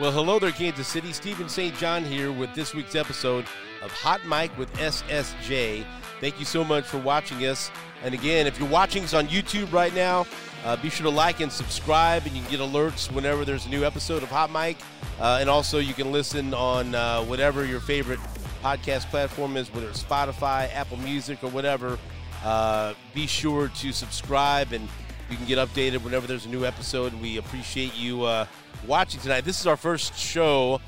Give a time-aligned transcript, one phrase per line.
[0.00, 1.12] Well, hello there, Kansas City.
[1.12, 1.76] Stephen St.
[1.76, 3.44] John here with this week's episode
[3.82, 5.84] of Hot Mic with SSJ.
[6.22, 7.70] Thank you so much for watching us.
[8.02, 10.26] And again, if you're watching us on YouTube right now,
[10.64, 13.68] uh, be sure to like and subscribe, and you can get alerts whenever there's a
[13.68, 14.78] new episode of Hot Mic.
[15.20, 18.20] Uh, and also, you can listen on uh, whatever your favorite
[18.62, 21.98] podcast platform is, whether it's Spotify, Apple Music, or whatever.
[22.42, 24.88] Uh, be sure to subscribe, and
[25.30, 27.14] you can get updated whenever there's a new episode.
[27.14, 28.46] We appreciate you uh,
[28.86, 29.44] watching tonight.
[29.44, 30.80] This is our first show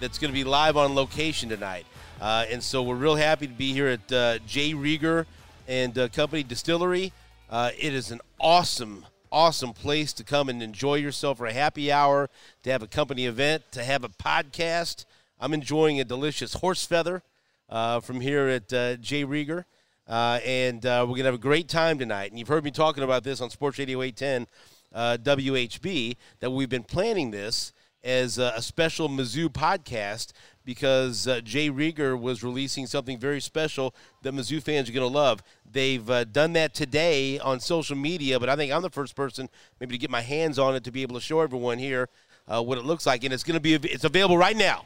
[0.00, 1.86] that's going to be live on location tonight.
[2.20, 4.74] Uh, and so we're real happy to be here at uh, J.
[4.74, 5.24] Rieger
[5.66, 7.14] and uh, Company Distillery.
[7.48, 11.90] Uh, it is an awesome, awesome place to come and enjoy yourself for a happy
[11.90, 12.28] hour,
[12.62, 15.06] to have a company event, to have a podcast.
[15.40, 17.22] I'm enjoying a delicious horse feather
[17.70, 19.24] uh, from here at uh, J.
[19.24, 19.64] Rieger.
[20.10, 22.30] And we're going to have a great time tonight.
[22.30, 24.46] And you've heard me talking about this on Sports Radio 810
[24.94, 30.32] uh, WHB that we've been planning this as a, special Mizzou podcast
[30.64, 31.70] because uh, J.
[31.70, 35.42] Rieger was releasing something very special that Mizzou fans are going to love.
[35.70, 39.48] They've uh, done that today on social media, but I think I'm the first person
[39.78, 42.08] maybe to get my hands on it to be able to show everyone here
[42.48, 44.84] uh, what it looks like, and it's going to be it's available right now.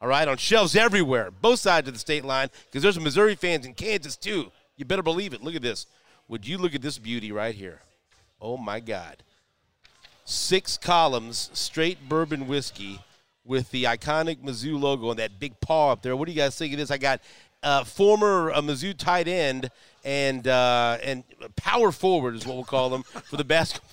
[0.00, 3.64] All right, on shelves everywhere, both sides of the state line, because there's Missouri fans
[3.64, 4.50] in Kansas too.
[4.76, 5.42] You better believe it.
[5.42, 5.86] Look at this.
[6.28, 7.80] Would you look at this beauty right here?
[8.40, 9.22] Oh my God
[10.24, 13.00] six columns, straight bourbon whiskey
[13.44, 16.16] with the iconic Mizzou logo and that big paw up there.
[16.16, 16.90] What do you guys think of this?
[16.90, 17.20] I got
[17.62, 19.70] uh, former uh, Mizzou tight end
[20.04, 21.24] and uh, and
[21.56, 23.90] power forward is what we'll call them for the basketball.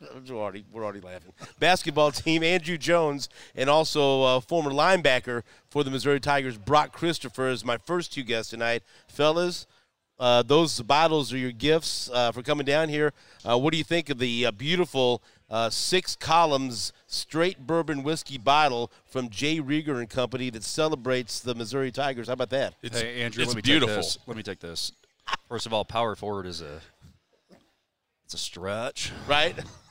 [0.28, 1.32] we're, already, we're already laughing.
[1.58, 7.48] Basketball team, Andrew Jones, and also uh, former linebacker for the Missouri Tigers, Brock Christopher,
[7.48, 8.82] is my first two guests tonight.
[9.08, 9.66] Fellas,
[10.18, 13.12] uh, those bottles are your gifts uh, for coming down here.
[13.48, 18.38] Uh, what do you think of the uh, beautiful uh, six columns straight bourbon whiskey
[18.38, 19.60] bottle from J.
[19.60, 22.26] Rieger and Company that celebrates the Missouri Tigers.
[22.26, 22.74] How about that?
[22.82, 23.94] It's, hey, Andrew, it's let me beautiful.
[23.94, 24.18] Take this.
[24.26, 24.92] Let me take this.
[25.48, 26.80] First of all, power forward is a
[28.24, 29.58] it's a stretch, right?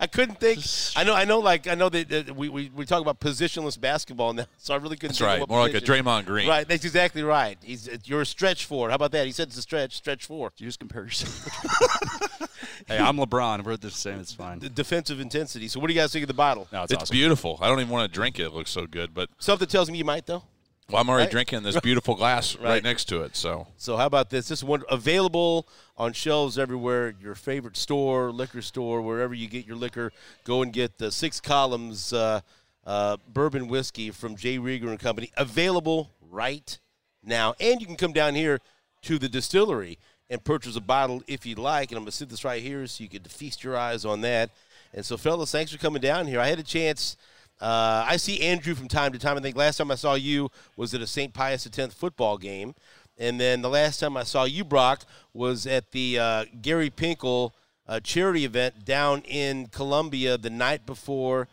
[0.00, 0.60] I couldn't think.
[0.96, 1.14] I know.
[1.14, 1.38] I know.
[1.38, 4.96] Like I know that we, we, we talk about positionless basketball now, so I really
[4.96, 5.18] couldn't.
[5.18, 5.38] That's right.
[5.48, 5.88] More position.
[5.88, 6.48] like a Draymond Green.
[6.48, 6.66] Right.
[6.66, 7.58] That's exactly right.
[7.62, 8.88] He's you're a stretch four.
[8.88, 9.26] How about that?
[9.26, 9.96] He said it's a stretch.
[9.96, 10.52] Stretch four.
[10.58, 12.50] You just compare yourself.
[12.86, 13.64] hey, I'm LeBron.
[13.64, 14.20] We're the same.
[14.20, 14.58] It's fine.
[14.58, 15.68] The defensive intensity.
[15.68, 16.68] So what do you guys think of the bottle?
[16.72, 17.14] No, it's, it's awesome.
[17.14, 17.58] beautiful.
[17.60, 18.44] I don't even want to drink it.
[18.44, 20.42] It looks so good, but something tells me you might though.
[20.90, 21.30] Well, I'm already right?
[21.30, 22.64] drinking this beautiful glass right.
[22.64, 22.82] right.
[22.82, 23.36] next to it.
[23.36, 24.48] So, so how about this?
[24.48, 27.14] This one available on shelves everywhere.
[27.20, 30.12] Your favorite store, liquor store, wherever you get your liquor,
[30.44, 32.40] go and get the six columns uh,
[32.84, 34.58] uh, bourbon whiskey from J.
[34.58, 35.30] Rieger and Company.
[35.36, 36.78] Available right
[37.22, 38.58] now, and you can come down here
[39.02, 41.90] to the distillery and purchase a bottle if you'd like.
[41.90, 44.50] And I'm gonna sit this right here so you can feast your eyes on that.
[44.92, 46.40] And so, fellas, thanks for coming down here.
[46.40, 47.16] I had a chance
[47.60, 49.36] uh, I see Andrew from time to time.
[49.36, 51.34] I think last time I saw you was at a St.
[51.34, 52.74] Pius X football game.
[53.18, 55.04] And then the last time I saw you, Brock,
[55.34, 57.52] was at the uh, Gary Pinkel
[57.86, 61.46] uh, charity event down in Columbia the night before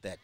[0.00, 0.16] that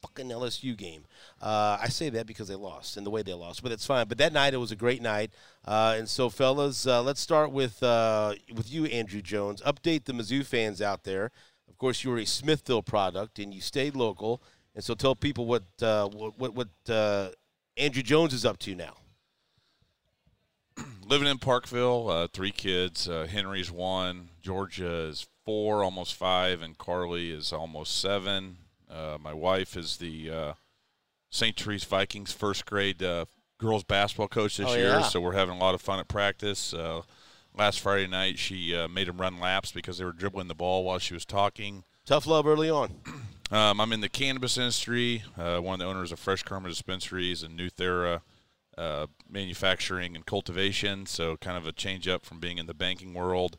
[0.00, 1.04] fucking LSU game.
[1.42, 4.08] Uh, I say that because they lost and the way they lost, but it's fine.
[4.08, 5.30] But that night it was a great night.
[5.66, 9.60] Uh, and so, fellas, uh, let's start with with you, Andrew Jones.
[9.60, 11.32] Update the Mizzou fans out there
[11.68, 14.42] of course, you were a Smithville product, and you stayed local.
[14.74, 17.30] And so, tell people what uh, what what uh,
[17.76, 18.94] Andrew Jones is up to now.
[21.06, 23.08] Living in Parkville, uh, three kids.
[23.08, 28.58] Uh, Henry's one, Georgia is four, almost five, and Carly is almost seven.
[28.90, 30.52] Uh, my wife is the uh,
[31.30, 31.58] St.
[31.58, 33.02] Therese Vikings first grade
[33.58, 35.02] girls basketball coach this oh, year, yeah.
[35.02, 36.72] so we're having a lot of fun at practice
[37.58, 40.84] last Friday night, she uh, made them run laps because they were dribbling the ball
[40.84, 41.84] while she was talking.
[42.06, 42.94] Tough love early on.
[43.50, 45.22] Um, I'm in the cannabis industry.
[45.34, 48.20] Uh, one of the owners of Fresh Karma Dispensaries and Nuthera
[48.76, 51.06] uh, Manufacturing and Cultivation.
[51.06, 53.56] So kind of a change up from being in the banking world.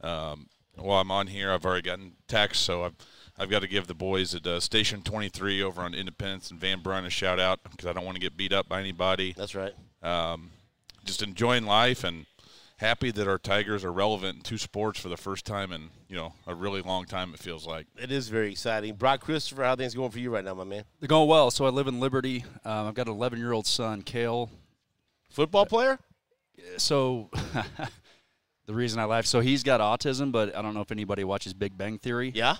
[0.00, 2.94] Um, while I'm on here, I've already gotten texts, so I've
[3.38, 6.80] I've got to give the boys at uh, Station 23 over on Independence and Van
[6.80, 9.34] Brunt a shout out because I don't want to get beat up by anybody.
[9.36, 9.74] That's right.
[10.02, 10.50] Um,
[11.04, 12.26] just enjoying life and
[12.78, 16.16] happy that our Tigers are relevant in two sports for the first time in you
[16.16, 17.34] know a really long time.
[17.34, 18.94] It feels like it is very exciting.
[18.94, 20.84] Brock Christopher, how things going for you right now, my man?
[21.00, 21.50] They're going well.
[21.50, 22.44] So I live in Liberty.
[22.64, 24.50] Um, I've got an 11 year old son, Kale.
[25.30, 25.98] Football player.
[26.78, 27.30] So.
[28.66, 31.54] the reason I laugh, so he's got autism, but I don't know if anybody watches
[31.54, 32.32] Big Bang Theory.
[32.34, 32.56] Yeah,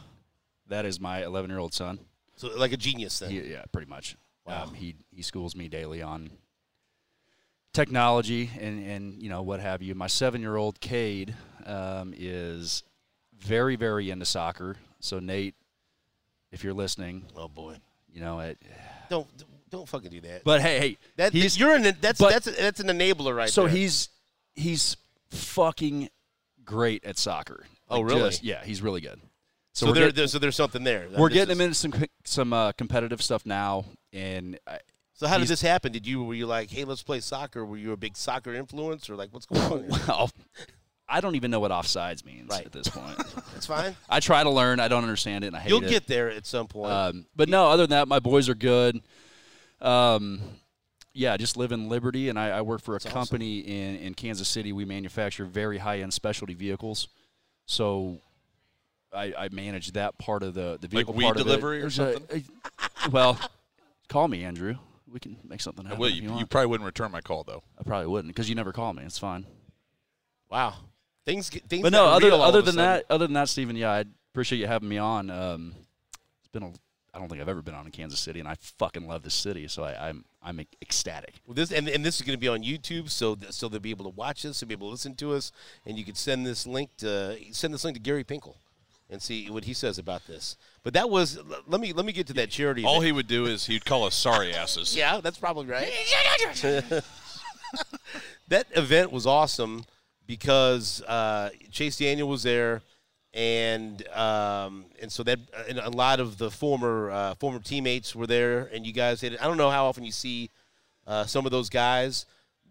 [0.69, 2.01] that is my 11 year old son.
[2.37, 3.31] So like a genius then.
[3.31, 4.17] He, yeah, pretty much.
[4.47, 4.65] Wow.
[4.65, 6.31] Um, he he schools me daily on
[7.79, 9.95] technology and, and you know what have you.
[9.95, 11.35] My seven year old Cade
[11.67, 12.83] um, is
[13.39, 14.77] very very into soccer.
[15.01, 15.55] So Nate,
[16.51, 17.77] if you're listening, oh boy,
[18.13, 18.59] You know, it,
[19.09, 19.27] Don't
[19.71, 20.45] don't fucking do that.
[20.45, 23.63] but hey, hey, that he's you're an that's but- that's that's an enabler right so
[23.63, 23.71] there.
[23.71, 24.09] he's
[24.55, 24.97] he's
[25.31, 26.09] fucking
[26.65, 27.65] great at soccer.
[27.91, 28.29] Oh, Like, really?
[28.31, 29.21] just- yeah, he's really good.
[29.73, 31.07] so, we're there, get- there's so there's something there.
[31.17, 34.79] we're This getting is- him into some some uh, competitive stuff now, and I,
[35.19, 35.91] So how did this happen?
[35.91, 37.67] Did you were you like, hey, let's play soccer?
[37.67, 39.79] Were you a big soccer influence or like what's going on?
[39.91, 39.99] here?
[40.07, 40.31] well,
[41.09, 42.65] I don't even know what offsides means Right.
[42.65, 43.17] at this point.
[43.53, 43.97] That's fine.
[44.09, 44.79] I try to learn.
[44.79, 45.71] I don't understand it, and I hate it.
[45.75, 45.91] You'll it.
[45.91, 46.93] get there at some point.
[46.93, 49.01] Um, but no, other than that, my boys are good.
[49.81, 50.41] Um,
[51.15, 53.11] yeah, I just live in Liberty, and I, I work for a awesome.
[53.11, 54.73] company in, in Kansas City.
[54.73, 57.09] We manufacture very high end specialty vehicles,
[57.67, 58.21] so
[59.13, 61.45] I, I manage that part of the the vehicle weed part of it.
[61.45, 63.37] delivery or There's a- a- well,
[64.09, 64.77] call me, Andrew.
[65.11, 66.01] We can make something happen.
[66.01, 67.63] Well, you, you, you probably wouldn't return my call though.
[67.79, 69.03] I probably wouldn't because you never call me.
[69.05, 69.47] It's fine.
[70.51, 70.75] wow.
[71.25, 73.77] Things get things But no, got other real other than that, other than that, Stephen,
[73.77, 75.29] yeah, I appreciate you having me on.
[75.29, 75.75] Um,
[76.39, 76.73] it's been a,
[77.13, 79.35] I don't think I've ever been on in Kansas City, and I fucking love this
[79.35, 81.35] city, so I, I'm I'm ecstatic.
[81.47, 83.79] Well, this and, and this is going to be on YouTube, so th- so they'll
[83.81, 85.53] be able to watch us, they'll be able to listen to us,
[85.85, 88.55] and you could send this link to send this link to Gary Pinkel,
[89.11, 90.57] and see what he says about this.
[90.83, 92.85] But that was let me let me get to that charity.
[92.85, 93.07] All event.
[93.07, 94.97] he would do is he'd call us sorry asses.
[94.97, 95.91] yeah, that's probably right.
[98.49, 99.85] that event was awesome
[100.27, 102.83] because uh, Chase Daniel was there,
[103.35, 105.39] and um, and so that
[105.69, 109.37] and a lot of the former uh, former teammates were there, and you guys had.
[109.39, 110.51] I don't know how often you see
[111.07, 112.27] uh, some of those guys,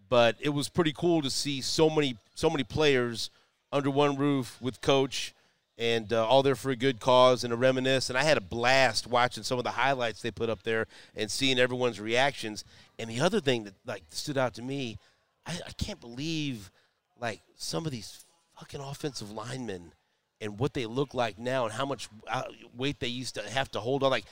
[0.08, 3.30] but it was pretty cool to see so many so many players
[3.72, 5.34] under one roof with coach.
[5.78, 8.10] And uh, all there for a good cause and a reminisce.
[8.10, 11.30] And I had a blast watching some of the highlights they put up there and
[11.30, 12.64] seeing everyone's reactions.
[12.98, 14.98] And the other thing that like stood out to me,
[15.46, 16.72] I, I can't believe
[17.20, 18.24] like some of these
[18.58, 19.92] fucking offensive linemen
[20.40, 22.42] and what they look like now and how much uh,
[22.76, 24.10] weight they used to have to hold on.
[24.10, 24.24] Like,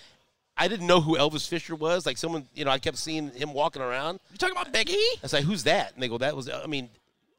[0.57, 2.07] I didn't know who Elvis Fisher was.
[2.07, 4.21] Like, someone, you know, I kept seeing him walking around.
[4.33, 4.95] You talking about Big E?
[4.95, 5.93] I was like, who's that?
[5.95, 6.89] And they go, that was, I mean,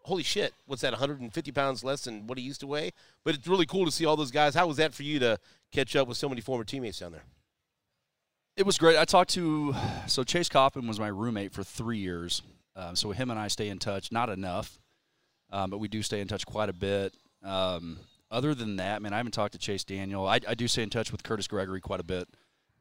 [0.07, 0.54] holy shit.
[0.65, 2.92] What's that, 150 pounds less than what he used to weigh?
[3.24, 4.56] But it's really cool to see all those guys.
[4.56, 5.38] How was that for you to
[5.71, 7.24] catch up with so many former teammates down there?
[8.56, 8.98] It was great.
[8.98, 9.75] I talked to
[10.07, 12.42] so Chase Coffman was my roommate for three years,
[12.75, 14.12] um, so him and I stay in touch.
[14.12, 14.80] Not enough,
[15.51, 17.13] um, but we do stay in touch quite a bit.
[17.44, 18.00] Um,
[18.31, 20.25] other than that, man, I haven't talked to Chase Daniel.
[20.27, 22.27] I, I do stay in touch with Curtis Gregory quite a bit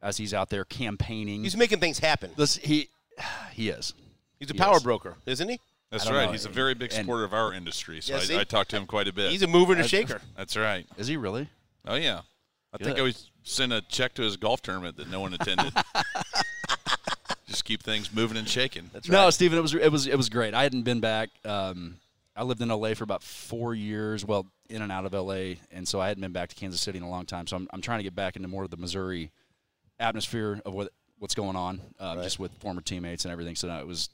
[0.01, 1.43] as he's out there campaigning.
[1.43, 2.31] He's making things happen.
[2.37, 2.89] Listen, he
[3.51, 3.93] he is.
[4.39, 4.63] He's a Yes.
[4.65, 5.59] power broker, isn't he?
[5.91, 6.25] That's right.
[6.25, 6.31] know.
[6.33, 8.37] He's a very big And- supporter of our industry, so Yeah.
[8.37, 9.31] I, I talk to him quite a bit.
[9.31, 10.21] He's a mover and a shaker.
[10.35, 10.85] That's right.
[10.97, 11.47] Is he really?
[11.85, 12.21] Oh yeah.
[12.73, 15.73] I think I always sent a check to his golf tournament that no one attended.
[17.47, 18.89] Just keep things moving and shaking.
[18.93, 19.13] That's right.
[19.17, 19.33] No, right.
[19.33, 20.53] Stephen, it was it was it was great.
[20.53, 21.29] I hadn't been back.
[21.45, 21.95] Um,
[22.35, 25.87] I lived in LA for about four years, well, in and out of LA, and
[25.87, 27.47] so I hadn't been back to Kansas City in a long time.
[27.47, 29.31] So I'm I'm trying to get back into more of the Missouri
[29.99, 32.23] atmosphere of what what's going on, um, Right.
[32.23, 33.55] just with former teammates and everything.
[33.55, 34.09] So no, it was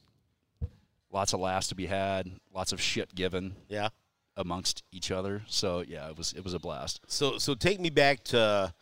[1.14, 3.90] lots of laughs to be had, lots of shit given Yeah.
[4.36, 5.44] amongst each other.
[5.48, 7.00] So yeah, it was it was a blast.
[7.08, 8.74] So so take me back to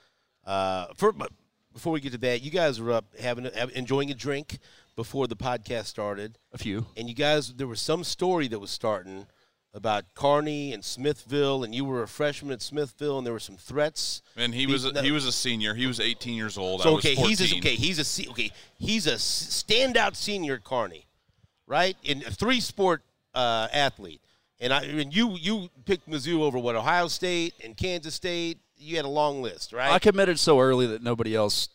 [0.45, 1.31] uh, for, but
[1.73, 3.45] before we get to that, you guys were up having
[3.75, 4.57] enjoying a drink
[4.95, 6.85] before the podcast started, A few.
[6.97, 9.27] and you guys there was some story that was starting
[9.73, 13.55] about Kearney and Smithville, and you were a freshman at Smithville, and there were some
[13.55, 14.21] threats.
[14.35, 15.73] And he was a, he was a senior.
[15.75, 16.81] He was 18 years old.
[16.81, 17.29] So was okay, 14.
[17.37, 21.05] he's a, okay, he's a se- okay, he's a s- standout senior at Kearney,
[21.71, 21.95] right?
[22.03, 23.01] In a three sport
[23.33, 24.21] uh, athlete,
[24.59, 28.59] and I and you you picked Mizzou over what Ohio State and Kansas State.
[28.77, 29.89] You had a long list, right?
[29.91, 31.69] I committed so early that nobody else,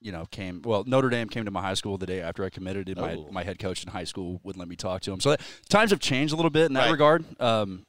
[0.00, 0.62] you know, came.
[0.62, 3.14] Well, Notre Dame came to my high school the day after I committed, and my,
[3.14, 3.28] Oh.
[3.32, 5.20] my head coach in high school wouldn't let me talk to him.
[5.20, 6.90] So that, times have changed a little bit in that Right.
[6.92, 7.24] regard.
[7.40, 7.86] Um,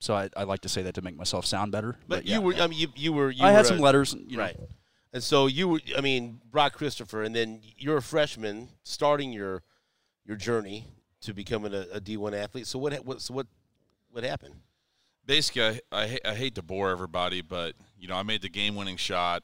[0.00, 1.96] so I, I like to say that to make myself sound better.
[2.08, 2.36] But, yeah.
[2.36, 4.38] you were, I mean, you, you were, you I were had a- some letters, you
[4.38, 4.42] know.
[4.44, 4.56] right?
[5.12, 9.62] And so you were, I mean, Brock Christopher, and then you're a freshman starting your
[10.24, 10.86] your journey
[11.22, 12.66] to becoming a, a D1 athlete.
[12.66, 13.46] So what, what, so what,
[14.10, 14.54] what happened?
[15.26, 18.96] basically, I, I, I hate to bore everybody, but you know, I made the game-winning
[18.96, 19.42] shot.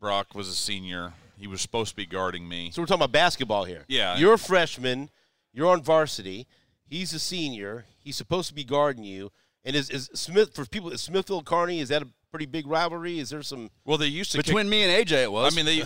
[0.00, 1.14] Brock was a senior.
[1.38, 2.70] He was supposed to be guarding me.
[2.70, 3.84] So we're talking about basketball here.
[3.88, 4.16] Yeah.
[4.16, 5.10] You're a freshman.
[5.52, 6.46] You're on varsity.
[6.84, 7.84] He's a senior.
[7.98, 9.30] He's supposed to be guarding you.
[9.64, 10.90] And is, is Smith for people?
[10.90, 11.80] Is Smithville Kearney?
[11.80, 13.18] Is that a pretty big rivalry?
[13.18, 13.70] Is there some?
[13.84, 15.52] Well, they used to kick- Between me and AJ, it was.
[15.52, 15.84] I mean, they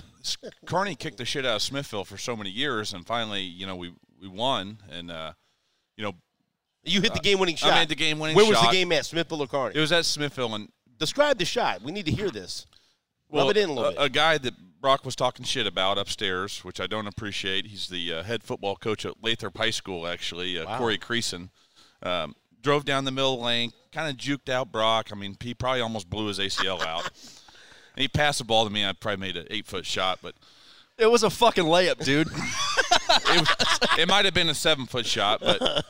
[0.66, 3.76] Kearney kicked the shit out of Smithville for so many years, and finally, you know,
[3.76, 5.32] we we won, and uh,
[5.96, 6.14] you know,
[6.84, 7.72] You hit the game-winning shot.
[7.72, 9.06] I made the game-winning Where was the game at?
[9.06, 9.76] Smithville or Kearney?
[9.76, 11.80] it was at Smithville, and Describe the shot.
[11.80, 12.66] We need to hear this.
[13.30, 14.02] well, Rub it in a little a, bit.
[14.02, 17.66] a guy that Brock was talking shit about upstairs, which I don't appreciate.
[17.66, 20.78] He's the uh, head football coach at Lathrop High School, actually, uh, Wow.
[20.78, 21.48] Corey Creason.
[22.02, 25.08] Um, drove down the middle lane, kind of juked out Brock.
[25.10, 27.06] I mean, he probably almost blew his ACL out.
[27.94, 28.84] And he passed the ball to me.
[28.84, 30.34] I probably made an eight foot shot, but
[30.98, 32.28] It was a fucking layup, dude.
[33.10, 35.84] it, was- it might have been a seven foot shot, but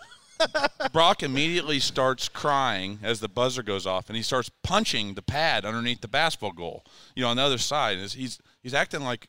[0.92, 5.64] Brock immediately starts crying as the buzzer goes off, and he starts punching the pad
[5.64, 6.84] underneath the basketball goal.
[7.14, 9.28] You know, on the other side, he's he's acting like,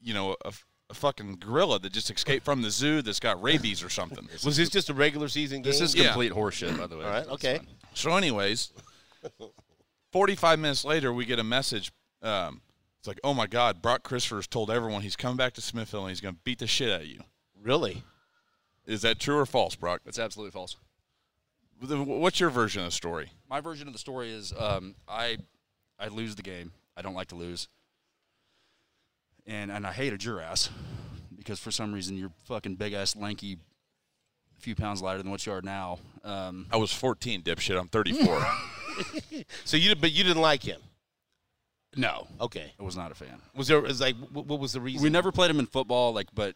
[0.00, 0.52] you know, a,
[0.90, 4.28] a fucking gorilla that just escaped from the zoo that's got rabies or something.
[4.44, 5.70] Was this just a regular season game?
[5.72, 6.06] this is Yeah.
[6.06, 7.04] complete horseshit, by the way.
[7.04, 7.60] All right, okay.
[7.94, 8.72] So, anyways,
[10.12, 11.92] 45 minutes later, we get a message.
[12.22, 12.60] Um,
[13.00, 16.10] it's like, oh my God, Brock Christopher's told everyone he's coming back to Smithville and
[16.10, 17.20] he's going to beat the shit out of you.
[17.58, 18.02] Really?
[18.86, 20.02] Is that true or false, Brock?
[20.04, 20.76] That's absolutely false.
[21.80, 23.30] What's your version of the story?
[23.48, 25.38] My version of the story is um, I
[25.98, 26.72] I lose the game.
[26.94, 27.68] I don't like to lose.
[29.46, 30.68] And and I hated your ass
[31.34, 33.56] because for some reason you're fucking big ass lanky
[34.58, 36.00] a few pounds lighter than what you are now.
[36.22, 37.80] Um, I was 14, dipshit.
[37.80, 38.46] I'm 34.
[39.64, 40.80] So you, but you didn't like him.
[41.96, 42.72] No, Okay.
[42.78, 43.40] I was not a fan.
[43.54, 43.80] Was there?
[43.80, 45.02] Was like, what, what was the reason?
[45.02, 46.54] We never played him in football, like, but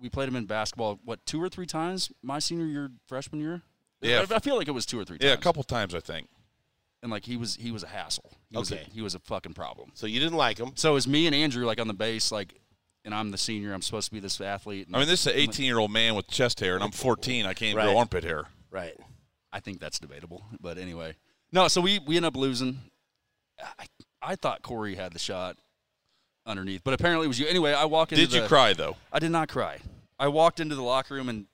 [0.00, 0.98] we played him in basketball.
[1.04, 3.62] What two or three times my senior year, freshman year?
[4.02, 4.24] Yeah.
[4.30, 5.18] I, I feel like it was two or three.
[5.20, 6.28] yeah, a couple times, I think.
[7.02, 8.30] And like he was, he was a hassle.
[8.50, 8.82] He was Okay.
[8.86, 9.90] a, he was a fucking problem.
[9.94, 10.72] So you didn't like him.
[10.74, 12.54] So it was me and Andrew like on the base, like,
[13.06, 13.72] and I'm the senior.
[13.72, 14.86] I'm supposed to be this athlete.
[14.86, 16.90] And I mean, this is an 18 year old man with chest hair, and I'm
[16.90, 17.46] 14.
[17.46, 17.84] I can't Right.
[17.84, 18.44] grow armpit hair.
[18.70, 18.94] Right.
[19.52, 21.16] I think that's debatable, but anyway,
[21.50, 21.66] no.
[21.68, 22.78] So we we end up losing.
[23.58, 23.86] I,
[24.22, 25.56] I thought Corey had the shot
[26.46, 27.46] underneath, but apparently it was you.
[27.46, 28.96] Anyway, I walk into Did you the- cry, though?
[29.12, 29.78] I did not cry.
[30.18, 31.46] I walked into the locker room and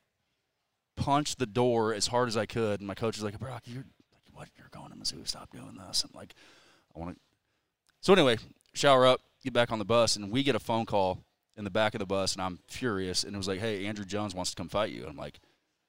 [0.95, 3.83] punched the door as hard as I could, and my coach was like, "Brock, you're
[3.83, 4.49] like, what?
[4.57, 5.25] You're going to Mizzou?
[5.27, 6.33] Stop doing this." I'm like,
[6.95, 7.21] "I want to."
[8.01, 8.37] So anyway,
[8.73, 11.23] shower up, get back on the bus, and we get a phone call
[11.55, 14.05] in the back of the bus, and I'm furious, and it was like, "Hey, Andrew
[14.05, 15.39] Jones wants to come fight you." And I'm like.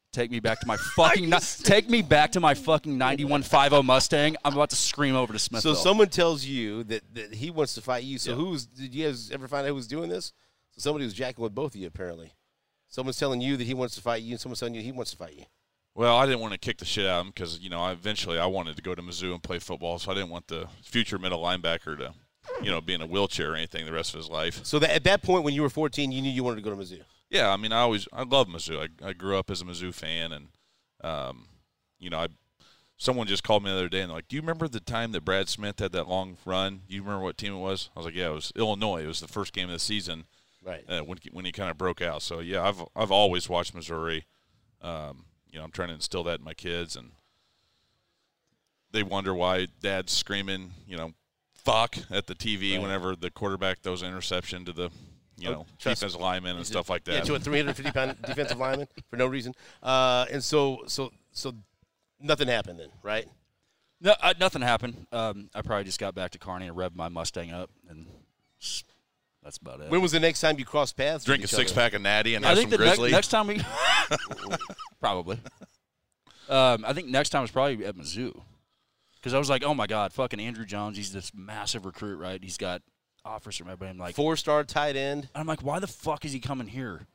[0.12, 1.28] Take me back to my fucking.
[1.28, 4.36] ni- take me back to my fucking 9150 Mustang.
[4.44, 5.62] I'm about to scream over to Smith.
[5.62, 8.18] So someone tells you that, that he wants to fight you.
[8.18, 8.36] So Yeah.
[8.36, 10.32] who's did you guys ever find out who was doing this?
[10.72, 12.32] So somebody was jacking with both of you apparently.
[12.88, 15.10] Someone's telling you that he wants to fight you, and someone's telling you he wants
[15.10, 15.44] to fight you.
[15.94, 17.92] Well, I didn't want to kick the shit out of him because, you know, I,
[17.92, 20.68] eventually I wanted to go to Mizzou and play football, so I didn't want the
[20.82, 22.14] future middle linebacker to,
[22.62, 24.60] you know, be in a wheelchair or anything the rest of his life.
[24.64, 26.70] So that at that point when you were 14, you knew you wanted to go
[26.70, 27.02] to Mizzou.
[27.30, 28.88] Yeah, I mean, I always I love Mizzou.
[29.02, 30.48] I, I grew up as a Mizzou fan, and
[31.02, 31.46] um,
[31.98, 32.28] you know, I
[32.96, 35.24] someone just called me the other day and like, "Do you remember the time that
[35.24, 36.80] Brad Smith had that long run?
[36.88, 39.02] Do you remember what team it was?" I was like, "Yeah, it was Illinois.
[39.04, 40.24] It was the first game of the season
[40.64, 40.84] Right.
[40.88, 44.24] uh, when when he kind of broke out." So yeah, I've I've always watched Missouri.
[44.80, 47.10] Um, you know, I'm trying to instill that in my kids, and
[48.90, 51.12] they wonder why Dad's screaming, you know,
[51.52, 52.82] "fuck" at the TV Right.
[52.82, 54.90] whenever the quarterback throws an interception to the
[55.38, 57.14] you Oh, know trust- defensive lineman and stuff like that.
[57.14, 59.54] Yeah, to a 350 pound defensive lineman for no reason.
[59.82, 61.54] Uh, and so so so
[62.20, 63.26] nothing happened then, right?
[64.00, 65.06] No, uh, nothing happened.
[65.12, 68.06] Um, I probably just got back to Kearney and revved my Mustang up, and
[69.42, 69.90] that's about it.
[69.90, 71.24] When was the next time you crossed paths?
[71.24, 71.80] drink a each six other?
[71.80, 73.10] pack of Natty and I have think some the ne- Grizzly.
[73.10, 73.60] next time we
[75.00, 75.38] probably.
[76.48, 78.40] Um, I think next time was probably at Mizzou,
[79.16, 82.42] because I was like, oh my god, fucking Andrew Jones, he's this massive recruit, right?
[82.42, 82.82] He's got
[83.28, 83.90] offers from everybody.
[83.90, 85.28] I'm like, Four star tight end.
[85.34, 87.06] I'm like, why the fuck is he coming here?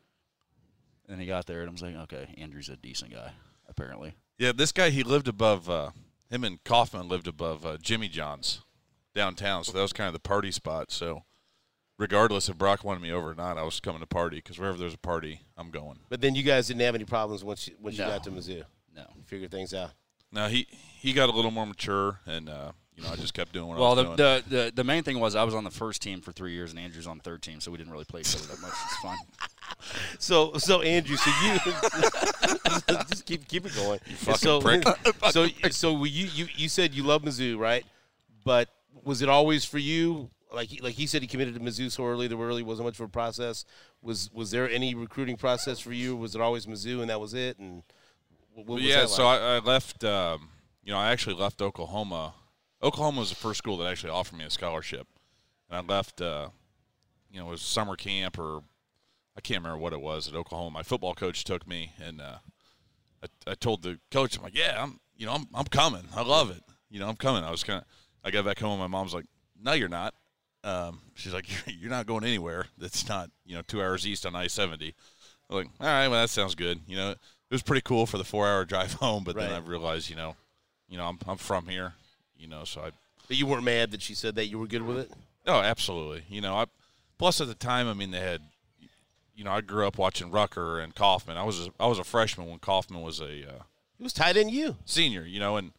[1.10, 3.32] And he got there, and I was like, okay, Andrew's a decent guy,
[3.67, 4.13] apparently.
[4.38, 5.70] yeah, this guy he lived above.
[5.70, 5.89] Uh,
[6.29, 8.62] him and Coffman lived above uh, Jimmy John's
[9.13, 10.91] downtown, so that was kind of the party spot.
[10.91, 11.24] So,
[12.00, 14.77] regardless if Brock wanted me over or not, I was coming to party because wherever
[14.77, 16.00] there's a party, I'm going.
[16.10, 18.05] But then you guys didn't have any problems once you, once No.
[18.05, 18.63] you got to Mizzou.
[18.96, 19.03] No.
[19.15, 19.91] You figured things out.
[20.32, 20.67] Now he
[21.00, 23.77] he got a little more mature, and uh, you know I just kept doing what
[23.77, 24.43] Well, I was the, doing.
[24.50, 26.71] the the the main thing was I was on the first team for three years,
[26.71, 28.73] and Andrew's on the third team, so we didn't really play each other that much.
[28.85, 29.17] It's fun.
[30.19, 31.59] So so Andrew, so you
[33.09, 34.00] just keep keep it going.
[34.05, 34.83] You fucking so, prick.
[35.31, 37.85] so so you you you said you love Mizzou, right?
[38.45, 38.69] But
[39.03, 40.29] was it always for you?
[40.53, 42.27] Like he, like he said, he committed to Mizzou so early.
[42.27, 43.65] There really wasn't much of a process.
[44.01, 46.15] Was was there any recruiting process for you?
[46.15, 47.57] Was it always Mizzou and that was it?
[47.57, 47.83] And
[48.53, 49.25] what, what was yeah, that so?
[49.25, 50.03] I, I left.
[50.03, 50.50] Um,
[50.83, 52.35] you know, I actually left Oklahoma.
[52.83, 55.07] Oklahoma was the first school that actually offered me a scholarship,
[55.69, 56.21] and I left.
[56.21, 56.49] Uh,
[57.31, 58.61] you know, it was summer camp or
[59.35, 60.69] I can't remember what it was at Oklahoma.
[60.69, 62.37] My football coach took me, and uh,
[63.23, 66.03] I, I told the coach, I'm like, yeah, I'm, you know, I'm, I'm coming.
[66.15, 66.61] I love it.
[66.89, 67.43] You know, I'm coming.
[67.43, 67.85] I was kind of.
[68.23, 69.25] I got back home, and my mom's like,
[69.61, 70.13] no, you're not.
[70.63, 72.67] Um, she's like, you're, you're not going anywhere.
[72.77, 74.93] That's not, you know, two hours east on I-70.
[75.49, 76.79] I'm like, all right, well, that sounds good.
[76.87, 77.17] You know, it
[77.49, 80.35] was pretty cool for the four-hour drive home, but then I realized, you know,
[80.87, 81.95] you know, I'm, I'm from here,
[82.43, 82.91] you know, so I,
[83.27, 85.12] But you weren't mad that she said that you were good with it.
[85.47, 86.23] No, absolutely.
[86.29, 86.65] You know, I,
[87.17, 88.41] plus at the time, I mean, they had,
[89.35, 91.38] you know, I grew up watching Rucker and Coffman.
[91.38, 93.63] I was, a, I was a freshman when Coffman was a uh,
[94.00, 94.75] It was tight in you.
[94.85, 95.71] senior, you know, and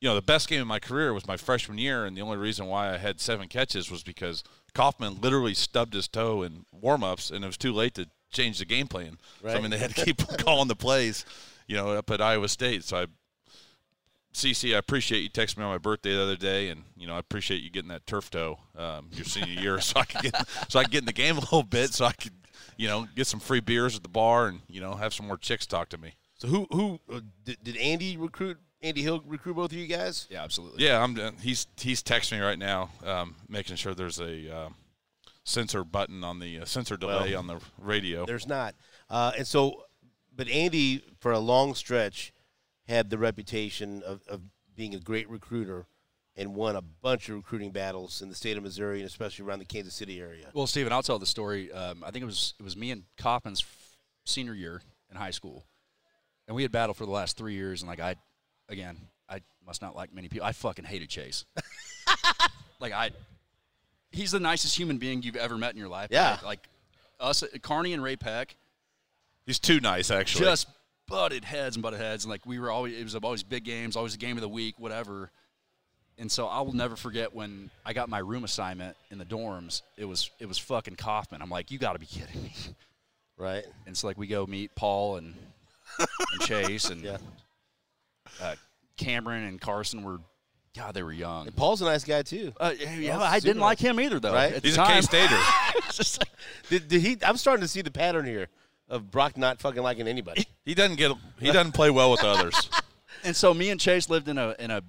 [0.00, 2.36] you know, the best game of my career was my freshman year, and the only
[2.36, 7.30] reason why I had seven catches was because Coffman literally stubbed his toe in warm-ups,
[7.30, 9.16] and it was too late to change the game plan.
[9.40, 11.24] So I mean, they had to keep calling the plays,
[11.66, 12.84] you know, up at Iowa State.
[12.84, 13.06] So I,
[14.36, 17.14] CC, I appreciate you texting me on my birthday the other day, and you know,
[17.16, 20.48] I appreciate you getting that turf toe um, your senior year, so I could get
[20.68, 22.34] so I could get in the game a little bit, so I could,
[22.76, 25.38] you know, get some free beers at the bar, and you know, have some more
[25.38, 26.16] chicks talk to me.
[26.34, 28.58] So who who uh, did, did Andy recruit?
[28.82, 30.26] Andy Hill recruit both of you guys?
[30.28, 30.84] Yeah, absolutely.
[30.84, 31.16] Yeah, I'm.
[31.40, 34.68] He's he's texting me right now, um, making sure there's a uh,
[35.44, 38.26] censor button on the uh, censor delay Well, on the radio.
[38.26, 38.74] There's not.
[39.08, 39.84] Uh, and so,
[40.34, 42.34] but Andy, for a long stretch,
[42.88, 44.40] had the reputation of, of
[44.74, 45.86] being a great recruiter
[46.36, 49.58] and won a bunch of recruiting battles in the state of Missouri and especially around
[49.58, 50.46] the Kansas City area.
[50.52, 51.72] Well, Stephen, I'll tell the story.
[51.72, 55.30] Um, I think it was it was me and Coffman's f- senior year in high
[55.30, 55.64] school,
[56.46, 57.82] and we had battled for the last three years.
[57.82, 58.16] And like I,
[58.68, 60.46] again, I must not like many people.
[60.46, 61.46] I fucking hated Chase.
[62.80, 63.10] like I,
[64.10, 66.08] he's the nicest human being you've ever met in your life.
[66.10, 66.32] Yeah.
[66.32, 66.68] Like, like
[67.18, 68.50] us, Kearney and Ray-Pec,
[69.46, 70.44] he's too nice, actually.
[70.44, 70.68] just
[71.08, 73.96] butted heads and butted heads, and like we were always it was always big games,
[73.96, 75.30] always a game of the week, whatever.
[76.18, 79.82] And so I will never forget when I got my room assignment in the dorms.
[79.98, 81.42] It was it was fucking Coffman.
[81.42, 82.52] I'm like, you got to be kidding me.
[83.38, 83.66] Right?
[83.86, 85.34] And so like we go meet Paul and
[85.98, 87.18] and Chase and Yeah.
[88.40, 88.54] uh,
[88.96, 90.20] Cameron and Carson were,
[90.74, 91.46] God, they were young.
[91.46, 92.54] And Paul's a nice guy too.
[92.58, 94.32] Uh, yeah, Paul's I didn't like him either though.
[94.32, 94.58] Right?
[94.64, 95.02] He's a time.
[95.02, 95.36] K-Stater.
[96.18, 96.28] Like-
[96.70, 97.18] Did, did he?
[97.22, 98.48] I'm starting to see the pattern here
[98.88, 100.46] of Brock not fucking liking anybody.
[100.64, 101.12] he doesn't get.
[101.38, 102.68] He doesn't play well with others.
[103.24, 104.82] And so me and Chase lived in a in a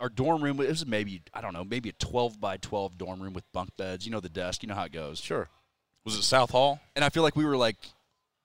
[0.00, 0.60] our dorm room.
[0.60, 3.76] It was maybe I don't know, maybe a twelve by twelve dorm room with bunk
[3.76, 4.06] beds.
[4.06, 4.62] You know the desk.
[4.62, 5.20] You know how it goes.
[5.20, 5.48] Sure.
[6.04, 6.80] Was it South Hall?
[6.96, 7.76] And I feel like we were like,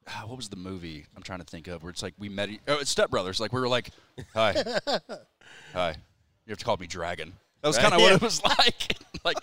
[0.09, 1.05] ah, what was the movie?
[1.15, 2.49] I'm trying to think of where it's like we met.
[2.49, 3.39] e- Oh, it's Step Brothers.
[3.39, 3.91] Like we were like,
[4.33, 4.55] hi,
[5.73, 5.89] hi.
[6.45, 7.33] You have to call me Dragon.
[7.61, 7.83] That was Right.
[7.83, 8.97] kind of what it was like.
[9.23, 9.37] like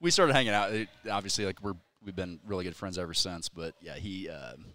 [0.00, 0.72] we started hanging out.
[0.72, 1.74] It, obviously, like we're
[2.06, 3.50] we've been really good friends ever since.
[3.50, 4.30] But yeah, he.
[4.30, 4.72] Um,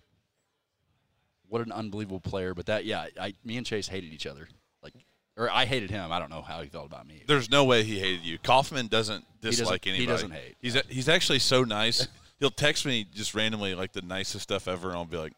[1.48, 2.54] what an unbelievable player!
[2.54, 4.48] But that, yeah, I, me and Chase hated each other.
[4.84, 4.94] Like,
[5.38, 6.12] or I hated him.
[6.12, 7.24] I don't know how he felt about me.
[7.28, 8.38] There's no way he hated you.
[8.38, 10.56] Coffman doesn't doesn't- dislike he doesn't hate.
[10.62, 12.08] He's he's actually so nice.
[12.39, 15.34] He'll text me just randomly like the nicest stuff ever, and I'll be like,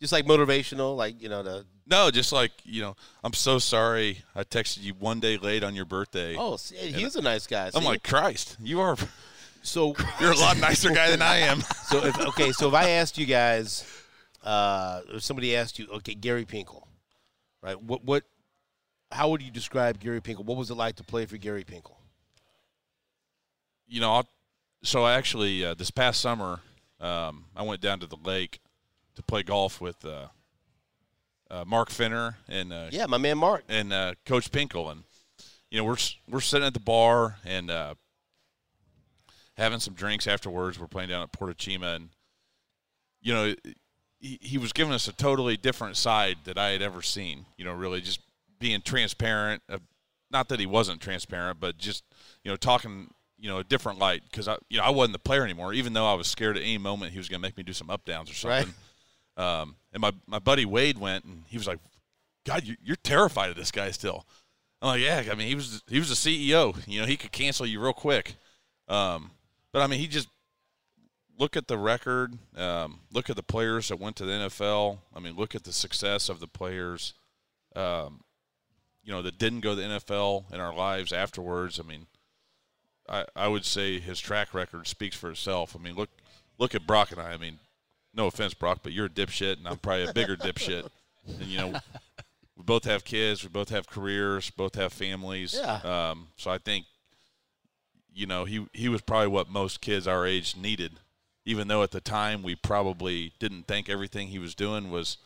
[0.00, 1.64] Just like motivational, like you know the.
[1.86, 4.22] no, just like you know, I'm so sorry.
[4.34, 6.36] I texted you one day late on your birthday.
[6.36, 7.70] Oh, see, he's a nice guy.
[7.74, 8.96] I'm like, Christ, you are
[9.66, 11.62] so you're a lot nicer guy than I am.
[11.86, 13.84] So if, okay, so if I asked you guys,
[14.42, 16.82] uh, if somebody asked you, okay, Gary Pinkel,
[17.62, 17.80] right?
[17.80, 18.24] What what?
[19.12, 20.44] How would you describe Gary Pinkel?
[20.44, 21.94] What was it like to play for Gary Pinkel?
[23.88, 24.28] you know, I'll,
[24.82, 26.60] so I actually uh, this past summer,
[27.00, 28.58] um, I went down to the lake
[29.14, 30.26] to play golf with uh,
[31.50, 33.62] uh, Mark Finner and uh, Yeah, my man Mark.
[33.68, 35.04] and uh, Coach Pinkel, and
[35.70, 35.96] you know we're
[36.28, 37.94] we're sitting at the bar and uh,
[39.56, 40.78] having some drinks afterwards.
[40.78, 42.08] We're playing down at Porto Cima, and
[43.20, 43.54] you know
[44.18, 47.46] he, he was giving us a totally different side that I had ever seen.
[47.56, 48.20] You know, really just
[48.58, 49.62] being transparent.
[49.68, 49.78] Uh,
[50.30, 52.04] not that he wasn't transparent, but just
[52.44, 55.18] you know talking you know a different light because I you know I wasn't the
[55.20, 55.72] player anymore.
[55.72, 57.72] Even though I was scared at any moment he was going to make me do
[57.72, 58.60] some up downs or Right.
[58.64, 58.74] something.
[59.38, 61.78] Um, and my my buddy Wade went and he was like,
[62.46, 64.24] God, you, you're terrified of this guy still.
[64.80, 65.24] I'm like, yeah.
[65.30, 66.76] I mean, he was he was a CEO.
[66.86, 68.36] You know, he could cancel you real quick.
[68.88, 69.30] Um,
[69.76, 70.28] but I mean, he just
[71.38, 72.38] look at the record.
[72.56, 75.00] Um, look at the players that went to the NFL.
[75.14, 77.12] I mean, look at the success of the players.
[77.74, 78.22] Um,
[79.04, 81.78] you know, that didn't go to the NFL in our lives afterwards.
[81.78, 82.06] I mean,
[83.06, 85.76] I I would say his track record speaks for itself.
[85.78, 86.08] I mean, look
[86.56, 87.32] look at Brock and I.
[87.32, 87.58] I mean,
[88.14, 90.88] no offense, Brock, but you're a dipshit, and I'm probably a bigger dipshit.
[91.26, 91.72] And you know,
[92.56, 95.54] we both have kids, we both have careers, both have families.
[95.54, 95.80] Yeah.
[95.84, 96.86] Um, so I think,
[98.16, 100.92] you know, he he was probably what most kids our age needed,
[101.44, 105.18] even though at the time we probably didn't think everything he was doing was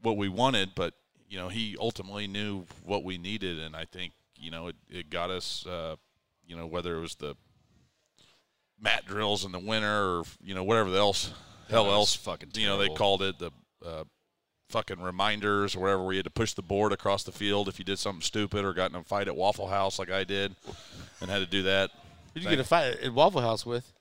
[0.00, 0.94] what we wanted, but
[1.28, 5.10] you know, he ultimately knew what we needed, and I think you know it, it
[5.10, 5.66] got us.
[5.66, 5.96] Uh,
[6.46, 7.36] you know, whether it was the
[8.80, 11.30] mat drills in the winter or you know whatever else
[11.68, 13.50] hell else fucking you know they called it the
[13.86, 14.02] uh,
[14.72, 17.78] fucking reminders or whatever where you had to push the board across the field if
[17.78, 20.56] you did something stupid or got in a fight at Waffle House like I did
[21.20, 21.90] and had to do that.
[22.32, 23.92] Who did you get a fight at Waffle House with?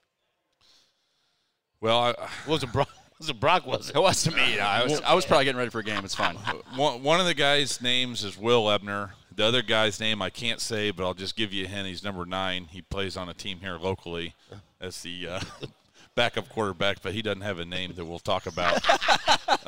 [1.82, 2.90] Well, I, was it Brock?
[3.20, 3.68] Was it Brock?
[3.68, 3.96] Was it?
[3.98, 4.60] It wasn't me.
[4.60, 6.06] I was I was probably getting ready for a game.
[6.06, 6.36] It's fine.
[6.76, 9.12] one, one of the guys' names is Will Ebner.
[9.36, 11.88] The other guy's name I can't say, but I'll just give you a hint.
[11.88, 12.66] He's number nine.
[12.70, 14.36] He plays on a team here locally
[14.80, 15.40] as the uh,
[16.16, 18.82] backup quarterback, but he doesn't have a name that we'll talk about.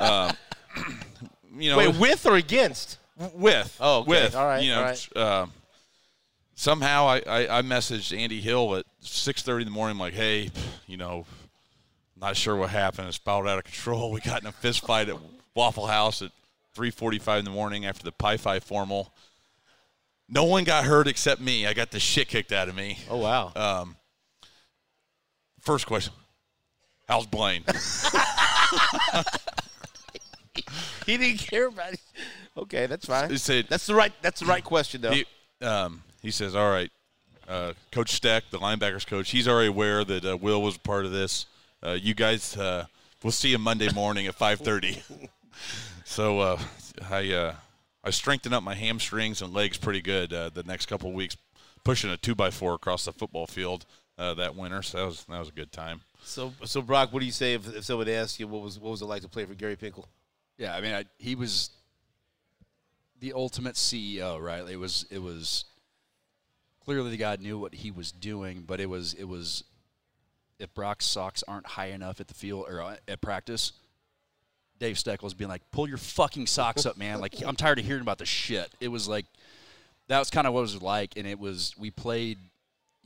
[0.00, 0.36] um,
[1.56, 2.98] you know, Wait, with or against?
[3.34, 3.76] with.
[3.80, 4.08] Oh, okay.
[4.10, 4.34] with.
[4.36, 5.16] All right, You know, all right.
[5.16, 5.52] um,
[6.54, 9.98] somehow I, I, I messaged Andy Hill at 6:30 in the morning.
[9.98, 10.50] Like, hey,
[10.86, 11.26] you know,
[12.20, 13.08] not sure what happened.
[13.08, 14.10] It spiraled out of control.
[14.14, 15.16] We got in a fist fight at
[15.54, 16.30] Waffle House at
[16.76, 19.12] 3:45 in the morning after the Pi Phi formal.
[20.28, 21.66] No one got hurt except me.
[21.66, 22.98] I got the shit kicked out of me.
[23.10, 23.52] Oh wow.
[23.54, 23.96] Um,
[25.60, 26.14] first question:
[27.06, 27.62] How's Blaine?
[31.06, 32.00] he didn't care about it.
[32.56, 33.30] Okay, that's fine.
[33.30, 34.12] He said- that's the right.
[34.22, 35.10] That's the right question though.
[35.12, 35.24] he,
[35.60, 36.90] um, he says, "All right,
[37.48, 41.10] uh, Coach Steck, the linebackers coach, he's already aware that uh, Will was part of
[41.12, 41.46] this.
[41.84, 42.86] Uh, you guys, uh,
[43.22, 45.28] we'll see you Monday morning at 5:30."
[46.04, 46.58] so uh,
[47.10, 47.54] I uh,
[48.02, 51.36] I strengthened up my hamstrings and legs pretty good uh, the next couple of weeks,
[51.84, 53.84] pushing a two by four across the football field
[54.18, 54.82] uh, that winter.
[54.82, 56.02] So that was that was a good time.
[56.22, 58.90] so, so Brock, what do you say if, if someone asked you what was what
[58.90, 60.04] was it like to play for Gary Pinkel?
[60.58, 61.70] Yeah, I mean, I, he was
[63.20, 64.68] the ultimate CEO, right?
[64.68, 65.64] It was it was
[66.84, 69.64] clearly the guy knew what he was doing, but it was it was
[70.58, 73.72] if Brock's socks aren't high enough at the field or uh, at practice,
[74.78, 78.02] Dave Steckel's being like, "Pull your fucking socks up, man!" Like I'm tired of hearing
[78.02, 78.70] about the shit.
[78.80, 79.26] It was like
[80.08, 82.38] that was kind of what it was like, and it was we played.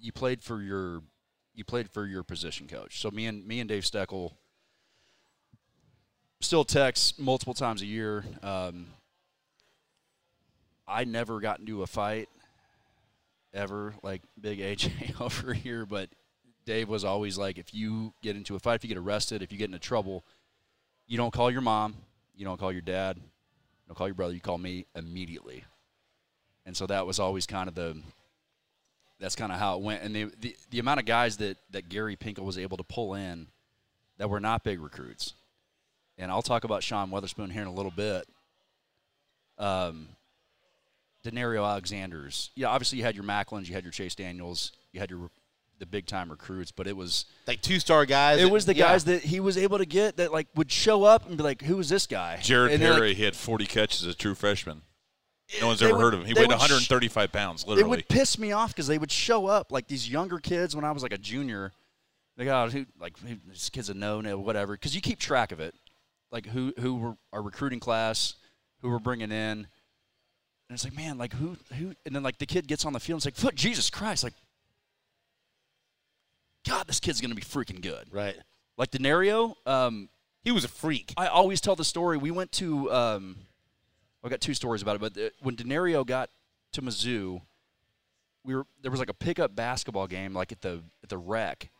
[0.00, 1.02] You played for your
[1.54, 3.00] you played for your position coach.
[3.00, 4.32] So me and me and Dave Steckel
[6.40, 8.24] still text multiple times a year.
[8.42, 8.86] Um,
[10.86, 12.28] I never got into a fight
[13.52, 16.08] ever, like Big AJ over here, but
[16.64, 19.52] Dave was always like, if you get into a fight, if you get arrested, if
[19.52, 20.24] you get into trouble,
[21.06, 21.94] you don't call your mom,
[22.36, 23.22] you don't call your dad, you
[23.88, 25.64] don't call your brother, you call me immediately.
[26.66, 27.96] And so that was always kind of the
[29.18, 30.02] that's kind of how it went.
[30.02, 33.14] And the, the the amount of guys that that Gary Pinkel was able to pull
[33.14, 33.48] in
[34.18, 35.34] that were not big recruits.
[36.18, 38.26] And I'll talk about Sean Weatherspoon here in a little bit.
[39.56, 40.08] Um,
[41.24, 42.50] Danario Alexander's.
[42.54, 45.30] Yeah, obviously you had your Maclins, you had your Chase Daniels, you had your
[45.78, 48.40] the big time recruits, but it was Like two star guys.
[48.40, 48.88] it that- was the yeah.
[48.88, 51.62] guys that he was able to get that like would show up and be like,
[51.62, 54.16] "Who is this guy?" Jared And they're like- Perry, he had 40 catches as a
[54.16, 54.82] true freshman.
[55.60, 56.26] No one's ever would- heard of him.
[56.26, 57.96] He weighed would sh- 135 pounds, Literally, it literally.
[57.98, 60.90] would piss me off because they would show up like these younger kids when I
[60.90, 61.72] was like a junior.
[62.36, 65.52] They got who like who, this kid's a no no whatever because you keep track
[65.52, 65.74] of it,
[66.30, 68.34] like who who were our recruiting class,
[68.82, 69.66] who we're bringing in, and
[70.70, 73.16] it's like man like who who and then like the kid gets on the field
[73.16, 74.34] and it's like foot Jesus Christ like,
[76.66, 78.36] God this kid's gonna be freaking good right.
[78.76, 79.54] like Danario.
[79.66, 80.08] Um,
[80.44, 81.12] He was a freak.
[81.16, 82.16] I always tell the story.
[82.16, 83.36] We went to, um,
[84.24, 86.30] I got two stories about it, but the, when Danario got
[86.72, 87.40] to Mizzou,
[88.44, 91.70] we were there was like a pickup basketball game, like at the at the rec,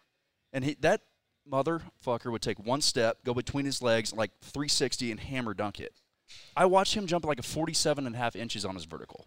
[0.53, 1.03] and he, that
[1.51, 5.93] motherfucker would take one step, go between his legs, like 360, and hammer dunk it.
[6.57, 9.27] I watched him jump like a 47 and a half inches on his vertical.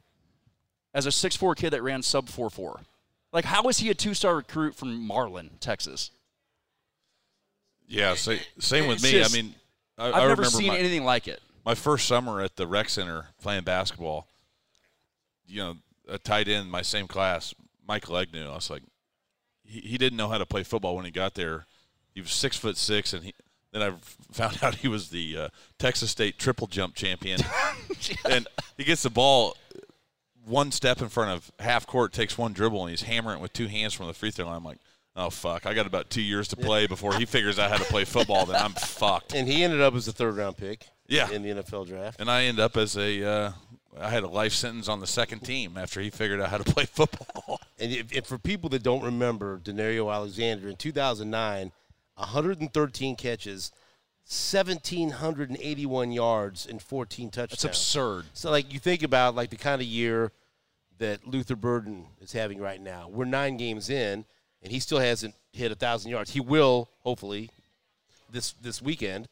[0.93, 2.81] As a 6'4 kid that ran sub 4'4.
[3.34, 6.12] Like, how is he a two star recruit from Marlin, Texas?
[7.88, 9.12] yeah, sa- same with It's me.
[9.12, 9.55] just- I mean,
[9.97, 11.41] I, I've I never seen my, anything like it.
[11.65, 14.27] my first summer at the rec center playing basketball.
[15.47, 17.53] You know, a tight end, in my same class,
[17.88, 18.49] Michael Egnew.
[18.49, 18.84] I was like,
[19.63, 21.65] he, he didn't know how to play football when he got there.
[22.13, 23.34] He was six foot six, and he,
[23.71, 23.93] then I
[24.32, 27.39] found out he was the uh, Texas State triple jump champion.
[28.30, 28.47] and
[28.78, 29.56] he gets the ball
[30.45, 33.54] one step in front of half court, takes one dribble, and he's hammering it with
[33.54, 34.58] two hands from the free throw line.
[34.58, 34.80] I'm like,
[35.15, 37.84] oh fuck, I got about two years to play before he figures out how to
[37.86, 38.45] play football.
[38.45, 39.34] Then I'm fucked.
[39.36, 40.88] And he ended up as a third round pick.
[41.08, 41.30] Yeah.
[41.30, 42.21] In the NFL draft.
[42.21, 43.52] And I end up as a, uh,
[44.00, 46.63] I had a life sentence on the second team after he figured out how to
[46.63, 47.60] play football.
[47.80, 51.74] And if, if for people that don't remember, Danario Alexander in 2009,
[52.21, 53.71] 113 catches,
[54.27, 57.53] 1,781 yards, and 14 touchdowns.
[57.53, 58.25] It's absurd.
[58.34, 60.31] So, like, you think about like the kind of year
[60.99, 63.10] that Luther Burden is having right now.
[63.10, 64.25] We're nine games in,
[64.62, 66.31] and he still hasn't hit a thousand yards.
[66.31, 67.49] He will, hopefully,
[68.31, 69.27] this this weekend.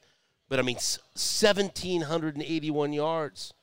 [0.49, 3.54] But I mean, 1,781 yards.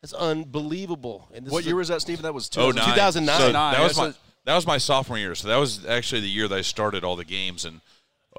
[0.00, 1.28] That's unbelievable.
[1.34, 2.22] And this What is year a- was that, Stephen?
[2.22, 3.40] That was Oh, 2000 2009.
[3.40, 4.14] So that was my
[4.44, 5.34] that was my sophomore year.
[5.34, 7.80] So that was actually the year that I started all the games, and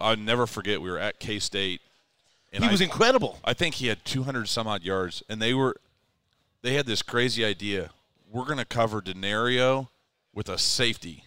[0.02, 0.82] I'll never forget.
[0.82, 1.82] We were at K State,
[2.54, 3.40] and he I, was incredible.
[3.44, 5.76] I think he had 200 some odd yards, and they were
[6.62, 7.90] they had this crazy idea.
[8.32, 9.88] We're going to cover Danario
[10.34, 11.24] with a safety.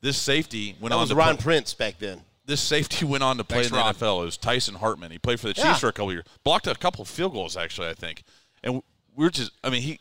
[0.00, 2.22] This safety went That on was to Ron play- Prince back then.
[2.44, 3.94] this safety went on to play Thanks, in the Ron.
[3.94, 4.22] NFL.
[4.22, 5.10] It was Tysyn Hartman.
[5.12, 5.74] He played for the Chiefs Yeah.
[5.78, 6.24] for a couple of years.
[6.44, 8.24] Blocked a couple of field goals actually, I think.
[8.64, 8.82] And
[9.14, 10.00] we are just I mean, he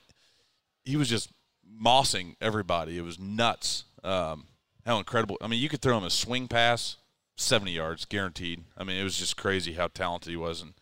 [0.83, 1.29] he was just
[1.79, 2.97] mossing everybody.
[2.97, 3.83] It was nuts.
[4.03, 4.45] Um,
[4.85, 5.37] how incredible.
[5.41, 6.97] I mean, you could throw him a swing pass,
[7.41, 8.63] 70 yards guaranteed.
[8.77, 10.73] I mean, it was just crazy how talented he was and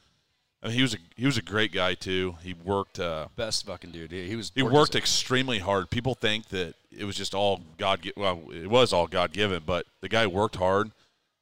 [0.61, 2.35] I mean, he was a he was a great guy too.
[2.43, 2.99] He worked.
[2.99, 4.11] Uh, Best fucking dude.
[4.11, 4.51] He, he was.
[4.53, 5.89] he worked worked extremely hard.
[5.89, 8.05] People think that it was just all God.
[8.17, 10.91] Well, it was all God given, but the guy worked hard.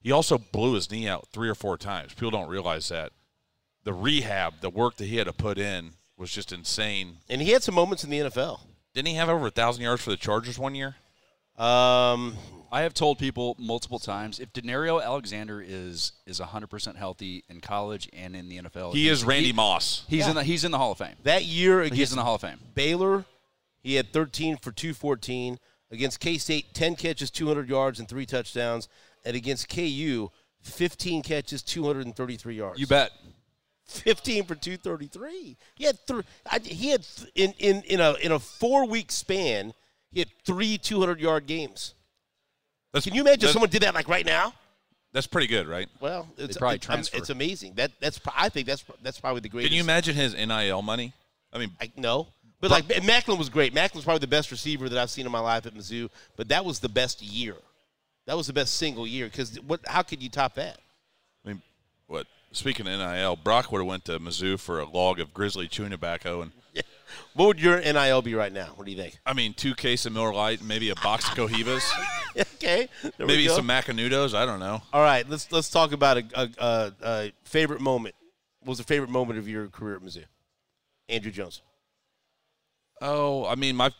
[0.01, 2.13] He also blew his knee out three or four times.
[2.13, 3.11] People don't realize that.
[3.83, 7.17] The rehab, the work that he had to put in, was just insane.
[7.27, 8.61] And he had some moments in the NFL.
[8.93, 10.95] Didn't he have over a thousand yards for the Chargers one year?
[11.57, 12.35] Um,
[12.71, 18.09] I have told people multiple times if Danario Alexander is is 100% healthy in college
[18.13, 20.03] and in the NFL, He is Randy Moss.
[20.07, 20.29] He's Yeah.
[20.29, 21.15] in the he's in the Hall of Fame.
[21.23, 22.59] that year He's in the Hall of Fame.
[22.75, 23.25] Baylor,
[23.81, 25.59] he had 13 for 214.
[25.89, 28.89] Against K State, 10 catches, 200 yards, and three touchdowns.
[29.23, 30.29] And against KU,
[30.61, 32.77] 15 catches, 233 yards.
[32.79, 33.11] You bet.
[33.85, 35.55] 15 for 233.
[35.75, 36.23] He had three.
[36.51, 39.73] I, he had th- in, in in a in a four week span.
[40.11, 41.93] He had three 200 yard games.
[42.93, 44.53] That's, Can you imagine if someone did that like right now?
[45.13, 45.87] That's pretty good, right?
[45.99, 47.17] Well, it's probably it's, transfer.
[47.17, 47.73] it's amazing.
[47.75, 49.71] That that's I think that's that's probably the greatest.
[49.71, 51.13] Can you imagine his NIL money?
[51.51, 52.27] I mean, I, no,
[52.59, 53.73] but like Maclin was great.
[53.73, 56.09] Maclin's probably the best receiver that I've seen in my life at Mizzou.
[56.35, 57.55] But that was the best year.
[58.25, 59.79] That was the best single year because what?
[59.87, 60.77] How could you top that?
[61.45, 61.61] I mean,
[62.07, 62.27] what?
[62.51, 65.91] Speaking of NIL, Brock would have went to Mizzou for a log of Grizzly chewing
[65.91, 66.51] tobacco, and
[67.33, 68.67] What would your NIL be right now?
[68.75, 69.19] What do you think?
[69.25, 71.83] I mean, two case of Miller Lite, maybe a box of Cohibas,
[72.55, 73.55] okay, there we maybe go.
[73.55, 74.33] some Macanudos.
[74.33, 74.81] I don't know.
[74.93, 78.15] All right, let's let's talk about a, a, a, a favorite moment.
[78.61, 80.25] What was the favorite moment of your career at Mizzou?
[81.09, 81.61] Andrew Jones.
[83.01, 83.91] Oh, I mean, my,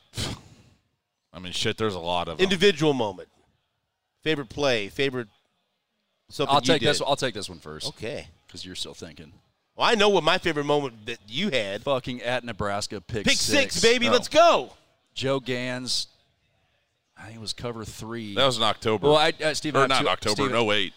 [1.34, 1.78] I mean, shit.
[1.78, 3.30] There's a lot of Individual moment.
[4.24, 4.90] Favorite play.
[4.90, 5.28] Favorite.
[6.30, 6.90] Something I'll you take did.
[6.90, 7.02] this.
[7.02, 8.28] I'll take this one first Okay.
[8.46, 9.32] because you're still thinking.
[9.78, 11.84] Well, I know what my favorite moment that you had.
[11.84, 14.10] Fucking at Nebraska, pick, Pick six, baby.
[14.10, 14.12] Oh.
[14.12, 14.74] Let's go.
[15.14, 16.08] Joe Ganz,
[17.18, 18.34] I think it was cover three.
[18.36, 19.08] That was in October.
[19.08, 20.94] well, I, uh, Steve, I or not two- October, Steve- no 08.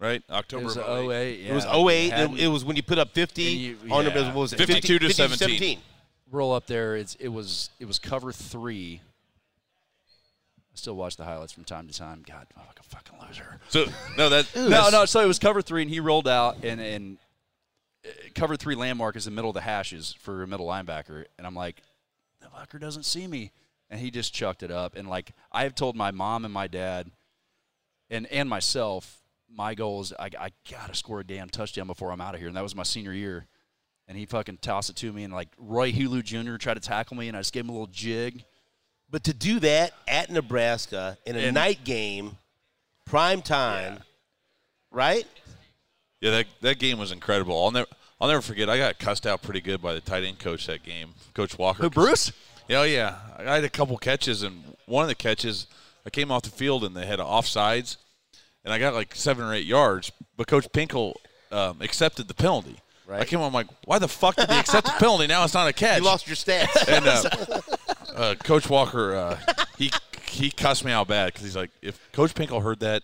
[0.00, 0.22] Right?
[0.28, 1.10] It October was of 08.
[1.10, 1.40] 08.
[1.40, 1.50] Yeah.
[1.50, 2.12] It was We 08.
[2.12, 4.26] It, it was when you put up 50 And you- on the yeah.
[4.28, 4.56] what was it?
[4.58, 5.78] 52 to 50 17.
[6.30, 6.96] roll up there.
[6.96, 9.00] It's it was it was cover three.
[10.72, 12.24] I still watch the highlights from time to time.
[12.28, 13.60] God, I'm like a fucking loser.
[13.68, 13.86] So
[14.18, 15.04] no, that No, that's- no.
[15.04, 17.18] So it was cover three, and he rolled out, and and
[18.34, 21.54] cover three landmark is the middle of the hashes for a middle linebacker, and I'm
[21.54, 21.82] like,
[22.40, 23.52] the fucker doesn't see me,
[23.90, 26.66] and he just chucked it up, and like I have told my mom and my
[26.66, 27.10] dad,
[28.10, 32.20] and and myself, my goal is I, I gotta score a damn touchdown before I'm
[32.20, 33.46] out of here, and that was my senior year,
[34.08, 36.56] and he fucking tossed it to me, and like Roy Helu Jr.
[36.56, 38.44] tried to tackle me, and I just gave him a little jig.
[39.10, 42.36] But to do that at Nebraska in a And- night game,
[43.04, 44.00] prime time,
[44.90, 45.26] right?
[46.24, 47.62] Yeah, that that game was incredible.
[47.62, 47.86] I'll never
[48.18, 48.70] I'll never forget.
[48.70, 51.82] I got cussed out pretty good by the tight end coach that game, Coach Walker.
[51.82, 52.32] Who, Bruce?
[52.66, 53.16] Yeah, oh, yeah.
[53.36, 55.66] I had a couple catches, and one of the catches,
[56.06, 57.98] I came off the field and they had offsides,
[58.64, 60.12] and I got like seven or eight yards.
[60.38, 61.12] But Coach Pinkel
[61.52, 62.78] um, accepted the penalty.
[63.06, 63.20] Right.
[63.20, 65.26] I came on I'm like, why the fuck did he accept the penalty?
[65.26, 65.98] Now it's not a catch.
[65.98, 66.88] You lost your stats.
[66.88, 67.60] and uh,
[68.16, 69.38] uh, Coach Walker, uh,
[69.76, 69.90] he
[70.30, 73.02] he cussed me out bad because he's like, if Coach Pinkel heard that,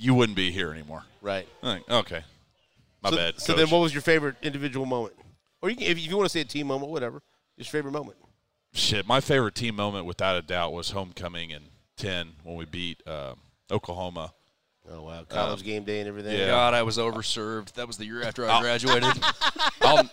[0.00, 1.04] you wouldn't be here anymore.
[1.22, 1.46] right.
[1.62, 2.22] Like, okay,
[3.02, 3.40] my so, bad.
[3.40, 3.56] So Coach.
[3.62, 5.14] then, what was your favorite individual moment?
[5.62, 7.22] Or you can, if you want to say a team moment, whatever.
[7.56, 8.16] Your favorite moment.
[8.72, 11.64] Shit, my favorite team moment, without a doubt, was homecoming in
[11.96, 13.34] ten when we beat uh,
[13.70, 14.32] Oklahoma.
[14.90, 16.38] Oh wow, college game day and everything.
[16.38, 16.46] yeah.
[16.46, 17.72] God, I was overserved.
[17.74, 19.12] That was the year after I graduated.
[19.82, 20.08] I'll,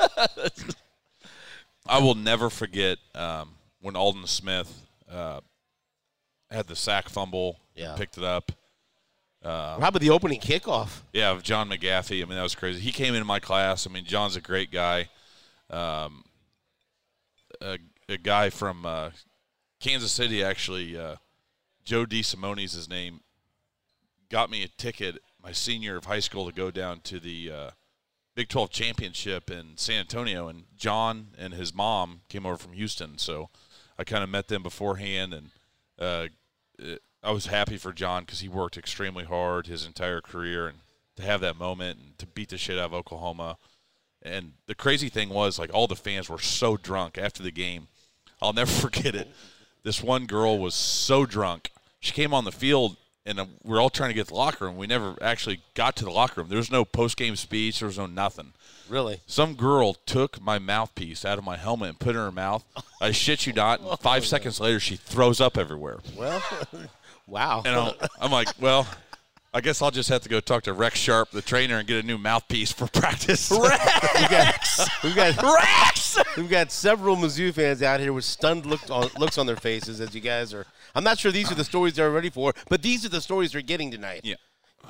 [1.88, 5.40] I will never forget um, when Aldon Smith uh,
[6.52, 7.96] had the sack fumble, Yeah.
[7.96, 8.52] picked it up.
[9.50, 11.02] How about the opening kickoff?
[11.14, 12.22] Yeah, of John McGaffie.
[12.22, 12.80] I mean, that was crazy.
[12.80, 13.88] He came into my class.
[13.88, 15.10] I mean, John's a great guy.
[15.70, 16.26] Um,
[17.62, 17.78] a,
[18.10, 19.12] a guy from uh,
[19.80, 21.16] Kansas City, actually, uh,
[21.84, 23.22] Joe DeSimone's his name,
[24.30, 27.70] got me a ticket my senior of high school to go down to the uh,
[28.36, 30.50] Big 12 championship in San Antonio.
[30.50, 33.18] And John and his mom came over from Houston.
[33.18, 33.50] So
[33.98, 35.34] I kind of met them beforehand.
[35.34, 35.50] And
[35.98, 36.28] uh,
[37.24, 40.68] I was happy for John because he worked extremely hard his entire career.
[40.68, 40.80] And
[41.18, 43.58] to have that moment and to beat the shit out of Oklahoma.
[44.22, 47.88] And the crazy thing was, like, all the fans were so drunk after the game.
[48.42, 49.28] I'll never forget it.
[49.84, 51.72] This one girl was so drunk.
[52.00, 54.38] She came on the field, and uh, we are all trying to get to the
[54.38, 54.78] locker room.
[54.78, 56.50] We never actually got to the locker room.
[56.50, 57.80] There was no post game speech.
[57.80, 58.54] There was no nothing.
[58.90, 59.22] Really?
[59.28, 62.64] Some girl took my mouthpiece out of my helmet and put it in her mouth.
[63.02, 63.82] I shit you not.
[63.82, 66.00] And five seconds later, she throws up everywhere.
[66.16, 66.42] Well,
[67.28, 67.62] wow.
[67.66, 68.88] And I'm, I'm like, well,
[69.54, 72.04] I guess I'll just have to go talk to Rex Sharp, the trainer, and get
[72.04, 73.52] a new mouthpiece for practice.
[73.52, 76.18] Rex, We've got Rex.
[76.36, 80.02] We've got several Mizzou fans out here with stunned look on, looks on their faces
[80.02, 80.66] as you guys are.
[80.96, 83.52] I'm not sure these are the stories they're ready for, but these are the stories
[83.52, 84.22] they're getting tonight.
[84.24, 84.36] Yeah.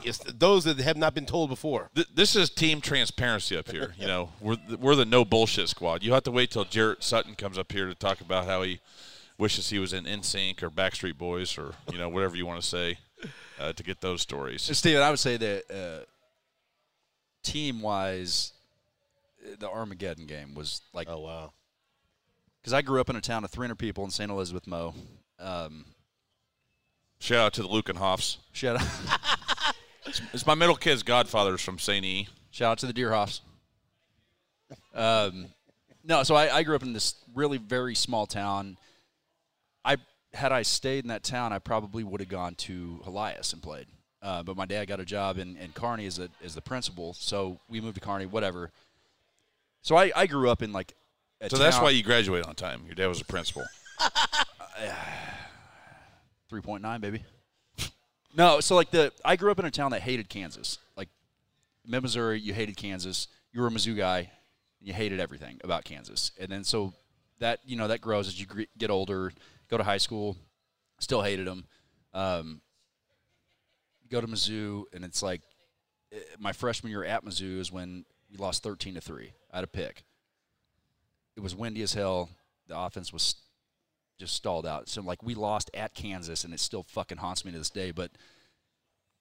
[0.03, 1.89] it's those that have not been told before.
[1.95, 3.93] Th- this is team transparency up here.
[3.97, 6.03] You know, we're the, we're the no bullshit squad.
[6.03, 8.79] You have to wait till Jarret Sutton comes up here to talk about how he
[9.37, 12.67] wishes he was in NSYNC or Backstreet Boys or you know whatever you want to
[12.67, 12.97] say
[13.59, 14.61] uh, to get those stories.
[14.77, 16.05] Steven, I would say that uh,
[17.43, 18.53] team wise,
[19.59, 21.51] the Armageddon game was like Oh wow.
[22.61, 24.29] because I grew up in a town of 300 people in St.
[24.31, 24.93] Elizabeth, Mo.
[25.39, 25.85] Um,
[27.19, 28.37] Shout out to the Lukenhoffs.
[28.51, 28.87] shout out,
[30.33, 32.05] It's my middle kid's godfathers from St.
[32.05, 32.27] E.
[32.51, 33.41] shout out to the Deerhoffs.
[34.93, 35.47] Um,
[36.03, 38.77] no, so I, I grew up in this really very small town.
[39.87, 39.97] I
[40.33, 43.87] had I stayed in that town, I probably would have gone to Helias and played.
[44.21, 47.13] Uh, but my dad got a job in, in Kearney as a, as the principal,
[47.13, 48.25] so we moved to Kearney.
[48.25, 48.71] Whatever.
[49.81, 50.93] So I, I grew up in like.
[51.39, 52.81] A So that's why you graduated on time.
[52.85, 53.63] Your dad was a principal.
[56.51, 57.23] 3.9 baby
[58.35, 61.09] no so like the i grew up in a town that hated kansas like
[61.85, 64.19] mid missouri you hated kansas you were a mizzou guy
[64.79, 66.93] and you hated everything about kansas and then so
[67.39, 68.45] that you know that grows as you
[68.77, 69.31] get older
[69.69, 70.35] go to high school
[70.99, 71.65] still hated them
[72.13, 72.61] um,
[74.09, 75.41] go to mizzou and it's like
[76.13, 79.63] eh, my freshman year at mizzou is when we lost 13 to 3 i had
[79.63, 80.03] a pick
[81.35, 82.29] it was windy as hell
[82.67, 83.35] the offense was
[84.17, 84.89] just stalled out.
[84.89, 87.91] So like we lost at Kansas, and it still fucking haunts me to this day.
[87.91, 88.11] But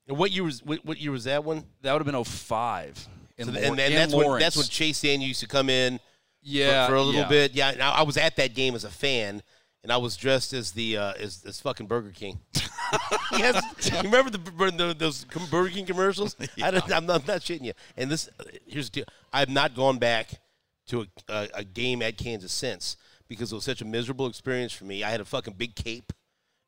[0.08, 1.64] And what year was what, what year was that one?
[1.82, 3.08] that would have been 05.
[3.38, 6.00] In So and, and that's when that's when Chase Daniel used to come in
[6.42, 7.28] yeah for, a little yeah.
[7.28, 7.52] bit.
[7.52, 9.42] Yeah, I, I was at that game as a fan,
[9.86, 12.40] and I was dressed as the uh, as, as fucking Burger King.
[13.38, 16.34] yes, you remember the, the those Burger King commercials?
[16.60, 17.72] I don't, I'm, not, I'm not shitting you.
[17.96, 18.28] And this
[18.66, 20.40] here's the deal: I have not gone back
[20.88, 22.96] to a, a, a game at Kansas since
[23.28, 25.04] because it was such a miserable experience for me.
[25.04, 26.12] I had a fucking big cape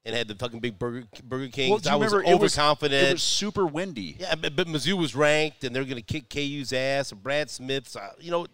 [0.04, 1.70] and had the fucking big Burger Burger King.
[1.70, 3.08] Well, I was remember it was- overconfident.
[3.08, 4.16] It was super windy.
[4.20, 7.50] Yeah, but, but Mizzou was ranked, and they're going to kick KU's ass, and Brad
[7.50, 8.46] Smith's, uh, you know,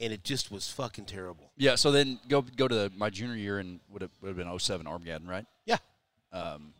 [0.00, 1.52] and it just was fucking terrible.
[1.56, 1.74] Yeah.
[1.74, 4.58] So then go go to the, my junior year and would have would have been
[4.58, 5.44] 07 Armageddon, right?
[5.66, 5.76] Yeah.
[6.32, 6.72] Um,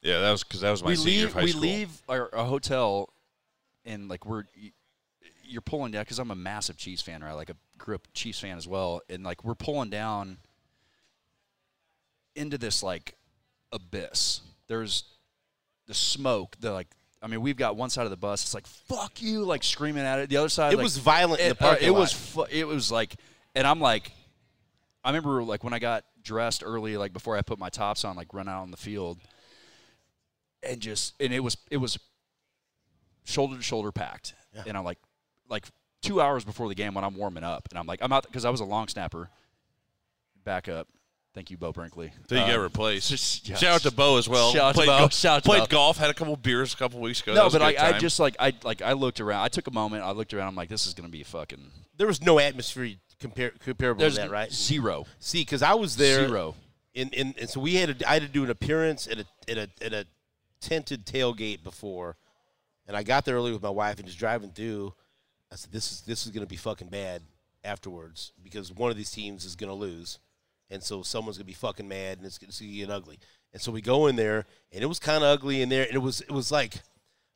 [0.00, 1.60] yeah, that was because that was my we senior leave of high we school.
[1.60, 3.12] leave our, a hotel,
[3.84, 4.44] and like we're
[5.44, 7.34] you're pulling down because I'm a massive Chiefs fan, right?
[7.34, 10.38] Like a grew up Chiefs fan as well, and like we're pulling down
[12.34, 13.14] into this like
[13.70, 14.40] abyss.
[14.66, 15.04] There's
[15.86, 16.56] the smoke.
[16.58, 16.88] The like.
[17.22, 18.42] I mean, we've got one side of the bus.
[18.42, 20.28] It's like "fuck you," like screaming at it.
[20.28, 22.00] The other side, It like, was violent in the it, uh, it lot.
[22.00, 22.12] was.
[22.12, 23.14] Fu- it was like,
[23.54, 24.10] and I'm like,
[25.04, 28.16] I remember like when I got dressed early, like before I put my tops on,
[28.16, 29.18] like run out on the field,
[30.62, 31.98] and just and it was it was
[33.24, 34.34] shoulder to shoulder packed,
[34.66, 34.98] and I'm like
[35.48, 35.66] like
[36.02, 38.44] two hours before the game when I'm warming up, and I'm like I'm out because
[38.44, 39.30] I was a long snapper.
[40.44, 40.88] Back up,
[41.34, 42.12] thank you, Bo Brinkley.
[42.28, 43.08] Till you Um, get replaced.
[43.10, 43.56] just- yeah.
[43.56, 44.52] Shout out to Bo as well.
[44.52, 44.98] Shout out to Bo.
[45.00, 45.66] Go- Shout out to played Bo.
[45.66, 45.96] golf.
[45.98, 47.34] Had a couple beers a couple weeks ago.
[47.34, 49.42] That No, was a but good I, I just like I like I looked around.
[49.42, 50.04] I took a moment.
[50.04, 50.48] I looked around.
[50.48, 51.70] I'm like, this is gonna be fucking.
[51.96, 54.52] there was no atmosphere compar- comparable There's to that, right?
[54.52, 55.06] Zero.
[55.20, 56.54] See, because I was there, Zero.
[56.94, 59.26] in, in, and so we had to, I had to do an appearance at a
[59.50, 60.06] at a at a
[60.60, 62.16] tented tailgate before,
[62.86, 64.94] and I got there early with my wife and just driving through.
[65.50, 67.22] I said, "This is this is going to be fucking bad
[67.64, 70.18] afterwards because one of these teams is going to lose,
[70.72, 73.18] and so someone's to be fucking mad and it's to get ugly."
[73.52, 75.94] And so we go in there, and it was kind of ugly in there, and
[75.94, 76.74] it was it was like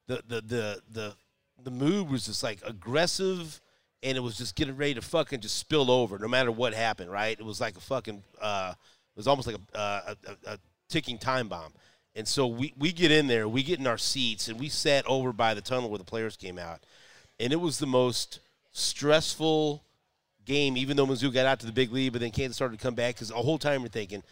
[0.07, 1.16] the the the the
[1.62, 3.61] the mood was just like aggressive
[4.03, 7.11] and it was just getting ready to fucking just spill over no matter what happened
[7.11, 7.38] right?
[7.38, 11.18] It was like a fucking uh it was almost like a uh, a, a ticking
[11.18, 11.72] time bomb.
[12.14, 15.07] And so we we get in there we get in our seats and we sat
[15.07, 16.81] over by the tunnel where the players came out.
[17.40, 18.40] And it was the most
[18.72, 19.83] stressful
[20.47, 22.83] game even though Mizzou got out to the big lead but then Kansas started to
[22.83, 24.23] come back because the whole time you're thinking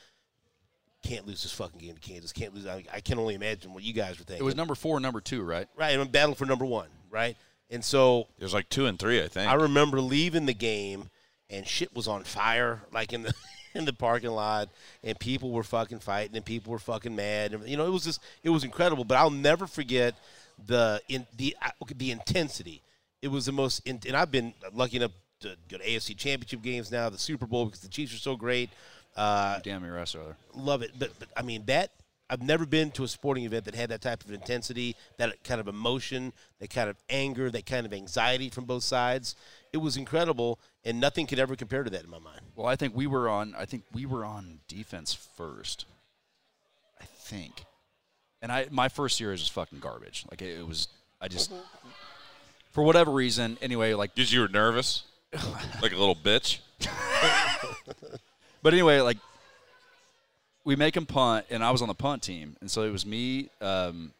[1.02, 3.82] can't lose this fucking game to Kansas can't lose I, I can only imagine what
[3.82, 5.68] you guys were thinking It was number four, number two, right?
[5.76, 7.36] right and battle for number one right
[7.70, 9.50] and so it was like two and three, I think.
[9.50, 11.10] I remember leaving the game
[11.50, 13.34] and shit was on fire, like in the
[13.74, 14.68] in the parking lot,
[15.02, 17.52] and people were fucking fighting and people were fucking mad.
[17.52, 19.04] And, you know, it was just it was incredible.
[19.04, 20.14] But I'll never forget
[20.66, 22.82] the in the uh, okay, the intensity.
[23.22, 26.62] It was the most, in, and I've been lucky enough to go to AFC Championship
[26.62, 28.70] games now, the Super Bowl because the Chiefs are so great.
[29.16, 30.36] Uh, Damn your ass, rather.
[30.54, 30.92] love it.
[30.98, 31.90] But, but I mean that
[32.30, 35.60] I've never been to a sporting event that had that type of intensity, that kind
[35.60, 39.36] of emotion, that kind of anger, that kind of anxiety from both sides.
[39.72, 42.40] It was incredible, and nothing could ever compare to that in my mind.
[42.56, 43.54] Well, I think we were on.
[43.56, 45.84] I think we were on defense first.
[47.00, 47.64] I think,
[48.40, 50.24] and I my first year was just fucking garbage.
[50.30, 50.88] Like it, it was.
[51.20, 51.52] I just
[52.70, 53.58] for whatever reason.
[53.60, 55.04] Anyway, like Because you were nervous,
[55.82, 56.58] like a little bitch.
[58.64, 59.18] But anyway, like
[60.64, 63.04] we make him punt, and I was on the punt team, and so it was
[63.04, 64.14] me, um,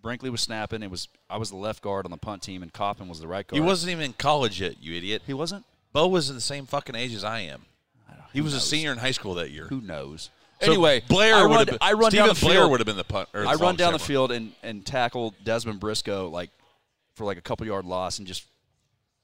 [0.00, 0.84] Brinkley was snapping.
[0.84, 3.26] It was I was the left guard on the punt team, and Coppin was the
[3.26, 3.60] right guard.
[3.60, 5.22] He wasn't even in college yet, you idiot.
[5.26, 5.64] He wasn't.
[5.92, 7.66] Bo was the same fucking age as I am.
[8.32, 9.66] He Who was a senior in high school that year.
[9.66, 10.30] Who knows?
[10.60, 11.78] So anyway, Blair I would run, have been.
[11.80, 12.70] I run Stephen down the Blair field.
[12.70, 13.28] would have been the punt.
[13.34, 16.50] I run down the field and, and tackle Dezmon Briscoe like
[17.14, 18.46] for like a couple yard loss and just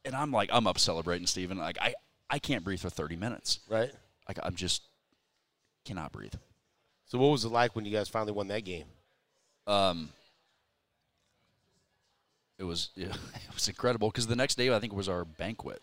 [0.07, 1.59] and I'm like I'm up celebrating Steven.
[1.59, 1.95] Like I
[2.31, 3.61] I can't breathe for 30 minutes.
[3.69, 3.91] Right.
[4.29, 4.83] Like I'm just
[5.85, 6.35] cannot breathe.
[7.07, 8.87] So what was it like when you guys finally won that game?
[9.67, 10.09] Um,
[12.59, 15.25] it was yeah, it was incredible because the next day I think it was our
[15.25, 15.83] banquet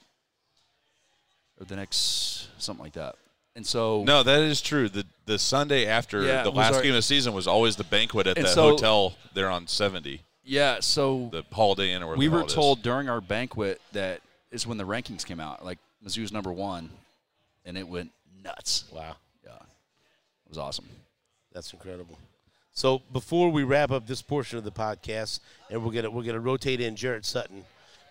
[1.60, 3.16] or the next something like that.
[3.56, 4.90] And so No, that is true.
[4.90, 7.84] The the Sunday after Yeah, the last our- game of the season was always the
[7.84, 12.20] banquet at that so- hotel there on 70, yeah, so the Holiday Inn or whatever
[12.20, 12.54] we were hell it is.
[12.54, 14.22] told during our banquet that
[14.52, 15.64] is when the rankings came out.
[15.64, 16.90] Like Mizzou's number one,
[17.66, 18.12] and it went
[18.44, 18.86] nuts.
[18.92, 19.16] Wow.
[19.46, 20.86] Yeah, it was awesome.
[21.54, 22.18] That's incredible.
[22.74, 25.40] So before we wrap up this portion of the podcast,
[25.70, 27.64] and we're gonna we're gonna rotate in Jarret Sutton,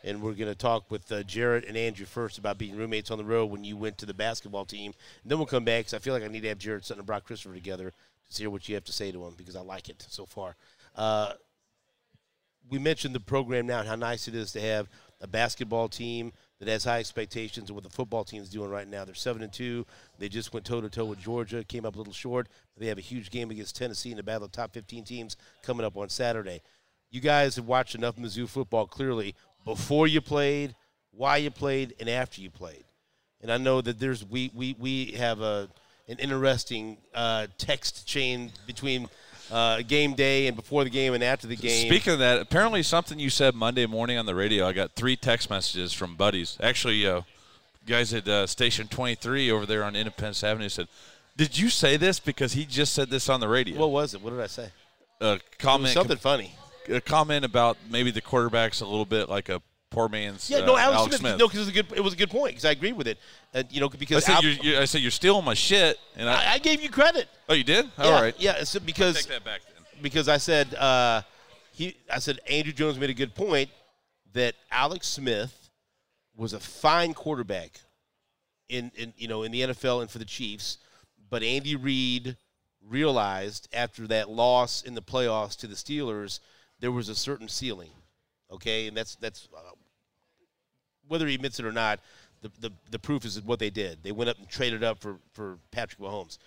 [0.05, 3.25] and we're gonna talk with uh, Jarret and Andrew first about being roommates on the
[3.25, 4.95] road when you went to the basketball team.
[5.23, 7.01] And then we'll come back because I feel like I need to have Jarret Sutton
[7.01, 7.93] and Brock Christopher together
[8.31, 10.55] to hear what you have to say to them because I like it so far.
[10.97, 11.33] Uh,
[12.71, 14.89] we mentioned the program now and how nice it is to have
[15.21, 18.89] a basketball team that has high expectations of what the football team is doing right
[18.89, 19.05] now.
[19.05, 19.87] They're seven and two.
[20.19, 22.49] They just went toe to toe with Georgia, came up a little short.
[22.77, 25.85] They have a huge game against Tennessee in the battle of top 15 teams coming
[25.87, 26.61] up on Saturday.
[27.11, 29.35] You guys have watched enough Mizzou football clearly
[29.65, 30.75] before you played,
[31.11, 32.85] why you played, and after you played.
[33.41, 35.69] And I know that there's we we, we have a
[36.09, 39.09] an interesting uh, text chain between
[39.53, 41.87] uh, game day and before the game and after the game.
[41.87, 45.15] Speaking of that, apparently something you said Monday morning on the radio, I got three
[45.17, 46.57] text messages from buddies.
[46.61, 47.23] Actually, uh,
[47.87, 50.89] guys at uh, Station 23 over there on Independence Avenue said,
[51.37, 54.23] "Did you say this because he just said this on the radio?" What was it?
[54.23, 54.71] What did I say?
[55.21, 56.55] a It was comment, something funny.
[56.89, 59.61] a comment about maybe the quarterback's a little bit like a
[59.93, 60.51] poor man's.
[60.51, 61.21] Yeah, uh, no, Alex, Alex Smith.
[61.21, 61.39] Smith.
[61.39, 61.99] No, because it was a good.
[61.99, 62.53] It was a good point.
[62.53, 63.19] Because I agree with it.
[63.55, 65.99] And you know, I because said, Al- you're, you're, I said you're stealing my shit,
[66.17, 67.29] and I, I, I gave you credit.
[67.49, 67.89] oh, you did?
[67.99, 70.03] yeah, All right, Yeah, it's because take that back then.
[70.03, 71.23] because I said uh,
[71.73, 71.97] he.
[72.11, 73.71] I said Andrew Jones made a good point
[74.33, 75.71] that Alex Smith
[76.37, 77.81] was a fine quarterback
[78.69, 80.79] in, in you know in the NFL and for the Chiefs,
[81.31, 82.37] but Andy Reid
[82.89, 86.41] realized after that loss in the playoffs to the Steelers
[86.83, 87.91] there was a certain ceiling.
[88.51, 89.61] Okay, and that's that's uh,
[91.09, 92.01] whether he admits it or not.
[92.41, 94.03] The, the, the proof is what they did.
[94.03, 96.39] They went up and traded up for, for Patrick Mahomes.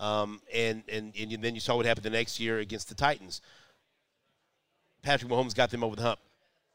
[0.00, 3.40] Um, and, and, and then you saw what happened the next year against the Titans.
[5.02, 6.18] Patrick Mahomes got them over the hump.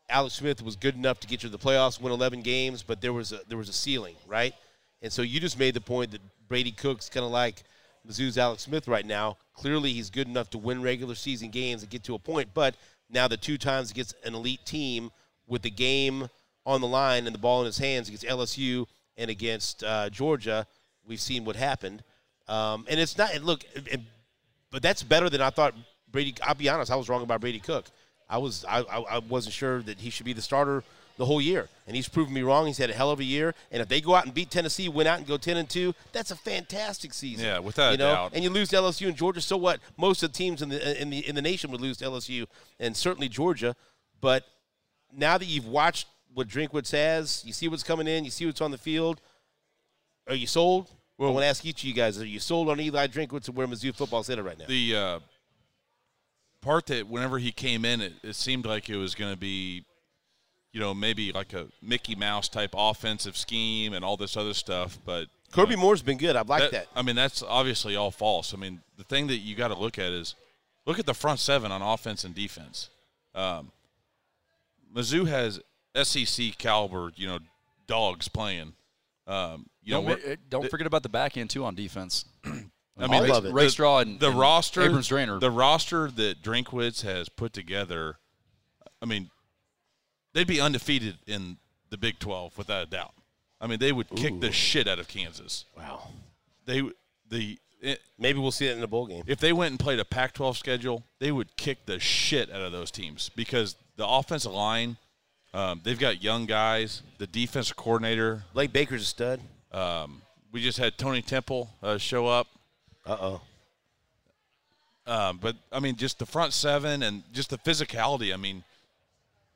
[0.10, 3.02] Alex Smith was good enough to get you to the playoffs, win 11 games, but
[3.02, 4.54] there was a there was a ceiling, right?
[5.02, 7.64] And so you just made the point that Brady Cook's kind of like
[8.08, 9.38] Mizzou's Alex Smith right now.
[9.54, 12.76] Clearly, he's good enough to win regular season games and get to a point, but
[13.10, 15.12] now the two times against an elite team
[15.48, 16.30] with the game
[16.70, 18.86] on the line and the ball in his hands against LSU
[19.18, 20.68] and against uh, Georgia,
[21.06, 22.04] we've seen what happened.
[22.48, 24.06] Um, and it's not and look, and,
[24.72, 25.74] but that's better than I thought.
[26.12, 27.86] Brady, I'll be honest, I was wrong about Brady Cook.
[28.30, 30.84] I was I, I, I wasn't sure that he should be the starter
[31.18, 32.66] the whole year, and he's proven me wrong.
[32.66, 34.90] He's had a hell of a year, and if they go out and beat Tennessee,
[34.90, 37.46] win out and go ten and two, that's a fantastic season.
[37.46, 38.14] Yeah, without you know?
[38.14, 38.32] doubt.
[38.34, 39.80] And you lose to LSU and Georgia, so what?
[39.98, 42.46] Most of the teams in the in the in the nation would lose to LSU,
[42.80, 43.76] and certainly Georgia.
[44.22, 44.46] But
[45.16, 48.62] now that you've watched what Drinkwitz has, you see what's coming in, you see what's
[48.62, 49.22] on the field.
[50.28, 50.90] Are you sold?
[51.18, 53.48] Well, I want to ask each of you guys: Are you sold on Eli Drinkwitz
[53.48, 54.66] and where Mizzou football's headed right now?
[54.68, 55.20] the uh,
[56.62, 59.84] part that whenever he came in, it, it seemed like it was going to be,
[60.72, 64.98] you know, maybe like a Mickey Mouse type offensive scheme and all this other stuff.
[65.06, 66.36] But Kirby Moore's been good.
[66.36, 66.88] I like that.
[66.96, 68.54] I mean, that's obviously all false.
[68.54, 70.36] I mean, the thing that you got to look at is
[70.86, 72.90] look at the front seven on offense and defense.
[73.36, 73.72] Um,
[74.96, 75.60] Mizzou has
[76.06, 77.40] SEC caliber, you know,
[77.88, 78.74] dogs playing.
[79.28, 82.26] Um, you Don't, know, ma- don't forget about the back end too on defense.
[82.46, 82.50] I
[83.08, 83.54] mean, I Ray- love it.
[83.54, 85.40] Ray the- Straw and the and roster, Abrams-Draine.
[85.40, 88.18] the roster that Drinkwitz has put together.
[89.02, 89.30] I mean,
[90.34, 91.58] they'd be undefeated in
[91.90, 93.14] the Big Twelve without a doubt.
[93.62, 95.66] I mean, they would kick the shit out of Kansas.
[95.78, 96.08] wow.
[96.66, 96.82] They
[97.30, 99.24] the it, Maybe we'll see it in a bowl game.
[99.28, 102.72] if they went and played a Pac-12 schedule, they would kick the shit out of
[102.74, 104.98] those teams because the offensive line,
[105.54, 107.02] um, they've got young guys.
[107.18, 109.42] The defensive coordinator, Blake Baker's a stud.
[109.72, 110.22] um,
[110.52, 112.48] we just had Tony Temple uh, show up.
[113.06, 113.42] Uh oh.
[115.06, 118.34] Um, but I mean, just the front seven and just the physicality.
[118.34, 118.64] I mean,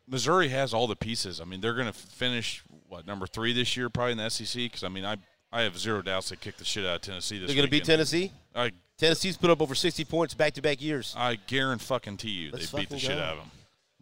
[0.07, 1.39] Missouri has all the pieces.
[1.39, 4.63] I mean, they're going to finish what number three this year, probably in the SEC.
[4.63, 5.17] Because I mean, I
[5.51, 7.71] I have zero doubts they kick the shit out of Tennessee this They're going to
[7.71, 7.85] beat.
[7.85, 8.31] Tennessee.
[8.55, 11.13] I Tennessee's put up over 60 points back to back years.
[11.17, 13.51] I guarantee you Let's they beat the fucking shit out of them.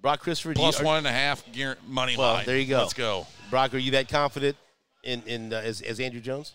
[0.02, 2.46] Brock Christopher, do Plus you, are- one and a half guar- money Well, line.
[2.46, 2.80] there you go.
[2.80, 3.28] Let's go.
[3.50, 4.58] Brock, are you that confident
[5.04, 6.54] in in uh, as, as Andrew Jones?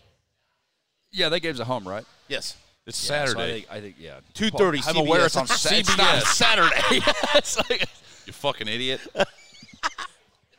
[1.11, 2.03] Yeah, that game's at home, right?
[2.27, 2.57] Yes.
[2.85, 3.43] It's Yeah, so Saturday.
[3.43, 4.19] I think, I think yeah.
[4.33, 5.39] 2:30 I'm aware it's CBS.
[5.39, 7.01] on Sa- it's not Saturday.
[7.35, 7.87] It's like-
[8.25, 8.99] you fucking idiot.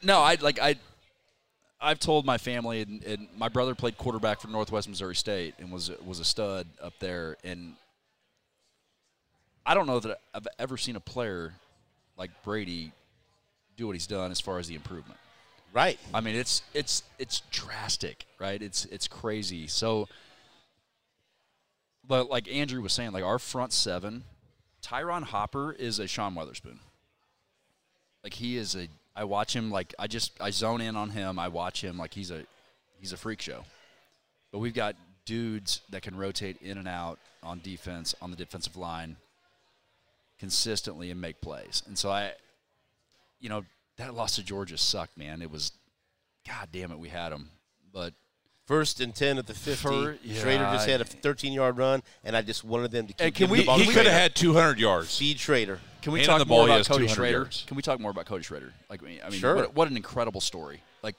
[0.02, 0.76] no, I like I.
[1.80, 5.70] I've told my family, and, and my brother played quarterback for Northwest Missouri State and
[5.70, 7.36] was was a stud up there.
[7.44, 7.74] And
[9.66, 11.52] I don't know that I've ever seen a player
[12.18, 12.92] like Brady
[13.76, 15.18] do what he's done as far as the improvement.
[15.72, 15.98] Right.
[16.12, 18.60] I mean, it's it's it's drastic, right?
[18.60, 19.66] It's it's crazy.
[19.66, 20.08] So,
[22.06, 24.24] but like Andrew was saying, like our front seven,
[24.82, 26.78] Ty'Ron Hopper is a Sean Weatherspoon.
[28.24, 28.88] Like he is a.
[29.14, 31.38] I watch him like I just I zone in on him.
[31.38, 32.44] I watch him like he's a
[32.98, 33.64] he's a freak show.
[34.50, 34.96] But we've got
[35.26, 39.16] dudes that can rotate in and out on defense on the defensive line
[40.38, 41.82] consistently and make plays.
[41.86, 42.32] And so I,
[43.40, 43.64] you know,
[43.96, 45.42] that loss to Georgia sucked, man.
[45.42, 45.72] It was,
[46.46, 47.50] god damn it, we had them.
[47.92, 48.14] But
[48.66, 49.80] First and 10 at the 50.
[49.82, 53.20] For- Schrader just had a 13 yard run, and I just wanted them to keep
[53.20, 55.08] Hey, can giving we- the ball he could have had 200 yards.
[55.08, 55.80] Speed Schrader.
[56.02, 57.38] can we Hand him talk the ball, more about Cody 200 Schrader?
[57.38, 57.64] yards.
[57.66, 58.74] Can we talk more about Cody Schrader?
[58.90, 59.56] Like, I mean, Sure.
[59.56, 60.82] what, what an incredible story.
[61.02, 61.16] Like,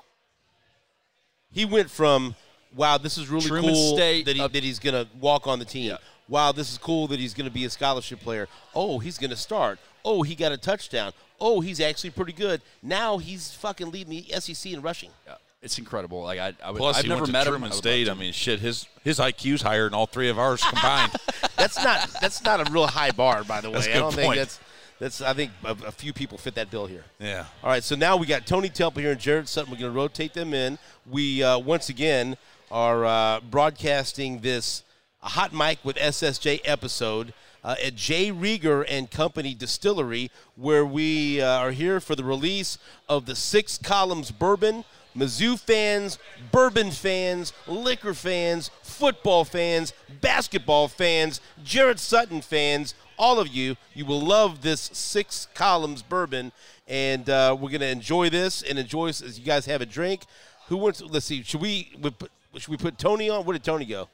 [1.52, 2.36] He went from,
[2.76, 5.48] wow, this is really Truman cool State that, he, up- that he's going to walk
[5.48, 5.90] on the team.
[5.90, 5.98] Yeah.
[6.30, 8.48] Wow, this is cool that he's going to be a scholarship player.
[8.76, 9.80] Oh, he's going to start.
[10.06, 11.12] Oh, he got a touchdown.
[11.42, 12.62] Oh, he's actually pretty good.
[12.84, 15.10] Now he's fucking leading the SEC in rushing.
[15.26, 16.22] yeah, it's incredible.
[16.22, 17.54] Like, I, I would, Plus, I've he never went to met him.
[17.54, 18.08] Truman I would State.
[18.08, 18.24] I love to.
[18.24, 21.12] mean, shit, his his IQ's higher than all three of ours combined.
[21.58, 23.76] That's not that's not a real high bar, by the way.
[23.76, 24.38] That's a I good don't think point.
[24.38, 24.60] that's
[25.00, 25.22] that's.
[25.22, 27.04] I think a, a few people fit that bill here.
[27.20, 27.46] yeah.
[27.64, 29.72] All right, so now we got Tony Temple here and Jarret Sutton.
[29.72, 30.78] We're going to rotate them in.
[31.10, 32.38] We uh, once again
[32.72, 34.84] are uh, broadcasting this
[35.22, 38.32] a hot mic with SSJ episode uh, at J.
[38.32, 42.78] Rieger and Company Distillery, where we uh, are here for the release
[43.10, 44.86] of the Six Columns Bourbon.
[45.18, 46.20] Mizzou fans,
[46.52, 49.92] bourbon fans, liquor fans, football fans,
[50.22, 56.54] basketball fans, Jarret Sutton fans, all of you, you will love this six columns bourbon,
[56.88, 60.22] and uh, we're gonna enjoy this and enjoy this as you guys have a drink.
[60.68, 61.02] Who wants?
[61.02, 61.44] Let's see.
[61.44, 61.92] Should we
[62.58, 63.44] Should we put Tony on?
[63.44, 64.08] Where did Tony go?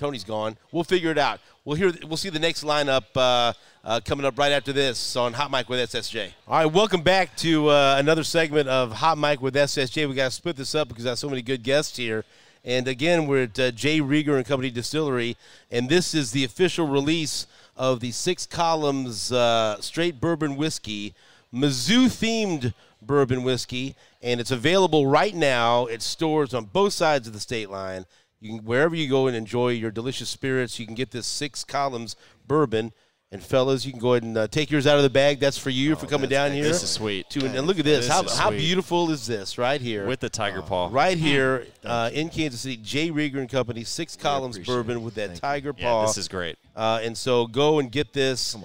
[0.00, 0.56] Tony's gone.
[0.72, 1.40] We'll figure it out.
[1.66, 1.92] We'll hear.
[2.06, 3.52] We'll see the next lineup uh,
[3.84, 6.30] uh, coming up right after this on Hot Mic with SSJ.
[6.48, 10.08] All right, welcome back to uh, another segment of Hot Mic with SSJ.
[10.08, 12.24] We got to split this up because I have so many good guests here.
[12.64, 14.00] And again, we're at uh, J.
[14.00, 15.36] Rieger and Company Distillery,
[15.70, 17.46] and this is the official release
[17.76, 21.12] of the Six Columns uh, Straight Bourbon Whiskey,
[21.52, 22.72] Mizzou themed
[23.02, 27.70] bourbon whiskey, and it's available right now at stores on both sides of the state
[27.70, 28.06] line.
[28.40, 31.64] You can wherever you go and enjoy your delicious spirits, you can get this Six
[31.64, 32.16] Columns
[32.46, 32.92] bourbon.
[33.32, 35.38] And fellas, you can go ahead and uh, take yours out of the bag.
[35.38, 36.64] That's for you for coming down here.
[36.64, 37.30] This is sweet.
[37.30, 38.08] To, and look at this.
[38.08, 40.04] This How, how beautiful is this right here?
[40.04, 40.88] with the tiger paw.
[40.90, 43.10] right here uh, in Kansas City, J.
[43.10, 46.00] Rieger and Company, Six Columns bourbon with that tiger paw.
[46.00, 46.58] Yeah, this is great.
[46.74, 48.56] Uh, and so go and get this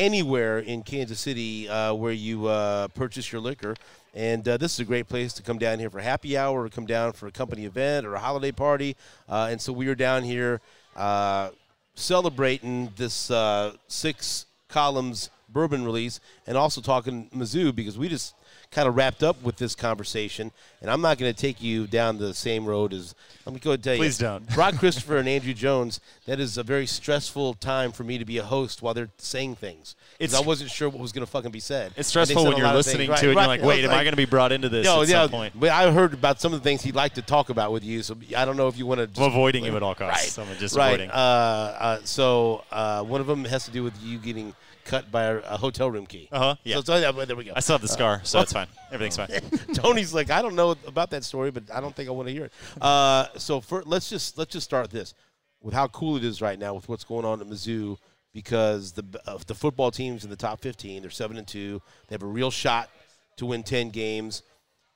[0.00, 3.76] anywhere in Kansas City uh, where you uh, purchase your liquor.
[4.14, 6.68] And uh, this is a great place to come down here for happy hour or
[6.70, 8.96] come down for a company event or a holiday party.
[9.28, 10.62] Uh, and so we are down here
[10.96, 11.50] uh,
[11.94, 18.34] celebrating this uh, six columns bourbon release and also talking Mizzou because we just
[18.70, 20.52] kind of wrapped up with this conversation.
[20.80, 23.14] And I'm not going to take you down the same road as,
[23.44, 24.00] let me go and tell you.
[24.00, 24.48] Please don't.
[24.54, 28.38] Brock Christopher and Andrew Jones, that is a very stressful time for me to be
[28.38, 29.96] a host while they're saying things.
[30.20, 31.92] It's, I wasn't sure what was going to fucking be said.
[31.96, 32.94] It's stressful when you're lot of things.
[32.98, 33.42] listening Right, to it and right.
[33.42, 35.30] you're like, wait, am I going to be brought into this No, at yeah, some
[35.30, 35.58] point?
[35.58, 38.02] but I heard about some of the things he'd like to talk about with you,
[38.02, 39.24] so I don't know if you want to.
[39.24, 40.38] Avoiding you at all costs.
[40.38, 40.88] Right, I'm just right.
[40.90, 41.10] avoiding.
[41.10, 44.54] Uh, uh, so uh, one of them has to do with you getting
[44.90, 46.28] cut by a, a hotel room key.
[46.32, 46.76] Uh-huh, yeah.
[46.76, 47.52] So, so yeah, there we go.
[47.54, 48.66] I still have the scar, so it's fine.
[48.92, 49.28] Everything's fine.
[49.74, 52.34] Tony's like, I don't know about that story, but I don't think I want to
[52.34, 52.52] hear it.
[52.80, 55.14] Uh, so for, let's just let's just start this
[55.62, 57.96] with how cool it is right now with what's going on at Mizzou
[58.32, 61.80] because the uh, the football teams in the top 15, they're seven and two.
[62.08, 62.90] They have a real shot
[63.36, 64.42] to win 10 games,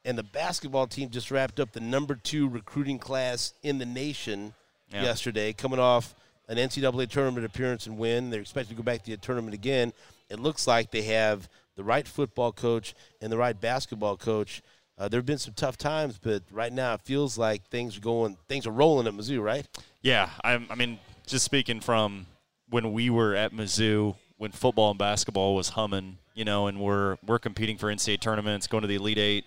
[0.04, 4.54] and the basketball team just wrapped up the number two recruiting class in the nation
[4.90, 5.02] Yeah.
[5.02, 6.14] yesterday, coming off
[6.48, 8.30] an NCAA tournament appearance and win.
[8.30, 9.92] They're expected to go back to the tournament again.
[10.28, 14.62] It looks like they have the right football coach and the right basketball coach.
[14.96, 18.00] Uh, there have been some tough times, but right now it feels like things are
[18.00, 19.66] going, things are rolling at Mizzou, right?
[20.02, 22.26] Yeah, I'm, I mean, just speaking from
[22.70, 27.16] when we were at Mizzou, when football and basketball was humming, you know, and we're
[27.26, 29.44] we're competing for NCAA tournaments, going to the Elite Eight.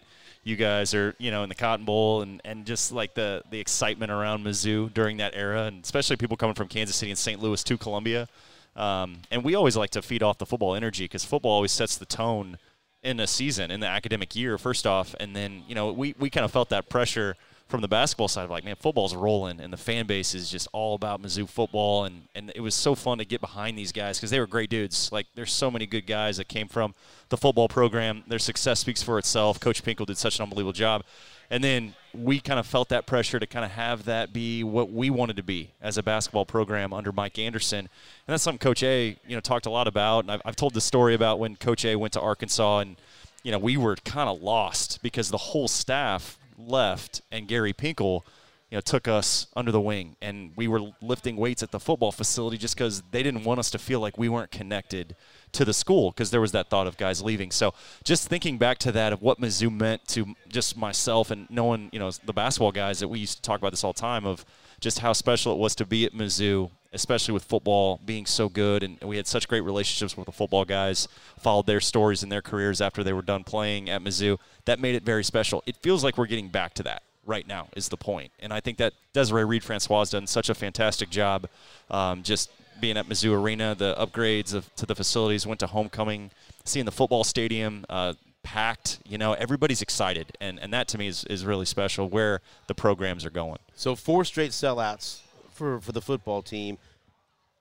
[0.48, 3.60] You guys are, you know, in the Cotton Bowl and, and just like the, the
[3.60, 7.42] excitement around Mizzou during that era, and especially people coming from Kansas City and St.
[7.42, 8.28] Louis to Columbia.
[8.76, 11.98] Um, and we always like to feed off the football energy because football always sets
[11.98, 12.58] the tone
[13.04, 15.16] in a season, in the academic year, first off.
[15.20, 17.36] And then, you know, we, we kind of felt that pressure–
[17.68, 20.68] from the basketball side of like, man, football's rolling and the fan base is just
[20.72, 22.06] all about Mizzou football.
[22.06, 24.70] And, and it was so fun to get behind these guys because they were great
[24.70, 25.12] dudes.
[25.12, 26.96] Like, there's so many good guys that came from
[27.30, 28.24] the football program.
[28.28, 29.60] Their success speaks for itself.
[29.60, 31.04] Coach Pinkel did such an unbelievable job.
[31.50, 34.92] And then we kind of felt that pressure to kind of have that be what
[34.92, 37.80] we wanted to be as a basketball program under Mike Anderson.
[37.80, 37.90] And
[38.28, 40.26] that's something Coach A, you know, talked a lot about.
[40.26, 42.96] And I've, I've told the story about when Coach A went to Arkansas and,
[43.44, 48.22] you know, we were kind of lost because the whole staff left and Gary Pinkel,
[48.70, 52.12] you know, took us under the wing and we were lifting weights at the football
[52.12, 55.16] facility just because they didn't want us to feel like we weren't connected
[55.54, 57.52] to the school because there was that thought of guys leaving.
[57.52, 61.90] So just thinking back to that of what Mizzou meant to just myself and knowing,
[61.94, 64.26] you know, the basketball guys that we used to talk about this all the time
[64.26, 64.46] of
[64.82, 68.84] just how special it was to be at Mizzou especially with football being so good.
[68.84, 71.08] And we had such great relationships with the football guys,
[71.40, 74.38] followed their stories and their careers after they were done playing at Mizzou.
[74.66, 75.64] That made it very special.
[75.66, 78.32] It feels like we're getting back to that right now, is the point.
[78.40, 81.48] And I think that Desiree Reed Francois has done such a fantastic job
[81.92, 86.32] um, just being at Mizzou Arena, the upgrades of, to the facilities, went to homecoming,
[86.64, 87.86] seeing the football stadium.
[87.90, 88.14] Uh,
[88.44, 92.40] packed you know everybody's excited and, and that to me is, is really special where
[92.68, 95.20] the programs are going so four straight sellouts
[95.58, 96.78] for, for the football team.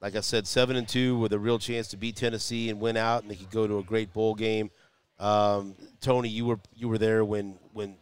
[0.01, 2.97] Like I said, seven and two with a real chance to beat Tennessee and win
[2.97, 4.71] out, and they could go to a great bowl game.
[5.19, 7.97] Um, Tony, you were you were there when when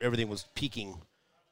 [0.00, 0.96] everything was peaking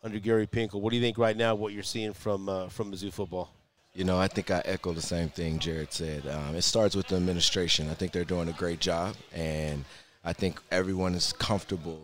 [0.03, 0.81] under Gary Pinkel.
[0.81, 1.55] What do you think right now?
[1.55, 3.51] What you're seeing from uh, from Mizzou football?
[3.95, 6.27] You know, I think I echo the same thing Jarret said.
[6.27, 7.91] Um, it starts with the administration.
[7.91, 9.85] I think they're doing a great job, and
[10.25, 12.01] I think everyone is comfortable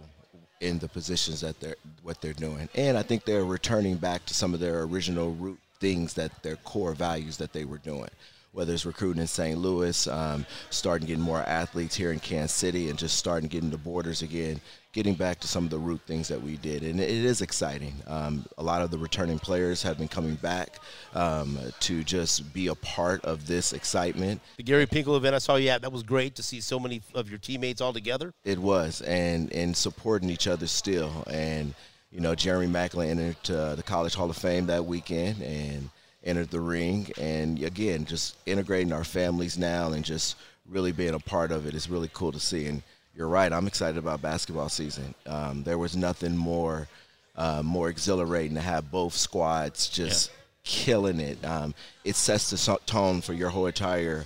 [0.65, 2.69] in the positions that they're what they're doing.
[2.75, 6.57] And I think they're returning back to some of their original root things that their
[6.57, 8.11] core values that they were doing.
[8.55, 9.59] Whether it's recruiting in St.
[9.59, 13.77] Louis, um, starting getting more athletes here in Kansas City, and just starting getting the
[13.77, 14.61] borders again,
[14.93, 16.85] getting back to some of the root things that we did.
[16.85, 17.95] And it is exciting.
[18.07, 20.79] Um, a lot of the returning players have been coming back
[21.15, 24.41] um, to just be a part of this excitement.
[24.57, 27.03] The Gary Pinkel event I saw you at, that was great to see so many
[27.13, 28.33] of your teammates all together.
[28.45, 31.25] It was, and, and supporting each other still.
[31.27, 31.75] And,
[32.13, 35.91] you know, Jeremy Maclin entered uh, the College Hall of Fame that weekend and
[36.25, 37.11] entered the ring.
[37.19, 40.37] And again, just integrating our families now and just
[40.69, 42.67] really being a part of it is really cool to see.
[42.67, 42.83] And
[43.15, 43.53] you're right.
[43.53, 45.15] I'm excited about basketball season.
[45.27, 46.89] Um, there was nothing more
[47.37, 50.35] uh, more exhilarating to have both squads just yeah.
[50.63, 51.45] killing it.
[51.45, 54.25] Um, it sets the tone for your whole entire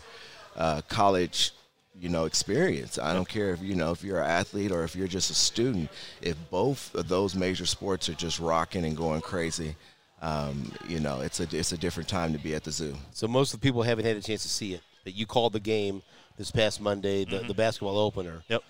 [0.56, 1.52] uh, college,
[1.98, 2.98] you know, experience.
[2.98, 5.34] I don't care if you know if you're an athlete or if you're just a
[5.34, 5.90] student.
[6.20, 9.74] If both of those major sports are just rocking and going crazy.
[10.20, 12.96] Um, you know, it's a it's a different time to be at the zoo.
[13.12, 14.80] So most of the people haven't had a chance to see it.
[15.04, 16.02] That you called the game
[16.36, 17.48] this past Monday, the, mm-hmm.
[17.48, 18.42] the basketball opener.
[18.48, 18.62] Yep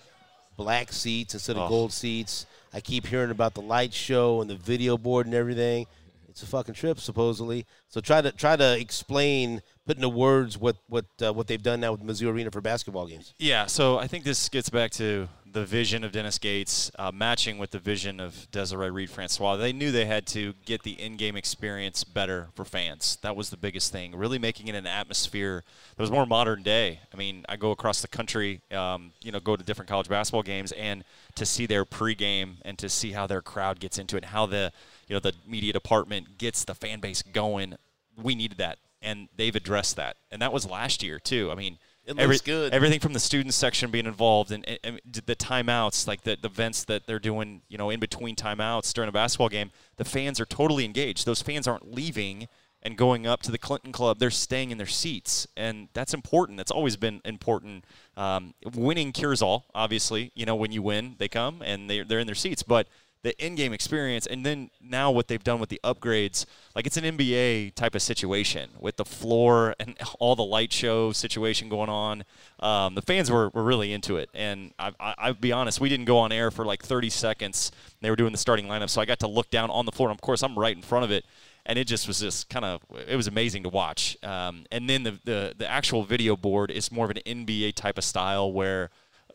[0.59, 1.69] black seats instead of oh.
[1.69, 2.45] gold seats.
[2.73, 5.87] I keep hearing about the light show and the video board and everything.
[6.27, 7.65] It's a fucking trip, supposedly.
[7.87, 11.79] So try to try to explain, put into words what what uh, what they've done
[11.79, 13.33] now with Mizzou Arena for basketball games.
[13.39, 17.57] Yeah, so I think this gets back to the vision of Dennis Gates uh, matching
[17.57, 19.55] with the vision of Desiree Reed Francois.
[19.55, 23.17] They knew they had to get the in-game experience better for fans.
[23.21, 24.15] That was the biggest thing.
[24.15, 25.63] Really making it an atmosphere
[25.95, 26.99] that was more modern day.
[27.13, 30.43] I mean, I go across the country, um, you know, go to different college basketball
[30.43, 31.03] games, and
[31.35, 34.71] to see their pregame and to see how their crowd gets into it, how the
[35.07, 37.75] you know the media department gets the fan base going.
[38.21, 41.49] We needed that, and they've addressed that, and that was last year too.
[41.51, 41.79] I mean
[42.09, 42.73] it looks Every, good.
[42.73, 46.47] Everything from the student section being involved and, and, and, the timeouts, like the, the
[46.47, 50.39] events that they're doing, you know, in between timeouts during a basketball game, the fans
[50.39, 51.25] are totally engaged.
[51.25, 52.47] Those fans aren't leaving
[52.81, 54.17] and going up to the Clinton Club.
[54.17, 56.57] They're staying in their seats, and that's important.
[56.57, 57.85] That's always been important.
[58.17, 60.31] Um, winning cures all, obviously.
[60.33, 62.63] You know, when you win, they come and they're, they're in their seats.
[62.63, 62.87] But–
[63.21, 67.03] the in-game experience and then now what they've done with the upgrades like it's an
[67.03, 72.23] nba type of situation with the floor and all the light show situation going on.
[72.59, 74.29] Um, the fans were, were really into it.
[74.33, 77.71] And I, I, i'll be honest we didn't go on air for like 30 seconds.
[78.01, 80.09] They were doing the starting lineup so i got to look down on the floor
[80.09, 81.25] and of course i'm right in front of it.
[81.65, 84.17] And it just was just kind of it was amazing to watch.
[84.23, 87.97] Um, and then the, the the actual video board is more of an nba type
[87.97, 88.89] of style where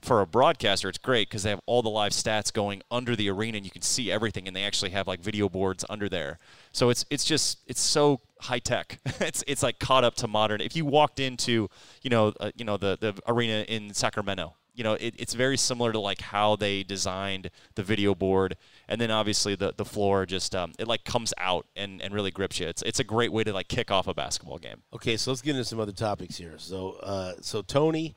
[0.04, 3.30] for a broadcaster, it's great because they have all the live stats going under the
[3.30, 4.46] arena, and you can see everything.
[4.46, 6.38] And they actually have like video boards under there,
[6.72, 8.98] so it's it's just it's so high tech.
[9.20, 10.60] it's it's like caught up to modern.
[10.60, 11.68] If you walked into
[12.02, 15.56] you know uh, you know the the arena in Sacramento you know, it, it's very
[15.56, 18.56] similar to like how they designed the video board,
[18.88, 22.32] and then obviously the the floor just um, it like comes out and, and really
[22.32, 22.66] grips you.
[22.66, 24.82] It's it's a great way to like kick off a basketball game.
[24.92, 26.56] Okay, so let's get into some other topics here.
[26.58, 28.16] So, uh, so Tony,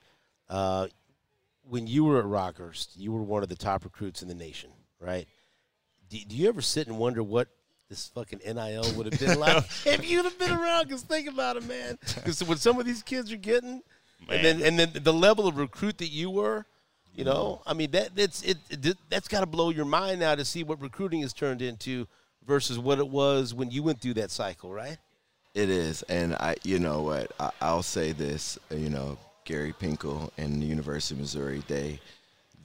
[0.50, 0.88] uh,
[1.70, 4.72] when you were at Rockhurst, you were one of the top recruits in the nation,
[5.00, 5.28] right?
[6.10, 7.50] Do, do you ever sit and wonder what
[7.90, 10.88] this fucking NIL would have been like if you'd have been around?
[10.88, 11.98] Because think about it, man.
[12.16, 13.82] Because what some of these kids are getting,
[14.30, 16.66] and then and then the level of recruit that you were,
[17.14, 20.36] you know, I mean that that's it, it that's got to blow your mind now
[20.36, 22.08] to see what recruiting has turned into
[22.46, 24.98] versus what it was when you went through that cycle, right?
[25.54, 29.18] It is, and I, you know what, I, I'll say this, you know,
[29.48, 32.02] Gary Pinkel and the University of Missouri, they,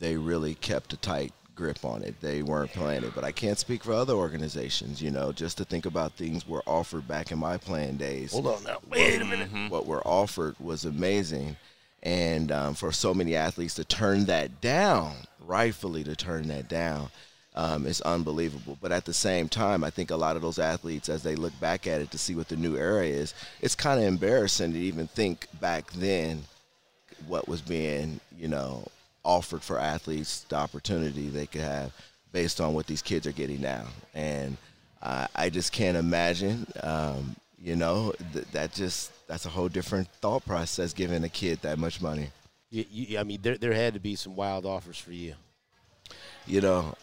[0.01, 2.21] they really kept a tight grip on it.
[2.21, 5.01] They weren't playing it, but I can't speak for other organizations.
[5.01, 8.33] You know, just to think about things were offered back in my playing days.
[8.33, 9.71] Hold on now, wait a minute.
[9.71, 11.57] What were offered was amazing,
[12.03, 15.15] and um, for so many athletes to turn that down,
[15.47, 17.11] rightfully to turn that down,
[17.55, 18.77] um, is unbelievable.
[18.81, 21.59] But at the same time, I think a lot of those athletes, as they look
[21.61, 24.79] back at it to see what the new era is, it's kind of embarrassing to
[24.81, 26.43] even think back then
[27.27, 28.87] what was being, you know,
[29.25, 31.93] offered for athletes, the opportunity they could have
[32.33, 33.85] based on what these kids are getting now.
[34.15, 34.57] And
[35.03, 40.09] I, I just can't imagine, um, you know, th- that just that's a whole different
[40.21, 42.31] thought process giving a kid that much money.
[42.71, 45.35] You, you, I mean, there there had to be some wild offers for you.
[46.47, 46.95] You know,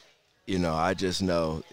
[0.45, 1.63] you know, I just know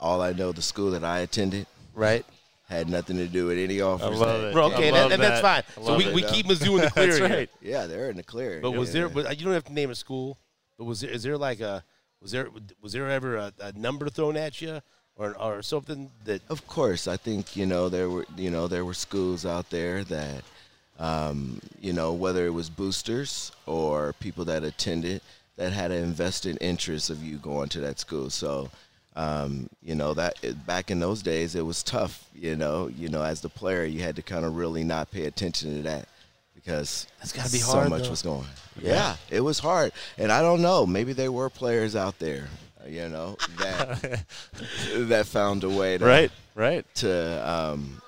[0.00, 2.24] all I know the school that I attended Right.
[2.72, 4.18] Had nothing to do with any offers.
[4.18, 4.52] love that- it.
[4.52, 5.64] Bro, I okay, love that, and that's that.
[5.66, 5.84] fine.
[5.84, 7.28] I So we, it, we keep Mizzou in the clear That's here.
[7.28, 7.50] right.
[7.60, 8.60] Yeah, they're in the clear.
[8.60, 9.08] But was there?
[9.08, 10.38] But you don't have to name a school.
[10.78, 11.10] But was there?
[11.10, 11.84] Is there like a?
[12.20, 12.48] Was there?
[12.80, 14.80] Was there ever a, a number thrown at you,
[15.16, 16.40] or or something that?
[16.48, 20.02] Of course, I think you know there were you know there were schools out there
[20.04, 20.42] that
[20.98, 25.20] um, you know whether it was boosters or people that attended
[25.56, 28.30] that had an invested interest of you going to that school.
[28.30, 28.70] So
[29.16, 30.34] um, you know that
[30.66, 32.24] back in those days it was tough.
[32.34, 35.26] You know, you know as the player you had to kind of really not pay
[35.26, 36.08] attention to that
[36.54, 38.10] because That's gotta be so hard, much though.
[38.10, 38.46] was going.
[38.80, 40.86] Yeah, it was hard, and I don't know.
[40.86, 42.48] Maybe there were players out there,
[42.86, 44.24] you know, that
[44.94, 46.86] that found a way to Right, right.
[46.96, 48.00] to um,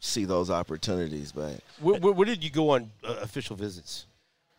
[0.00, 1.30] see those opportunities.
[1.32, 4.06] But Where, where, where did you go on uh, official visits?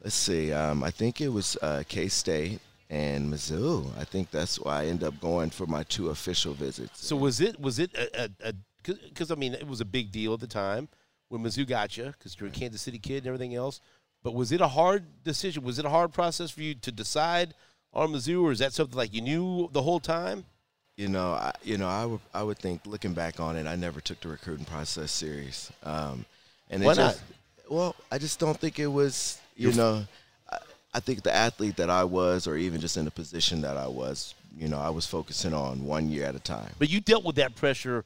[0.04, 0.52] let's see.
[0.54, 2.60] Um, I think it was uh, K State
[2.92, 3.90] and Mizzou.
[3.98, 7.04] I think that's why I end up going for my two official visits.
[7.04, 7.60] So was it?
[7.60, 8.54] Was it a?
[8.84, 10.90] Because I mean, it was a big deal at the time
[11.30, 13.82] when Mizzou got you because you're a Kansas City kid and everything else.
[14.24, 15.64] But was it a hard decision?
[15.64, 17.56] Was it a hard process for you to decide
[17.94, 20.46] on Mizzou, or is that something like you knew the whole time?
[21.02, 23.76] you know, I, you know, I would I would think looking back on it, I
[23.76, 25.72] never took the recruiting process serious.
[25.84, 26.26] Um,
[26.70, 27.24] and it Why just,
[27.70, 29.40] Well, I just don't think it was.
[29.56, 30.06] You know,
[30.94, 33.88] I, think the athlete that I was, or even just in the position that I
[33.88, 36.72] was, you know, I was focusing on one year at a time.
[36.80, 38.06] But you dealt with that pressure,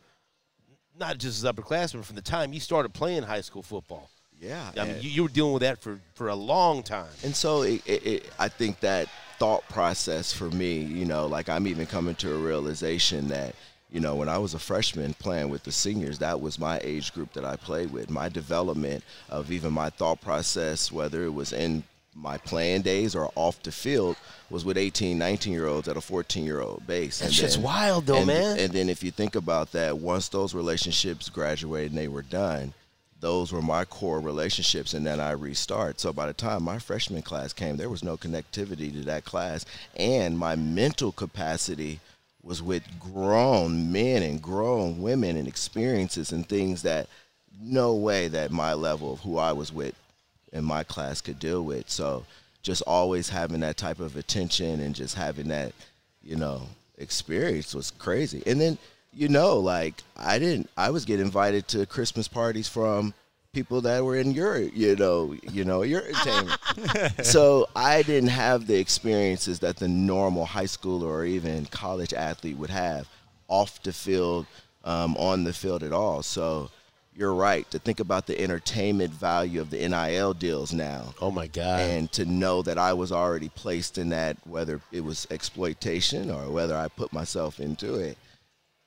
[0.98, 4.10] not just as upperclassmen, from the time you started playing high school football.
[4.40, 7.08] Yeah, I mean, you, you were dealing with that for, for a long time.
[7.24, 9.08] And so it, it, it, I think that
[9.40, 13.56] thought process for me, you know, like I'm even coming to a realization that,
[13.92, 17.14] you know, when I was a freshman playing with the seniors, that was my age
[17.14, 18.10] group that I played with.
[18.10, 21.84] My development of even my thought process, whether it was in
[22.16, 24.16] my playing days or off the field,
[24.50, 27.20] was with 18, 19 year olds at a 14 year old base.
[27.20, 28.60] That's And just wild, though, and, man.
[28.60, 32.74] And then if you think about that, once those relationships graduated and they were done,
[33.20, 36.00] those were my core relationships and then I restart.
[36.00, 39.66] So by the time my freshman class came, there was no connectivity to that class
[39.96, 42.00] and my mental capacity
[42.44, 47.08] was with grown men and grown women and experiences and things that
[47.60, 49.96] no way that my level of who I was with
[50.56, 51.90] in my class could deal with.
[51.90, 52.26] So
[52.64, 55.74] just always having that type of attention and just having that,
[56.24, 56.64] you know,
[56.98, 58.42] experience was crazy.
[58.48, 58.78] And then,
[59.14, 63.14] you know, like I didn't I was getting invited to Christmas parties from
[63.54, 67.26] people that were in your, you know, you know, your entertainment.
[67.26, 72.58] so I didn't have the experiences that the normal high schooler or even college athlete
[72.58, 73.08] would have
[73.48, 74.48] off the field,
[74.86, 76.24] um, on the field at all.
[76.24, 76.72] So
[77.16, 81.14] you're right to think about the entertainment value of the NIL deals now.
[81.22, 81.80] Oh, my God.
[81.80, 86.50] And to know that I was already placed in that, whether it was exploitation or
[86.52, 88.18] whether I put myself into it,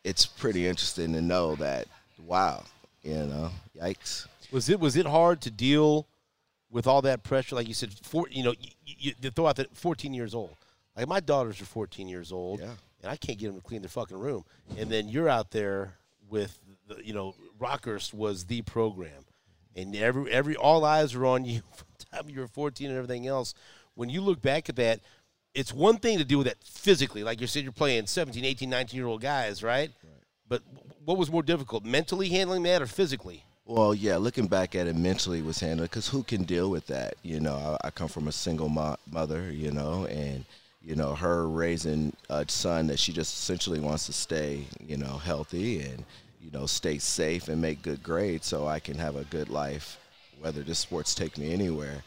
[0.04, 1.86] it's pretty interesting to know that,
[2.26, 2.64] wow,
[3.02, 3.50] you know,
[3.80, 4.26] yikes.
[4.52, 6.06] Was it was it hard to deal
[6.70, 7.56] with all that pressure?
[7.56, 10.54] Like you said, four, you know, you, you, you throw out that 14 years old.
[10.96, 12.72] Like my daughters are 14 years old, Yeah.
[13.02, 14.44] and I can't get them to clean their fucking room.
[14.76, 15.94] And then you're out there
[16.28, 16.58] with,
[16.88, 19.24] the, you know, Rockhurst was the program,
[19.74, 22.96] and every every all eyes were on you from the time you were 14 and
[22.96, 23.54] everything else.
[23.94, 25.00] when you look back at that,
[25.54, 28.70] it's one thing to deal with that physically, like you said, you're playing 17, 18,
[28.70, 29.90] 19 year old guys, right?
[30.48, 30.62] But
[31.04, 33.44] what was more difficult, mentally handling that or physically?
[33.66, 37.16] Well, yeah, looking back at it mentally was handled because who can deal with that?
[37.22, 40.46] You know, I, I come from a single mo- mother, you know, and
[40.80, 45.18] you know her raising a son that she just essentially wants to stay, you know,
[45.18, 46.04] healthy and
[46.40, 49.98] you know stay safe and make good grades so I can have a good life,
[50.40, 52.02] whether the sports take me anywhere.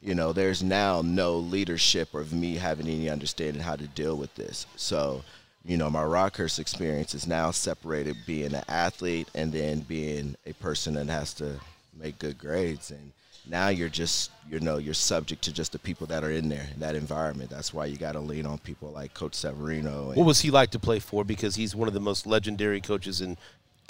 [0.00, 4.34] You know, there's now no leadership of me having any understanding how to deal with
[4.34, 4.66] this.
[4.76, 5.22] So
[5.64, 10.52] you know, my Rockhurst experience is now separated being an athlete and then being a
[10.54, 11.60] person that has to
[11.98, 12.90] make good grades.
[12.90, 13.12] And
[13.48, 16.66] now you're just, you know, you're subject to just the people that are in there,
[16.74, 17.50] in that environment.
[17.50, 20.12] That's why you got to lean on people like Coach Severino.
[20.14, 21.24] What was he like to play for?
[21.24, 23.36] Because he's one of the most legendary coaches in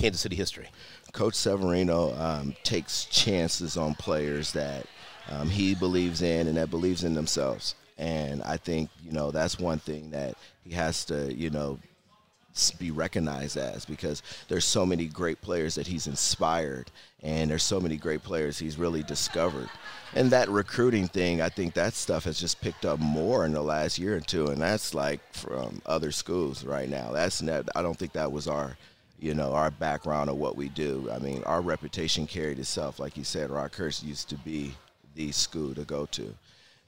[0.03, 0.68] Kansas City history.
[1.12, 4.84] Coach Severino um, takes chances on players that
[5.30, 7.76] um, he believes in and that believes in themselves.
[7.98, 10.34] And I think, you know, that's one thing that
[10.64, 11.78] he has to, you know,
[12.80, 16.90] be recognized as because there's so many great players that he's inspired
[17.22, 19.70] and there's so many great players he's really discovered.
[20.14, 23.62] And that recruiting thing, I think that stuff has just picked up more in the
[23.62, 27.12] last year or two and that's like from other schools right now.
[27.12, 28.76] That's not, I don't think that was our
[29.22, 31.08] you know, our background of what we do.
[31.12, 32.98] I mean, our reputation carried itself.
[32.98, 34.74] Like you said, Rockhurst used to be
[35.14, 36.34] the school to go to.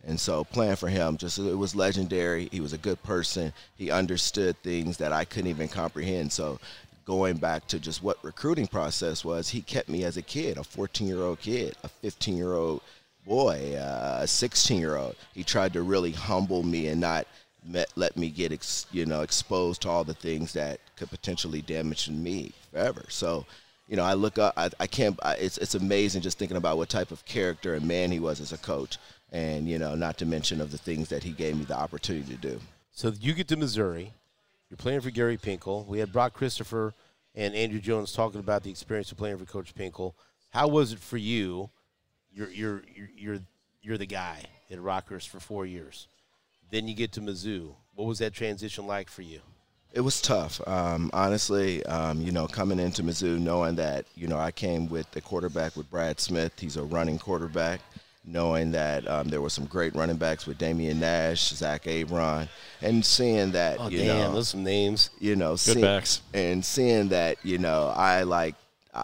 [0.04, 2.48] And so playing for him, just it was legendary.
[2.50, 3.52] He was a good person.
[3.76, 6.32] He understood things that I couldn't even comprehend.
[6.32, 6.58] So
[7.06, 10.64] going back to just what recruiting process was, he kept me as a kid, a
[10.64, 12.82] 14 year old kid, a 15 year old
[13.24, 15.14] boy, uh, a 16 year old.
[15.34, 17.28] He tried to really humble me and not
[17.64, 21.62] met, let me get ex, you know exposed to all the things that could potentially
[21.62, 23.04] damage me forever.
[23.08, 23.46] So
[23.88, 24.54] you know, I look up.
[24.56, 25.18] I, I can't.
[25.22, 28.40] I, it's it's amazing just thinking about what type of character and man he was
[28.40, 28.98] as a coach
[29.34, 32.32] and you know, not to mention of the things that he gave me the opportunity
[32.34, 32.60] to do.
[32.92, 34.12] So you get to Missouri,
[34.70, 35.84] you're playing for Gary Pinkel.
[35.86, 36.94] We had Brock Christopher
[37.34, 40.14] and Andrew Jones talking about the experience of playing for Coach Pinkel.
[40.50, 41.68] How was it for you?
[42.32, 43.38] You're you're you're you're,
[43.82, 46.06] you're the guy at Rockhurst for four years.
[46.70, 47.74] Then you get to Mizzou.
[47.94, 49.40] What was that transition like for you?
[49.92, 51.84] It was tough, um, honestly.
[51.86, 55.76] Um, you know, coming into Mizzou, knowing that you know I came with the quarterback
[55.76, 56.52] with Brad Smith.
[56.58, 57.80] He's a running quarterback
[58.26, 62.48] knowing that um, there were some great running backs with Damien Nash, Zach Abron,
[62.80, 65.10] and seeing that oh, you damn, know, those some names.
[65.20, 66.22] You know, Good see, backs.
[66.32, 68.54] and seeing that you know I like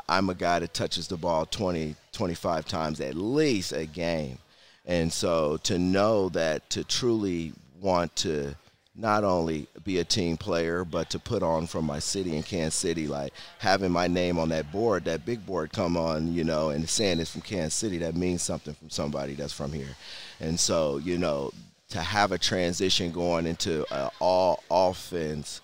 [0.09, 4.39] I'm a guy that touches the ball 20, 25 times at least a game,
[4.87, 8.55] and so to know that to truly want to
[8.95, 12.75] not only be a team player, but to put on from my city in Kansas
[12.75, 16.71] City, like having my name on that board, that big board come on, you know,
[16.71, 19.97] and saying it's from Kansas City, that means something from somebody that's from here.
[20.41, 21.51] And so, you know,
[21.91, 23.87] to have a transition going into
[24.21, 25.61] all offense,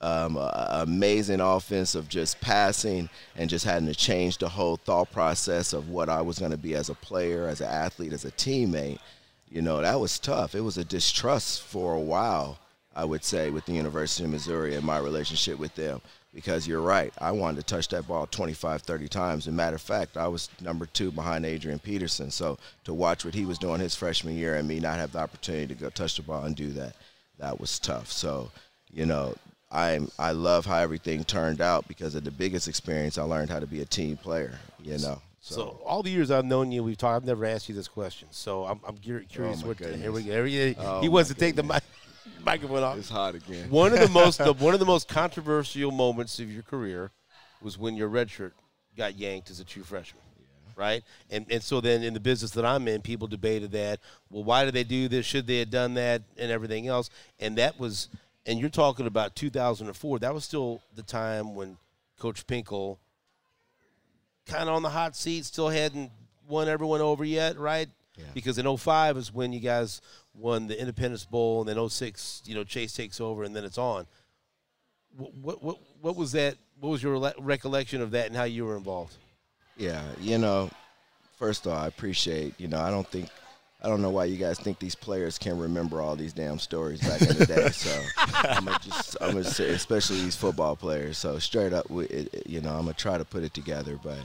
[0.00, 5.72] um, amazing offense of just passing and just having to change the whole thought process
[5.72, 8.30] of what I was going to be as a player, as an athlete, as a
[8.32, 8.98] teammate,
[9.50, 10.54] you know, that was tough.
[10.54, 12.58] It was a distrust for a while
[12.98, 16.00] I would say, with the University of Missouri and my relationship with them.
[16.34, 19.44] Because you're right, I wanted to touch that ball 25, 30 times.
[19.44, 22.32] As a matter of fact, I was number two behind Adrian Peterson.
[22.32, 25.20] So to watch what he was doing his freshman year and me not have the
[25.20, 26.96] opportunity to go touch the ball and do that,
[27.38, 28.10] that was tough.
[28.10, 28.50] So,
[28.92, 29.36] you know,
[29.70, 33.18] I I love how everything turned out because of the biggest experience.
[33.18, 34.58] I learned how to be a team player.
[34.82, 35.20] You know.
[35.40, 37.16] So, so all the years I've known you, we've talked.
[37.16, 39.62] I've never asked you this question, so I'm, I'm oh curious.
[39.62, 40.00] Oh what goodness.
[40.00, 40.44] here we go.
[40.44, 41.82] He, Oh he wants to my take the mic.
[42.44, 42.98] microphone off.
[42.98, 43.70] It's hot again.
[43.70, 47.12] One of the most the, one of the most controversial moments of your career
[47.62, 48.54] was when your red shirt
[48.96, 50.22] got yanked as a true freshman.
[50.76, 51.02] Right?
[51.30, 54.00] And and so then in the business that I'm in, people debated that,
[54.30, 55.26] well, why did they do this?
[55.26, 57.10] Should they have done that and everything else?
[57.40, 58.08] And that was
[58.46, 60.18] and you're talking about 2004.
[60.20, 61.76] That was still the time when
[62.18, 62.98] Coach Pinkel
[64.46, 66.10] kind of on the hot seat, still hadn't
[66.48, 67.88] won everyone over yet, right?
[68.16, 68.24] Yeah.
[68.34, 70.00] Because in 05 is when you guys
[70.34, 73.78] won the Independence Bowl, and then 06, you know, Chase takes over, and then it's
[73.78, 74.06] on.
[75.16, 76.56] What what what, what was that?
[76.80, 79.16] What was your recollection of that, and how you were involved?
[79.76, 80.70] Yeah, you know,
[81.38, 82.54] first of all, I appreciate.
[82.58, 83.28] You know, I don't think.
[83.80, 87.00] I don't know why you guys think these players can remember all these damn stories
[87.00, 87.68] back in the day.
[87.72, 91.16] So I'm gonna just, I'm gonna say, especially these football players.
[91.16, 93.98] So straight up, you know, I'm gonna try to put it together.
[94.02, 94.18] But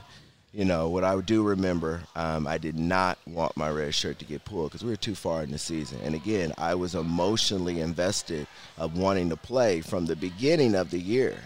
[0.52, 4.24] you know, what I do remember, um, I did not want my red shirt to
[4.24, 5.98] get pulled because we were too far in the season.
[6.02, 8.46] And again, I was emotionally invested
[8.78, 11.36] of wanting to play from the beginning of the year.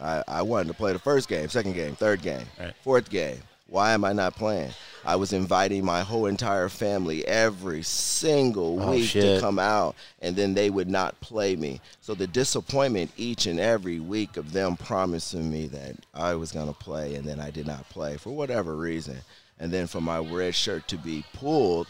[0.00, 2.74] I, I wanted to play the first game, second game, third game, right.
[2.82, 3.38] fourth game.
[3.68, 4.70] Why am I not playing?
[5.04, 9.22] I was inviting my whole entire family every single Oh, week shit.
[9.36, 11.80] to come out, and then they would not play me.
[12.00, 16.68] So the disappointment each and every week of them promising me that I was going
[16.68, 19.18] to play, and then I did not play for whatever reason.
[19.58, 21.88] And then for my red shirt to be pulled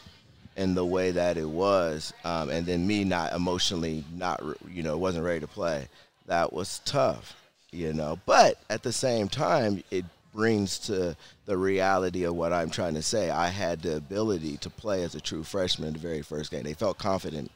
[0.57, 4.97] in the way that it was, um, and then me not emotionally not you know
[4.97, 5.89] wasn't ready to play.
[6.27, 7.37] That was tough,
[7.73, 8.19] you know.
[8.25, 10.05] But at the same time, it
[10.37, 11.17] brings to
[11.47, 13.31] the reality of what I'm trying to say.
[13.31, 16.63] I had the ability to play as a true freshman the very first game.
[16.63, 17.51] They felt confident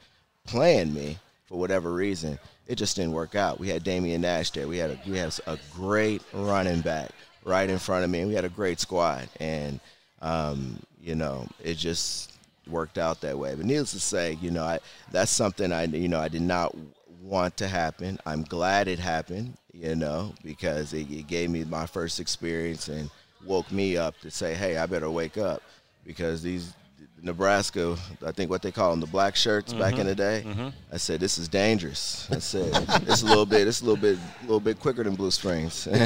[0.46, 2.38] playing me for whatever reason.
[2.66, 3.60] It just didn't work out.
[3.60, 4.66] We had Damien Nash there.
[4.66, 7.10] We had a, we had a great running back
[7.44, 9.28] right in front of me, and we had a great squad.
[9.38, 9.78] And
[10.22, 12.32] um, you know, it just
[12.66, 13.54] worked out that way.
[13.54, 14.78] But needless to say, you know, I
[15.10, 16.74] that's something I you know I did not
[17.22, 18.18] want to happen.
[18.24, 23.10] I'm glad it happened, you know, because it, it gave me my first experience and
[23.44, 25.62] woke me up to say, hey, I better wake up
[26.04, 26.74] because these
[27.22, 30.08] Nebraska, I think what they call them, the black shirts back in mm-hmm.
[30.08, 30.44] the day.
[30.46, 30.68] Mm-hmm.
[30.92, 32.28] I said, this is dangerous.
[32.30, 32.70] I said,
[33.06, 35.86] it's a little bit, it's a little bit, a little bit quicker than Blue Springs.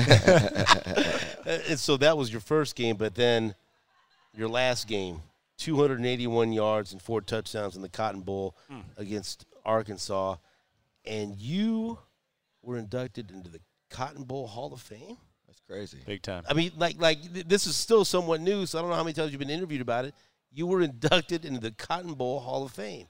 [1.46, 3.54] Uh, And so that was your first game, but then
[4.34, 5.20] your last game,
[5.58, 8.80] 281 yards and four touchdowns in the Cotton Bowl hmm.
[8.96, 10.36] against Arkansas,
[11.04, 11.98] and you
[12.64, 13.60] were inducted into the
[13.90, 15.16] Cotton Bowl Hall of Fame.
[15.46, 15.98] That's crazy.
[16.06, 16.44] Big time.
[16.48, 19.04] I mean, like, like th- this is still somewhat new, so I don't know how
[19.04, 20.14] many times you've been interviewed about it.
[20.52, 23.06] You were inducted into the Cotton Bowl Hall of Fame.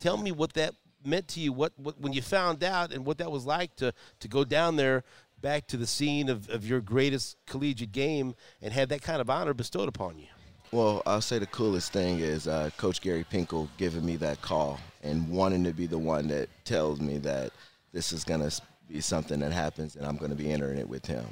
[0.00, 1.52] Tell me what that meant to you.
[1.52, 4.76] What, what when you found out, and what that was like to to go down
[4.76, 5.04] there,
[5.40, 9.30] back to the scene of, of your greatest collegiate game, and have that kind of
[9.30, 10.26] honor bestowed upon you.
[10.72, 14.80] Well, I'll say the coolest thing is uh, Coach Gary Pinkel giving me that call
[15.02, 17.52] and wanting to be the one that tells me that
[17.92, 18.50] this is going to
[18.88, 21.26] be something that happens and I'm going to be entering it with him.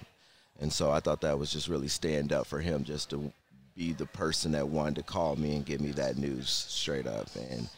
[0.60, 3.32] And so I thought that was just really stand up for him just to
[3.76, 7.28] be the person that wanted to call me and give me that news straight up.
[7.50, 7.68] And,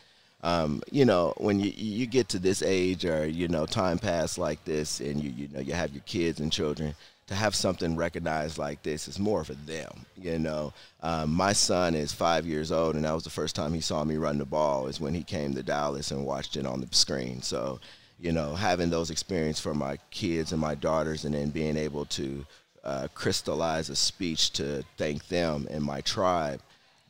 [0.43, 4.37] um, you know, when you, you get to this age or, you know, time pass
[4.37, 6.95] like this and you, you know, you have your kids and children,
[7.27, 10.07] to have something recognized like this is more for them.
[10.16, 10.72] You know,
[11.03, 14.05] um, my son is five years old, and that was the first time he saw
[14.05, 16.89] me run the ball is when he came to Dallas and watched it on the
[16.93, 17.43] screen.
[17.43, 17.81] So,
[18.19, 22.05] you know, having those experiences for my kids and my daughters, and then being able
[22.07, 22.45] to
[22.85, 26.61] uh, crystallize a speech to thank them and my tribe,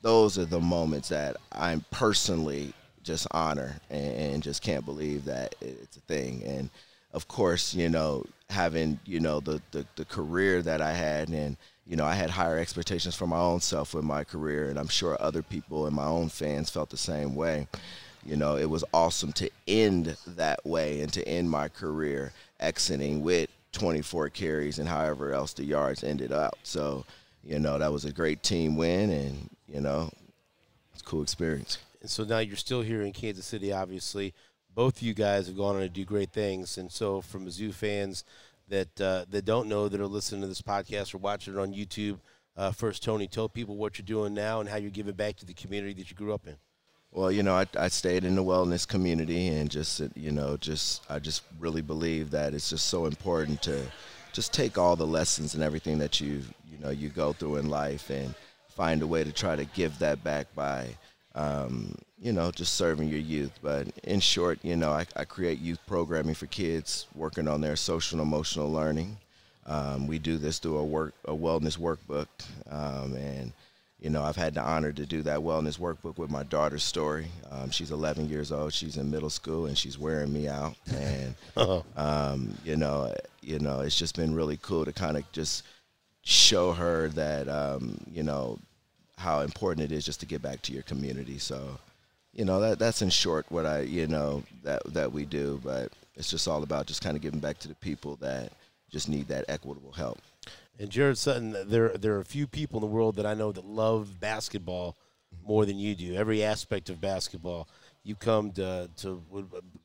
[0.02, 5.54] those are the moments that I'm personally just honor and, and just can't believe that
[5.60, 6.42] it's a thing.
[6.44, 6.70] And
[7.12, 11.56] of course, you know, having, you know, the, the, the career that I had and,
[11.86, 14.88] you know, I had higher expectations for my own self with my career and I'm
[14.88, 17.68] sure other people and my own fans felt the same way.
[18.26, 23.22] You know, it was awesome to end that way and to end my career exiting
[23.22, 26.58] with 24 carries and however else the yards ended up.
[26.62, 27.04] So,
[27.44, 30.10] you know, that was a great team win and, you know,
[30.92, 31.78] it's a cool experience.
[32.00, 34.34] And so now you're still here in Kansas City, obviously.
[34.74, 36.78] Both of you guys have gone on to do great things.
[36.78, 38.24] And so, for Mizzou fans
[38.68, 41.72] that uh, that don't know that are listening to this podcast or watching it on
[41.72, 42.18] YouTube,
[42.56, 45.46] uh, first, Tony, tell people what you're doing now and how you're giving back to
[45.46, 46.56] the community that you grew up in.
[47.16, 51.02] Well, you know, I, I stayed in the wellness community and just, you know, just
[51.10, 53.80] I just really believe that it's just so important to
[54.34, 57.70] just take all the lessons and everything that you, you know, you go through in
[57.70, 58.34] life and
[58.68, 60.88] find a way to try to give that back by,
[61.34, 63.58] um, you know, just serving your youth.
[63.62, 67.76] But in short, you know, I, I create youth programming for kids working on their
[67.76, 69.16] social and emotional learning.
[69.64, 72.26] Um, we do this through a work, a wellness workbook,
[72.70, 73.54] um, and
[73.98, 77.28] you know, I've had the honor to do that wellness workbook with my daughter's story.
[77.50, 78.74] Um, she's 11 years old.
[78.74, 80.76] She's in middle school, and she's wearing me out.
[80.94, 81.34] And
[81.96, 85.64] um, you know, you know, it's just been really cool to kind of just
[86.22, 88.58] show her that um, you know
[89.16, 91.38] how important it is just to get back to your community.
[91.38, 91.78] So,
[92.34, 95.58] you know, that that's in short what I you know that that we do.
[95.64, 98.52] But it's just all about just kind of giving back to the people that
[98.90, 100.18] just need that equitable help.
[100.78, 103.50] And Jarret Sutton, there there are a few people in the world that I know
[103.52, 104.96] that love basketball
[105.46, 106.14] more than you do.
[106.14, 107.68] Every aspect of basketball.
[108.04, 109.22] You come to to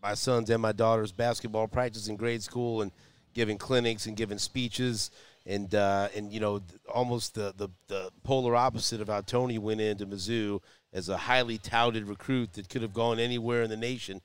[0.01, 2.91] my son's and my daughter's basketball practice in grade school and
[3.33, 5.11] giving clinics and giving speeches
[5.45, 6.61] and uh, and you know
[6.93, 10.59] almost the, the the polar opposite of how Tony went into Mizzou
[10.93, 14.21] as a highly touted recruit that could have gone anywhere in the nation.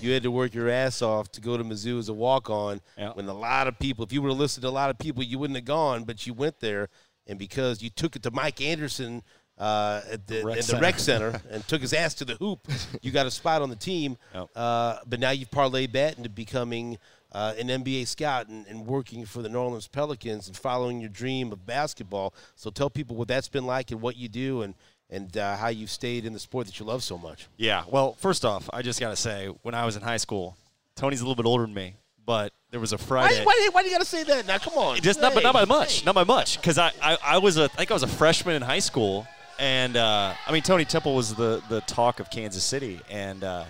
[0.00, 2.80] You had to work your ass off to go to Mizzou as a walk on
[2.96, 3.12] Yeah.
[3.12, 5.22] when a lot of people, if you would have listened to a lot of people,
[5.22, 6.88] you wouldn't have gone, but you went there.
[7.26, 9.22] And because you took it to Mike Anderson
[9.58, 10.82] uh, at the, Rec the center.
[10.82, 12.66] rec center and took his ass to the hoop,
[13.02, 14.16] you got a spot on the team.
[14.56, 16.96] Uh, but now you've parlayed that into becoming
[17.32, 21.10] uh, an NBA scout and, and working for the New Orleans Pelicans and following your
[21.10, 22.34] dream of basketball.
[22.56, 24.74] So tell people what that's been like and what you do and
[25.10, 27.48] and uh, how you've stayed in the sport that you love so much.
[27.56, 27.84] Yeah.
[27.88, 30.56] Well, first off, I just got to say, when I was in high school,
[30.94, 33.44] Tony's a little bit older than me, but there was a Friday.
[33.44, 34.58] Why, why, why do you got to say that now?
[34.58, 34.96] Come on.
[35.00, 36.00] Just not, but not by much.
[36.00, 36.06] hey.
[36.06, 36.58] Not by much.
[36.60, 39.26] Because I, I, I was a, I think I was a freshman in high school,
[39.58, 43.64] and uh, I mean Tony Temple was the the talk of Kansas City, and uh,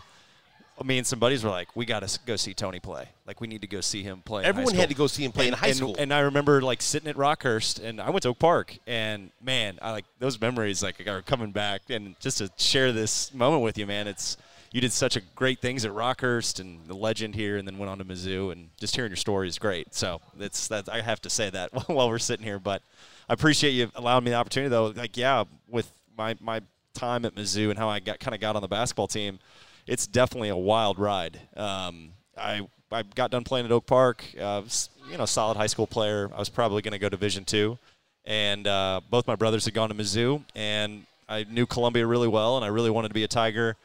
[0.87, 3.09] me and some buddies were like, we got to go see Tony play.
[3.27, 4.41] Like we need to go see him play.
[4.41, 5.97] in high Everyone had to go see him play in and, high and- school.
[5.99, 9.79] And I remember like sitting at Rockhurst, and I went to Oak Park, and man,
[9.83, 13.77] I like those memories like are coming back, and just to share this moment with
[13.79, 14.37] you, man, it's
[14.73, 17.91] you did such a great things at Rockhurst and the legend here, and then went
[17.91, 19.95] on to Mizzou, and just hearing your story is great.
[19.95, 22.83] So it's that I have to say that while we're sitting here, but
[23.29, 24.87] I appreciate you allowing me the opportunity though.
[24.87, 26.63] Like yeah, with my my
[26.95, 29.39] time at Mizzou and how I got kind of got on the basketball team,
[29.87, 31.41] it's definitely a wild ride.
[31.57, 34.25] Um, I I got done playing at Oak Park.
[34.37, 36.31] Uh, was, you know, solid high school player.
[36.35, 37.79] I was probably going to go Division two,
[38.25, 42.57] and uh, both my brothers had gone to Mizzou, and I knew Columbia really well,
[42.57, 43.77] and I really wanted to be a Tiger.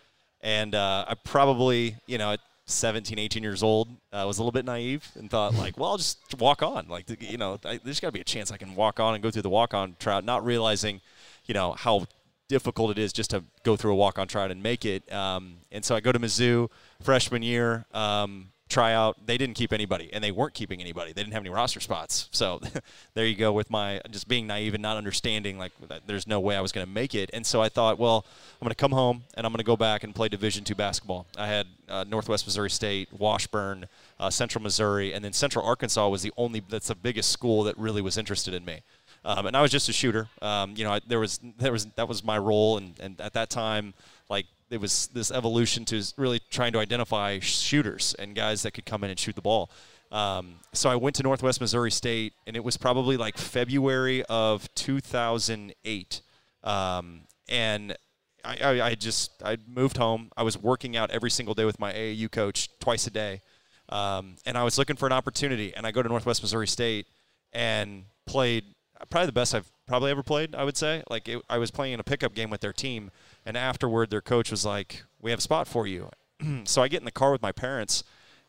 [0.42, 4.52] And uh, I probably, you know, at 17, 18 years old, uh, was a little
[4.52, 6.88] bit naive and thought like, well, I'll just walk on.
[6.88, 9.24] Like, you know, I, there's got to be a chance I can walk on and
[9.24, 11.02] go through the walk-on trout, not realizing,
[11.46, 12.08] you know, how
[12.48, 15.12] difficult it is just to go through a walk-on tryout and make it.
[15.12, 16.70] Um, and so I go to Mizzou
[17.02, 19.26] freshman year, um, tryout.
[19.26, 21.14] They didn't keep anybody, and they weren't keeping anybody.
[21.14, 22.30] They didn't have any roster spots.
[22.36, 22.60] So
[23.14, 25.72] there you go with my just being naive and not understanding like
[26.06, 27.30] there's no way I was going to make it.
[27.34, 28.26] And so I thought, well,
[28.62, 30.76] I'm going to come home and I'm going to go back and play Division two
[30.76, 31.28] basketball.
[31.38, 33.88] I had uh, Northwest Missouri State, Washburn,
[34.20, 37.78] uh, Central Missouri, and then Central Arkansas was the only that's the biggest school that
[37.78, 38.82] really was interested in me.
[39.26, 40.30] Um, and I was just a shooter.
[40.42, 43.34] Um, you know, I, there was there was that was my role, and, and at
[43.34, 43.96] that time,
[44.30, 48.86] like it was this evolution to really trying to identify shooters and guys that could
[48.86, 49.72] come in and shoot the ball.
[50.12, 54.74] Um, so I went to Northwest Missouri State, and it was probably like February of
[54.76, 56.22] 2008,
[56.64, 57.98] um, and
[58.44, 60.30] I, I, I just I moved home.
[60.38, 63.42] I was working out every single day with my AAU coach twice a day,
[63.90, 65.76] um, and I was looking for an opportunity.
[65.76, 67.08] And I go to Northwest Missouri State
[67.52, 68.66] and played
[69.10, 70.56] probably the best I've probably ever played.
[70.56, 73.12] I would say like it, I was playing in a pickup game with their team,
[73.46, 76.10] and afterward their coach was like, "We have a spot for you."
[76.66, 78.04] so I get in the car with my parents,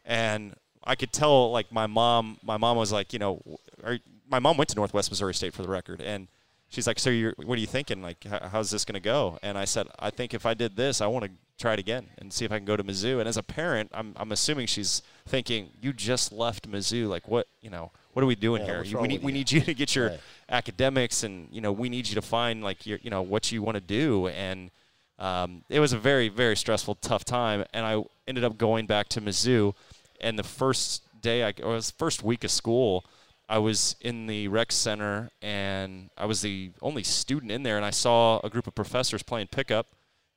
[0.05, 2.39] and I could tell like my mom.
[2.43, 3.43] My mom was like, you know,
[3.85, 6.29] are, my mom went to Northwest Missouri State for the record, and
[6.69, 8.03] she's like, "So you're, what are you thinking?
[8.03, 10.77] Like, how, how's this going to go?" And I said, "I think if I did
[10.77, 13.19] this, I want to try it again and see if I can go to Mizzou."
[13.19, 17.09] And as a parent, I'm, I'm assuming she's thinking, "You just left Mizzou.
[17.09, 17.49] Like, what?
[17.61, 18.77] You know, what are we doing Yeah, here?
[18.79, 20.21] what's You- wrong we need we you?" need you to get your Right.
[20.49, 23.61] academics, and you know, we need you to find like your, you know, what you
[23.63, 24.71] want to do." And
[25.19, 29.09] um, it was a very very stressful, tough time, and I ended up going back
[29.11, 29.75] to Mizzou.
[30.19, 33.05] And the first day, I or it was first week of school,
[33.51, 37.85] I was in the rec center, and I was the only student in there, and
[37.85, 39.89] I saw a group of professors playing pickup,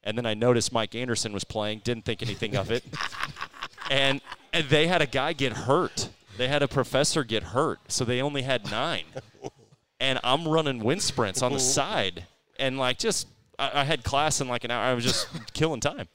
[0.03, 1.79] and then I noticed Mike Anderson was playing.
[1.85, 2.83] Didn't think anything of it,
[3.89, 4.19] and
[4.51, 6.09] and they had a guy get hurt.
[6.39, 9.03] They had a professor get hurt, so they only had nine
[9.99, 12.25] and I'm running wind sprints on the side,
[12.57, 13.27] and like just
[13.59, 14.81] I, I had class in like an hour.
[14.81, 16.07] I was just killing time,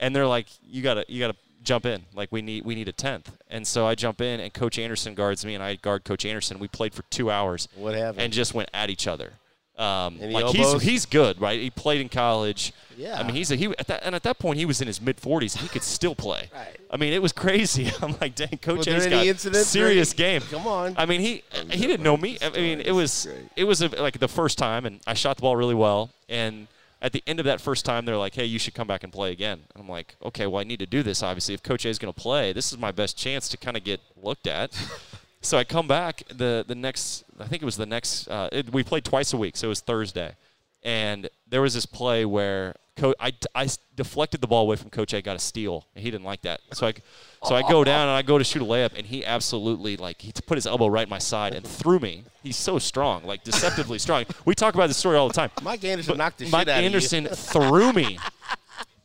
[0.00, 2.02] and they're like, "You gotta, you gotta jump in.
[2.12, 3.30] Like we need, we need a tenth.
[3.48, 6.58] And so I jump in, and Coach Anderson guards me, and I guard Coach Anderson.
[6.58, 8.20] We played for two hours, What happened?
[8.20, 9.34] and just went at each other.
[9.78, 10.82] Um, like elbows?
[10.82, 11.60] he's he's good, right?
[11.60, 12.72] He played in college.
[12.96, 13.18] Yeah.
[13.18, 15.00] I mean, he's a, he at that and at that point he was in his
[15.00, 15.56] mid 40s.
[15.56, 16.50] He could still play.
[16.58, 16.76] Right.
[16.90, 17.92] I mean, it was crazy.
[18.02, 20.40] I'm like, dang, Coach Was there A's got serious game.
[20.40, 20.94] Come on.
[20.96, 22.38] I mean, he he didn't know me.
[22.42, 25.42] I mean, it was it was a, like the first time, and I shot the
[25.42, 26.10] ball really well.
[26.28, 26.66] And
[27.00, 29.12] at the end of that first time, they're like, "Hey, you should come back and
[29.12, 31.22] play again." And I'm like, "Okay, well, I need to do this.
[31.22, 33.76] Obviously, if Coach A is going to play, this is my best chance to kind
[33.76, 34.72] of get looked at."
[35.40, 37.24] So I come back the the next.
[37.38, 38.28] I think it was the next.
[38.28, 40.34] Uh, it, we played twice a week, so it was Thursday,
[40.82, 42.74] and there was this play where.
[42.96, 46.10] Co- I, I deflected the ball away from Coach A, got a steal, and he
[46.10, 46.60] didn't like that.
[46.72, 46.94] So I,
[47.44, 50.20] so I go down and I go to shoot a layup, and he absolutely like
[50.20, 52.24] he put his elbow right in my side and threw me.
[52.42, 54.24] He's so strong, like deceptively strong.
[54.44, 55.52] We talk about this story all the time.
[55.62, 57.36] Mike Anderson But knocked the Mike shit out Anderson of you.
[57.36, 58.18] threw me.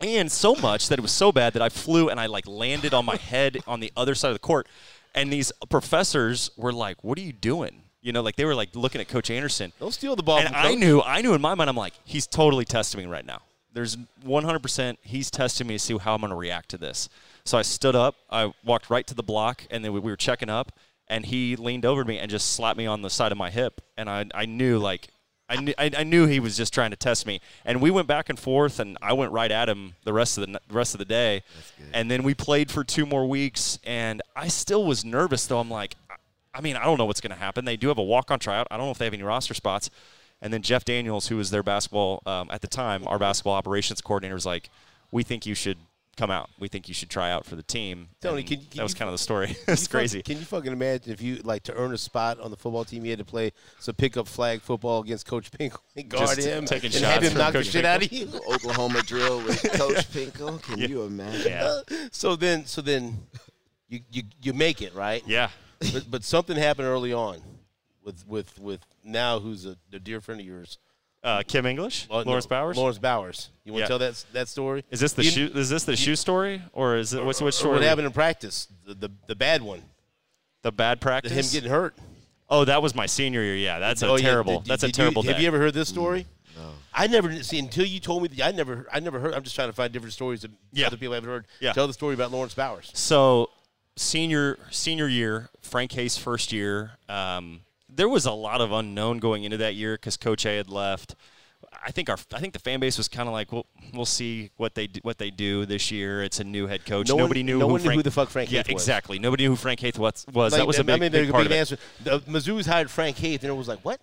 [0.01, 2.95] And so much that it was so bad that I flew and I like landed
[2.95, 4.67] on my head on the other side of the court.
[5.15, 8.75] And these professors were like, "What are you doing?" You know, like they were like
[8.75, 9.71] looking at Coach Anderson.
[9.79, 12.27] Don't steal the ball And I knew, I knew in my mind, I'm like, he's
[12.27, 13.41] totally testing me right now.
[13.71, 13.95] There's
[14.25, 17.07] 100%, he's testing me to see how I'm going to react to this.
[17.45, 20.17] So I stood up, I walked right to the block, and then we we were
[20.17, 20.73] checking up,
[21.07, 23.49] and he leaned over to me and just slapped me on the side of my
[23.49, 23.79] hip.
[23.97, 25.07] And I, I knew, like,
[25.57, 27.39] I, knew, I, I knew he was just trying to test me.
[27.65, 30.45] And we went back and forth, and I went right at him the rest of
[30.47, 31.43] the, rest of the day.
[31.93, 35.59] And then we played for two more weeks, and I still was nervous, though.
[35.59, 36.15] I'm like, I-
[36.55, 37.65] I mean, I don't know what's going to happen.
[37.65, 38.67] They do have a walk on tryout.
[38.69, 39.89] I don't know if they have any roster spots.
[40.39, 44.01] And then Jeff Daniels, who was their basketball um, at the time, our basketball operations
[44.01, 44.69] coordinator, was like,
[45.09, 45.77] "We think you should
[46.17, 46.49] come out.
[46.59, 49.07] We think you should try out for the team." Tony, can- can that was kind
[49.09, 49.55] of the story.
[49.67, 50.21] It's you fuck- crazy.
[50.21, 53.03] Can you fucking imagine if you like to earn a spot on the football team,
[53.05, 56.65] you had to play some pickup flag football against Coach Pinkel and guard Just him
[56.65, 58.27] taking and have shots him from knock the Coach shit out of you?
[58.53, 60.61] Oklahoma drill with Coach Pinkel.
[60.61, 61.51] Can you imagine?
[61.51, 61.81] yeah,
[62.11, 63.17] So then, so then,
[63.89, 65.23] you you you make it right.
[65.27, 65.49] yeah.
[65.91, 67.41] But but something happened early on,
[68.03, 70.77] with with with now who's a, a dear friend of yours,
[71.23, 72.75] Uh, Kim English, Well, no, Laurence Bowers.
[72.77, 73.49] Laurence Bowers.
[73.63, 73.85] You want Yeah.
[73.85, 74.83] to tell that that story?
[74.91, 75.51] Is this the You- shoe?
[75.55, 77.73] Is this the shoe story, or is it what's which Or story?
[77.75, 78.67] what happened in practice?
[78.85, 79.81] The the, the bad one,
[80.63, 81.31] The bad the practice.
[81.31, 81.95] him getting hurt.
[82.49, 83.55] oh, that was my senior year.
[83.55, 84.23] Yeah, that's a Oh, yeah.
[84.29, 84.59] terrible.
[84.59, 85.23] Did- that's a did you- terrible.
[85.23, 86.25] Have you ever heard this story?
[86.57, 86.73] No.
[86.93, 88.27] I never see until you told me.
[88.27, 89.33] The, I never, I never heard.
[89.33, 90.87] I'm just trying to find different stories that Yeah.
[90.87, 91.45] other people haven't heard.
[91.61, 91.71] Yeah.
[91.73, 92.91] Tell the story about Laurence Bowers.
[92.93, 93.49] So,
[93.95, 96.97] senior senior year, Frank Haith's first year.
[97.07, 97.61] Um,
[97.95, 101.15] there was a lot of unknown going into that year because Coach A had left.
[101.85, 104.51] I think our I think the fan base was kind of like, well, we'll see
[104.57, 106.21] what they do, what they do this year.
[106.21, 107.07] It's a new head coach.
[107.07, 108.83] No one- Nobody knew no who one knew who the fuck Frank yeah, Haith was.
[108.83, 109.17] exactly.
[109.17, 110.25] Nobody knew who Frank Haith was.
[110.33, 110.51] was.
[110.51, 111.59] Like, that was a big, I mean, big part big of it.
[111.59, 111.77] answer.
[112.03, 113.99] The, Mizzou's hired Frank Haith, and it was like, what?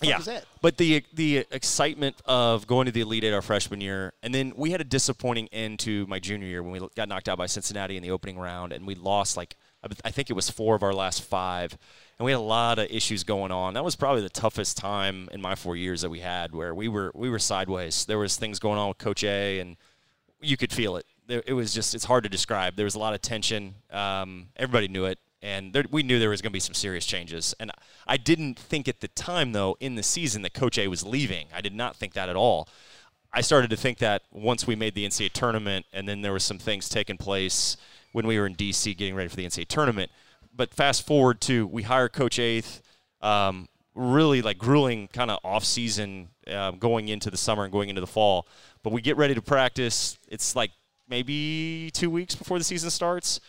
[0.00, 0.18] Who yeah.
[0.18, 0.44] that?
[0.60, 4.52] But the the excitement of going to the Elite Eight our freshman year, and then
[4.54, 7.46] we had a disappointing end to my junior year when we got knocked out by
[7.46, 9.56] Cincinnati in the opening round, and we lost like
[10.04, 11.76] I think it was four of our last five,
[12.18, 13.74] and we had a lot of issues going on.
[13.74, 16.88] That was probably the toughest time in my four years that we had, where we
[16.88, 18.04] were we were sideways.
[18.06, 19.76] There was things going on with Coach A, and
[20.40, 21.06] you could feel it.
[21.28, 22.76] It was just it's hard to describe.
[22.76, 23.74] There was a lot of tension.
[23.90, 27.06] Um, everybody knew it, and there, we knew there was going to be some serious
[27.06, 27.54] changes.
[27.60, 27.70] And
[28.06, 31.46] I didn't think at the time, though, in the season that Coach A was leaving.
[31.54, 32.68] I did not think that at all.
[33.32, 36.42] I started to think that once we made the NCAA tournament, and then there was
[36.42, 37.76] some things taking place
[38.12, 40.10] when we were in DC getting ready for the NCAA tournament.
[40.58, 42.82] But fast forward to we hire Coach Haith,
[43.22, 47.88] um, really like grueling kind of off season um, going into the summer and going
[47.88, 48.48] into the fall.
[48.82, 50.18] But we get ready to practice.
[50.28, 50.72] It's like
[51.08, 53.40] maybe two weeks before the season starts.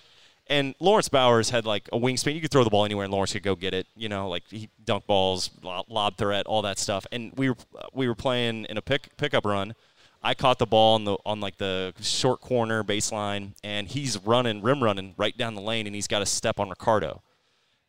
[0.45, 2.36] And Laurence Bowers had like a wingspan.
[2.36, 3.88] You could throw the ball anywhere, and Laurence could go get it.
[3.95, 7.07] You know, like he dunk balls, lob, threat, all that stuff.
[7.11, 7.57] And we were
[7.91, 9.73] we were playing in a pick pickup run.
[10.22, 14.62] I caught the ball on the on like the short corner baseline, and he's running
[14.62, 17.22] rim running right down the lane, and he's got a step on Ricardo.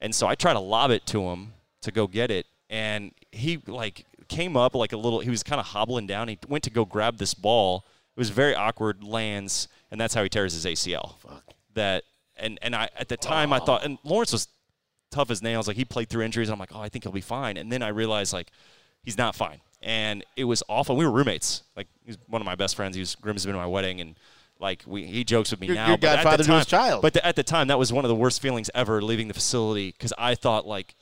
[0.00, 3.60] And so I try to lob it to him to go get it, and he
[3.66, 5.20] like came up like a little.
[5.20, 6.28] He was kind of hobbling down.
[6.28, 7.84] He went to go grab this ball.
[8.16, 9.02] It was very awkward.
[9.02, 11.18] Lands, and that's how he tears his ACL.
[11.18, 11.44] Fuck.
[11.74, 12.04] That
[12.36, 14.48] and and I at the time I thought, and Laurence was
[15.10, 15.68] tough as nails.
[15.68, 16.48] Like he played through injuries.
[16.48, 17.56] I'm like, oh, I think he'll be fine.
[17.56, 18.50] And then I realized like
[19.02, 20.96] he's not fine, and it was awful.
[20.96, 21.62] We were roommates.
[21.76, 22.94] Like he's one of my best friends.
[22.96, 24.16] He was groomsman at my wedding, and
[24.58, 25.88] like we he jokes with me You're- now.
[25.88, 27.02] you're but at the godfather to his child.
[27.02, 29.34] But the, at the time, that was one of the worst feelings ever leaving the
[29.34, 30.94] facility because I thought like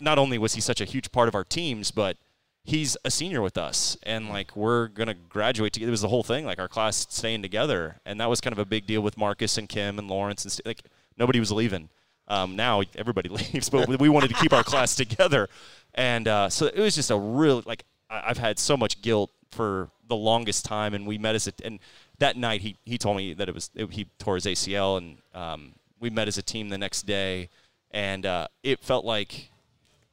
[0.00, 2.16] not only was he such a huge part of our teams, but
[2.64, 5.88] he's a senior with us, and like we're gonna graduate together.
[5.88, 8.58] It was the whole thing, like our class staying together, and that was kind of
[8.58, 10.82] a big deal with Marcus and Kim and Laurence, and st- like
[11.16, 11.88] nobody was leaving.
[12.28, 15.48] Um, now everybody leaves, but we wanted to keep our class together,
[15.94, 19.90] and uh, so it was just a real like I've had so much guilt for
[20.08, 21.78] the longest time, and we met as a and
[22.18, 25.18] that night he he told me that it was it, he tore his ACL, and
[25.34, 27.48] um, we met as a team the next day,
[27.90, 29.50] and uh, it felt like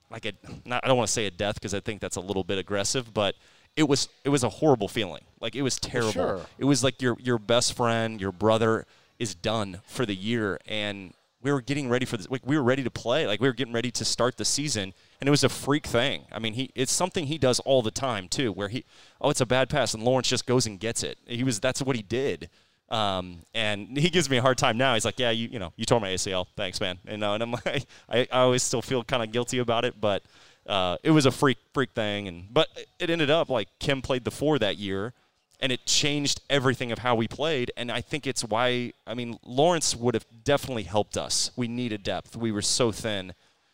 [0.10, 0.34] like a
[0.66, 2.58] not, I don't want to say a death because I think that's a little bit
[2.58, 3.36] aggressive, but
[3.76, 5.24] it was it was a horrible feeling.
[5.40, 6.12] Like it was terrible.
[6.12, 6.42] sure.
[6.58, 8.86] It was like your your best friend, your brother
[9.20, 12.30] is done for the year, and we were getting ready for this.
[12.30, 13.28] Like we were ready to play.
[13.28, 14.94] Like we were getting ready to start the season,
[15.24, 16.26] and it was a freak thing.
[16.34, 18.84] I mean, he it's something he does all the time too, where he
[19.22, 21.18] oh it's a bad pass and Laurence just goes and gets it.
[21.26, 22.50] He was that's what he did.
[22.90, 24.96] Um, and he gives me a hard time now.
[24.96, 26.48] He's like, "Yeah, you, you know, you tore my ACL.
[26.58, 29.60] Thanks, man." And, uh, and I'm like, I, I always still feel kind of guilty
[29.60, 30.24] about it, but
[30.68, 32.28] uh, it was a freak freak thing.
[32.28, 32.68] And but
[33.00, 35.14] it ended up like Kim played the four that year,
[35.62, 37.72] and it changed everything of how we played.
[37.78, 41.50] And I think it's why I mean Laurence would have definitely helped us.
[41.56, 42.36] We needed depth.
[42.36, 43.34] We were so thin.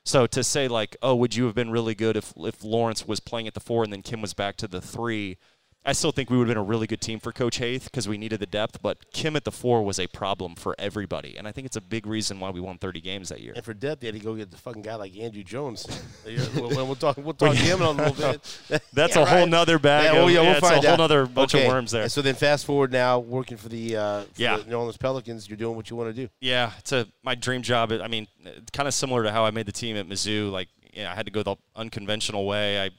[0.09, 3.19] So to say like, oh, would you have been really good if if Laurence was
[3.19, 5.37] playing at the four and then Kim was back to the three?
[5.85, 8.07] I still think we would have been a really good team for Coach Haith because
[8.07, 11.47] we needed the depth, but Kim at the four was a problem for everybody, and
[11.47, 13.53] I think it's a big reason why we won 30 games that year.
[13.55, 15.87] And for depth, they had to go get the fucking guy like Andrew Jones.
[16.55, 17.17] we'll, we'll talk.
[17.17, 18.59] We'll talk to him in a little bit.
[18.93, 19.49] That's Yeah, a whole right.
[19.49, 20.03] nother bag.
[20.03, 21.65] Yeah, of, well, yeah, we'll it's find a whole other bunch Okay.
[21.65, 22.03] of worms there.
[22.03, 24.57] And so then fast forward now, working for the, uh, for Yeah.
[24.57, 25.47] the New Orleans Pelicans.
[25.47, 26.29] You're doing what you want to do.
[26.41, 27.91] Yeah, it's a my dream job.
[27.93, 28.27] I mean,
[28.73, 30.51] kind of similar to how I made the team at Mizzou.
[30.51, 32.83] Like, you know, I had to go the unconventional way.
[32.83, 32.89] I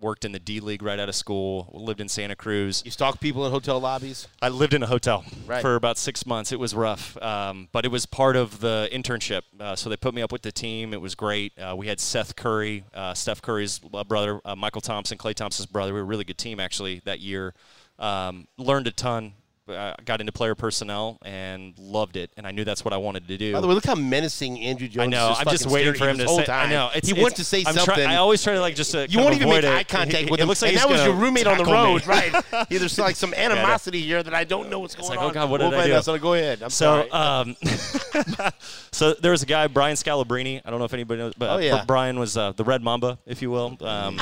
[0.00, 1.70] worked in the D League right out of school.
[1.72, 2.82] Lived in Santa Cruz.
[2.84, 4.28] You stalk people in hotel lobbies.
[4.40, 5.60] I lived in a hotel Right.
[5.62, 6.52] for about six months.
[6.52, 9.42] It was rough, um, but it was part of the internship.
[9.58, 10.92] Uh, so they put me up with the team.
[10.94, 11.52] It was great.
[11.58, 15.66] Uh, we had Seth Curry, uh, Steph Curry's uh, brother, uh, Michael Thompson, Klay Thompson's
[15.66, 15.92] brother.
[15.92, 17.54] We were a really good team actually that year.
[17.98, 19.32] Um, learned a ton.
[19.68, 23.28] Uh, got into player personnel and loved it, and I knew that's what I wanted
[23.28, 23.52] to do.
[23.52, 25.06] By the way, look how menacing Andrew Jones.
[25.06, 25.32] I know.
[25.32, 26.46] Is I'm just waiting for him to say.
[26.50, 26.90] I know.
[26.94, 27.94] It's, he it's- wants to say I'm something.
[27.94, 28.92] Try, I always try to like just.
[28.92, 30.48] To you won't even make avoid eye contact It- with it him.
[30.48, 32.32] looks like and that was your roommate on the road, right?
[32.70, 35.30] Yeah, There's like some animosity here that I don't know what's going like, on.
[35.30, 36.02] oh, God, what We'll did I do?
[36.02, 36.62] So go ahead.
[36.62, 37.10] I'm So, sorry.
[37.10, 37.56] um,
[38.92, 40.60] so there was a guy, Brian Scalabrini.
[40.64, 41.84] I don't know if anybody knows, but Oh, yeah.
[41.86, 43.76] Brian was uh, the Red Mamba, if you will.
[43.80, 44.20] Um,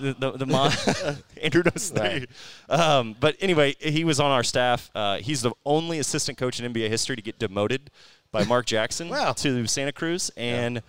[0.00, 0.72] the the, the mon-
[1.42, 2.28] Andrew knows Right.
[2.68, 4.90] um, But anyway, he was on our staff.
[4.94, 7.90] Uh, he's the only assistant coach in NBA history to get demoted
[8.30, 9.32] by Mark Jackson Wow.
[9.32, 10.82] to Santa Cruz, and.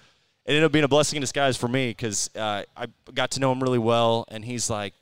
[0.45, 3.39] It ended up being a blessing in disguise for me because uh, I got to
[3.39, 4.95] know him really well, and he's like,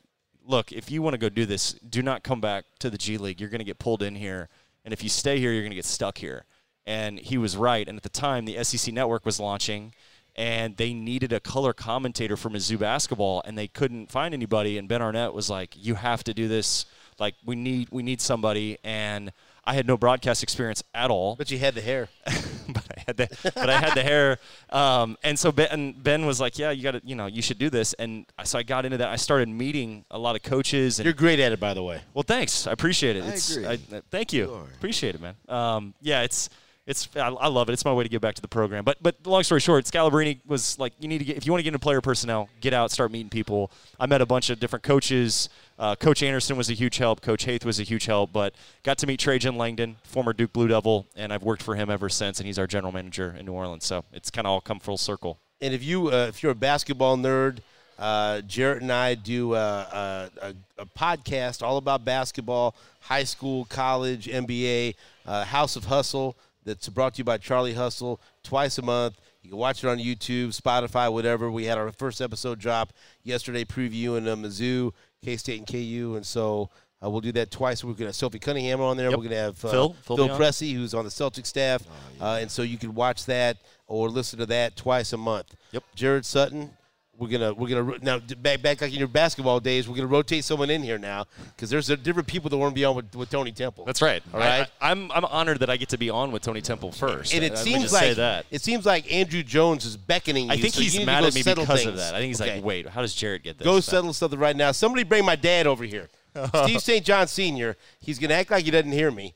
[0.45, 3.18] look, if you want to go do this, do not come back to the G
[3.18, 3.40] League.
[3.40, 4.49] You're going to get pulled in here.
[4.84, 6.44] And if you stay here, you're going to get stuck here.
[6.86, 7.88] And he was right.
[7.88, 9.94] And at the time, the SEC network was launching,
[10.38, 14.78] and they needed a color commentator for Mizzou basketball, and they couldn't find anybody.
[14.78, 16.86] And Ben Arnett was like, you have to do this.
[17.20, 18.78] Like, we need, we need somebody.
[18.84, 19.32] And
[19.66, 22.08] I had no broadcast experience at all but you had the hair.
[22.26, 24.40] but I had the but I had the hair.
[24.70, 27.58] Um, and so Ben, Ben was like, "Yeah, you got to, you know, you should
[27.60, 29.10] do this." And so I got into that.
[29.10, 31.00] I started meeting a lot of coaches.
[31.00, 32.02] And You're great at it, by the way.
[32.14, 32.66] well, thanks.
[32.66, 33.26] I appreciate it.
[33.26, 33.66] I it's, agree.
[33.66, 34.46] uh, thank you.
[34.46, 34.68] You.
[34.76, 35.36] Appreciate it, man.
[35.50, 36.50] Um, yeah, it's
[36.88, 37.74] it's I, I love it.
[37.74, 38.86] It's my way to give back to the program.
[38.86, 41.60] But but long story short, Scalabrini was like, you need to get if you want
[41.60, 43.70] to get into player personnel, get out, start meeting people.
[44.00, 45.50] I met a bunch of different coaches.
[45.78, 47.22] Uh, Coach Anderson was a huge help.
[47.22, 48.32] Coach Haith was a huge help.
[48.32, 51.90] But got to meet Trajan Langdon, former Duke Blue Devil, and I've worked for him
[51.90, 52.40] ever since.
[52.40, 53.86] And he's our general manager in New Orleans.
[53.86, 55.38] So it's kind of all come full circle.
[55.60, 57.60] And if you uh, if you're a basketball nerd,
[58.00, 63.66] uh, Jarret and I do uh, a, a, a podcast all about basketball, high school,
[63.66, 64.96] college, NBA,
[65.26, 66.38] uh, House of Hustle.
[66.68, 69.22] That's brought to you by Charlie Hustle twice a month.
[69.41, 71.49] You can watch it on YouTube, Spotify, whatever.
[71.49, 72.91] We had our first episode drop
[73.23, 74.91] yesterday, previewing uh, Mizzou,
[75.23, 76.69] K State, and KU, and so.
[76.99, 77.84] Uh, we'll do that twice.
[77.84, 79.11] We're going to have Sophie Cunningham on there.
[79.11, 79.19] Yep.
[79.19, 79.95] We're going to have uh, Phil.
[80.02, 80.30] Phil Phil.
[80.30, 81.84] Pressey, who's on the Celtic staff,
[82.19, 85.56] uh, and so you can watch that or listen to that twice a month.
[85.73, 85.84] Yep.
[85.95, 86.72] Jarret Sutton.
[87.19, 89.89] We're gonna we're gonna now back back like in your basketball days.
[89.89, 91.26] We're gonna rotate someone in here now
[91.56, 93.85] because there's a different people that want to be on with, with Tony Temple.
[93.85, 94.22] That's right.
[94.34, 94.68] All right.
[94.80, 97.34] I, am I'm honored that I get to be on with Tony Temple first.
[97.34, 98.45] and it me seems like that.
[98.52, 100.52] it seems like Andrew Jones is beckoning you.
[100.52, 101.85] I think so he's mad at me because things.
[101.88, 102.14] of that.
[102.14, 102.56] I think he's Okay.
[102.57, 103.65] like, wait, how does Jarret get this?
[103.65, 104.72] Go settle something right now.
[104.72, 106.10] Somebody bring my dad over here.
[106.64, 107.03] Steve St.
[107.03, 107.76] John Sr.
[107.99, 109.34] He's going to act like he doesn't hear me.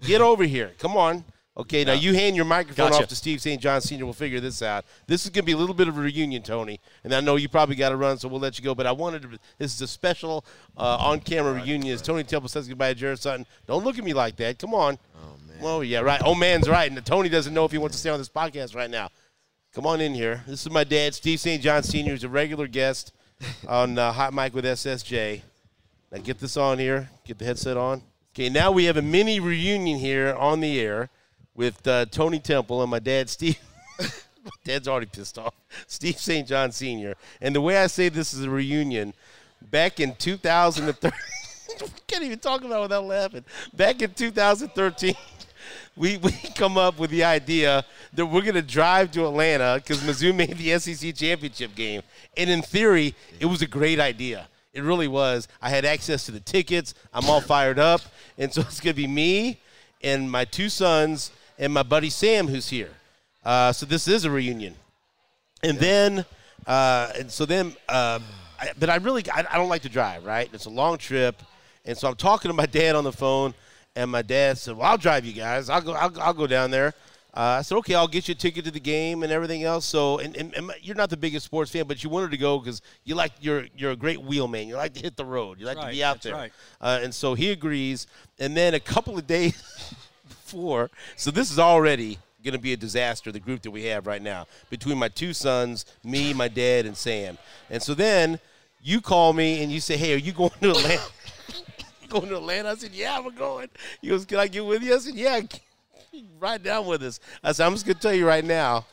[0.00, 0.72] Get over here.
[0.78, 1.24] Come on.
[1.56, 3.04] Okay, now you hand your microphone Gotcha.
[3.04, 3.62] off to Steve St.
[3.62, 4.04] John Sr.
[4.04, 4.84] We'll figure this out.
[5.06, 6.80] This is going to be a little bit of a reunion, Tony.
[7.04, 8.74] And I know you probably got to run, so we'll let you go.
[8.74, 9.38] But I wanted to.
[9.58, 10.44] This is a special
[10.76, 11.94] uh, on-camera reunion.
[11.94, 13.46] As Tony Temple says goodbye to Jarret Sutton.
[13.68, 14.58] Don't look at me like that.
[14.58, 14.98] Come on.
[15.16, 15.62] Oh man.
[15.62, 16.20] Well, yeah, right.
[16.24, 16.90] Oh man's right.
[16.90, 19.08] And Tony doesn't know if he wants to stay on this podcast right now.
[19.72, 20.42] Come on in here.
[20.48, 21.62] This is my dad, Steve St.
[21.62, 23.12] John Sr., who's a regular guest
[23.68, 25.42] on uh, Hot Mic with SSJ.
[26.10, 27.10] Now get this on here.
[27.24, 28.02] Get the headset on.
[28.34, 31.10] Okay, now we have a mini reunion here on the air
[31.54, 33.58] with uh, Tony Temple and my dad, Steve.
[33.98, 35.54] my dad's already pissed off.
[35.86, 36.46] Steve St.
[36.46, 37.14] John Sr.
[37.40, 39.14] And the way I say this is a reunion,
[39.70, 41.12] back in 2013,
[42.06, 43.44] can't even talk about it without laughing.
[43.72, 45.14] Back in 2013,
[45.96, 50.00] we, we come up with the idea that we're going to drive to Atlanta because
[50.02, 52.02] Mizzou made the SEC championship game.
[52.36, 54.48] And in theory, it was a great idea.
[54.72, 55.46] It really was.
[55.62, 56.94] I had access to the tickets.
[57.12, 58.00] I'm all fired up.
[58.36, 59.60] And so it's going to be me
[60.02, 62.90] and my two sons and my buddy Sam, who's here.
[63.44, 64.74] Uh, so this is a reunion.
[65.62, 66.24] And then,
[66.66, 68.18] uh, and so then, uh,
[68.60, 70.48] I, but I really, I, I don't like to drive, right?
[70.52, 71.42] It's a long trip.
[71.84, 73.54] And so I'm talking to my dad on the phone,
[73.94, 75.68] and my dad said, "Well, I'll drive you guys.
[75.68, 75.92] I'll go.
[75.92, 76.94] I'll, I'll go down there."
[77.36, 79.84] Uh, I said, "Okay, I'll get you a ticket to the game and everything else."
[79.84, 82.58] So, and, and, and you're not the biggest sports fan, but you wanted to go
[82.58, 84.66] because you like you're you're a great wheelman.
[84.66, 85.60] You like to hit the road.
[85.60, 86.32] You like to be out there.
[86.34, 86.52] right.
[86.80, 88.06] Uh, and so he agrees.
[88.38, 89.62] And then a couple of days
[90.54, 93.32] before, so this is already going to be a disaster.
[93.32, 96.96] The group that we have right now between my two sons, me, my dad, and
[96.96, 97.38] Sam.
[97.70, 98.38] And so then
[98.82, 101.02] you call me and you say, "Hey, are you going to Atlanta?"
[102.08, 102.70] going to Atlanta?
[102.70, 103.68] I said, "Yeah, we're going."
[104.00, 105.40] He goes, "Can I get with you?" I said, "Yeah."
[106.38, 107.18] Ride down with us.
[107.42, 108.86] I said, "I'm just going to tell you right now."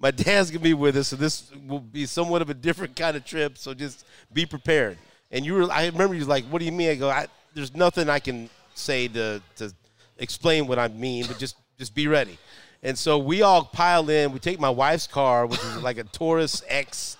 [0.00, 3.16] My dad's gonna be with us, so this will be somewhat of a different kind
[3.16, 3.58] of trip.
[3.58, 4.96] So just be prepared.
[5.32, 7.26] And you were, I remember you was like, "What do you mean?" I go, I,
[7.52, 9.74] "There's nothing I can say to to
[10.18, 12.38] explain what I mean, but just just be ready."
[12.82, 14.32] And so we all pile in.
[14.32, 17.16] We take my wife's car, which is like a Taurus X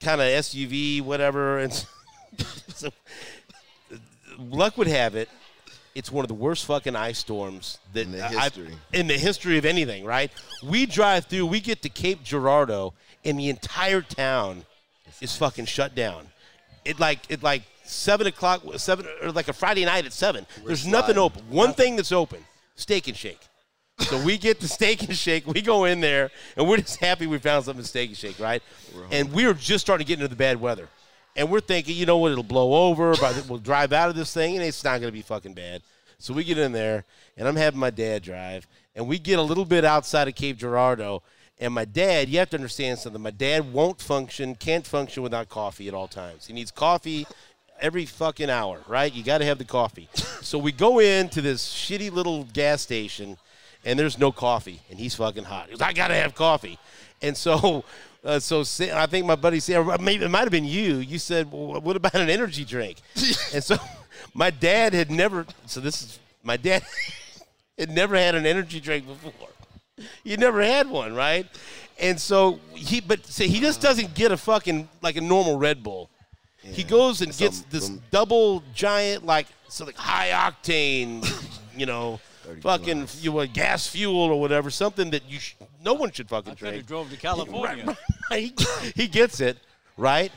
[0.00, 1.58] kind of SUV, whatever.
[1.58, 1.72] And
[2.74, 2.88] so,
[4.38, 5.28] luck would have it,
[5.94, 8.74] it's one of the worst fucking ice storms that In the I- history.
[8.92, 10.04] in the history of anything.
[10.04, 10.30] Right?
[10.62, 12.94] We drive through, we get to Cape Girardeau,
[13.24, 14.64] and the entire town
[15.20, 16.28] is fucking shut down.
[16.84, 20.46] It like it like seven o'clock, seven or like a Friday night at seven.
[20.64, 21.42] There's nothing open.
[21.50, 22.44] One thing that's open:
[22.74, 23.40] Steak and Shake.
[23.98, 25.46] So we get the Steak and Shake.
[25.46, 28.62] We go in there, and we're just happy we found something Steak and Shake, right?
[29.10, 30.88] And we were just starting to get into the bad weather,
[31.36, 32.32] and we're thinking, you know what?
[32.32, 33.14] It'll blow over.
[33.16, 35.54] By the, we'll drive out of this thing, and it's not going to be fucking
[35.54, 35.82] bad.
[36.18, 37.04] So we get in there,
[37.36, 40.58] and I'm having my dad drive, and we get a little bit outside of Cape
[40.58, 41.22] Girardeau.
[41.58, 43.20] And my dad, you have to understand something.
[43.20, 46.46] My dad won't function, can't function without coffee at all times.
[46.46, 47.26] He needs coffee
[47.80, 49.12] every fucking hour, right?
[49.12, 50.08] You got to have the coffee.
[50.14, 53.36] so we go into this shitty little gas station,
[53.84, 55.66] and there's no coffee, and he's fucking hot.
[55.66, 56.78] He goes, I got to have coffee.
[57.22, 57.84] And so,
[58.24, 58.60] uh, so
[58.94, 60.96] I think my buddy said, maybe it might have been you.
[60.96, 62.98] You said, well, what about an energy drink?
[63.54, 63.76] and so
[64.34, 66.82] my dad had never, so this is, my dad
[67.78, 69.48] had never had an energy drink before.
[70.24, 71.46] You never had one, right?
[71.98, 75.82] And so he, but see, he just doesn't get a fucking like a normal Red
[75.82, 76.09] Bull.
[76.62, 81.24] He goes and gets Some- this some- double giant like so like high octane,
[81.76, 82.20] you know,
[82.60, 83.22] fucking plus.
[83.22, 85.54] you know, gas fuel or whatever, something that you sh-
[85.84, 86.86] no one should fucking I could have drink.
[86.86, 87.96] drove to California.
[88.30, 88.54] he,
[88.94, 89.56] he gets it
[89.96, 90.30] right,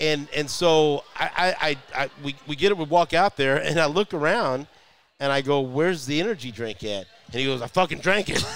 [0.00, 2.78] and and so I, I, I, I we, we get it.
[2.78, 4.66] We walk out there, and I look around,
[5.20, 8.44] and I go, "Where's the energy drink at?" And he goes, "I fucking drank it."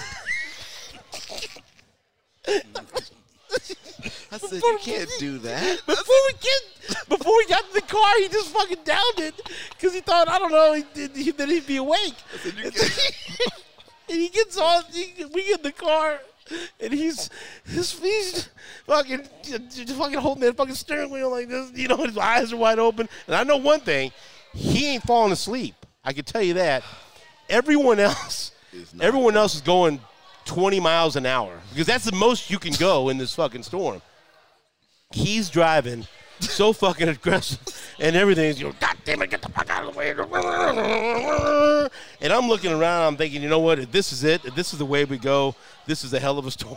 [2.45, 3.13] Mm.
[4.33, 5.81] I said you can't do that.
[5.87, 9.35] before we get before we got in the car, he just fucking downed it
[9.71, 12.15] because he thought I don't know he, he, that he'd be awake.
[12.45, 14.85] and he gets on.
[14.93, 16.19] He, we get in the car,
[16.81, 17.29] and he's
[17.65, 18.49] his he's
[18.87, 21.71] fucking just fucking holding that fucking steering wheel like this.
[21.75, 23.09] You know, his eyes are wide open.
[23.27, 24.13] And I know one thing:
[24.55, 25.75] he ain't falling asleep.
[26.05, 26.83] I can tell you that.
[27.49, 28.53] Everyone else,
[28.99, 30.01] everyone else is going
[30.45, 34.03] 20 miles an hour because that's the most you can go in this fucking storm
[35.13, 36.07] he's driving
[36.41, 37.59] so fucking aggressive
[38.01, 40.11] and everything's you know, God damn it, get the fuck out of the way.
[42.21, 44.73] And I'm looking around, I'm thinking, you know what, if this is it, if this
[44.73, 45.55] is the way we go,
[45.87, 46.77] this is a hell of a story.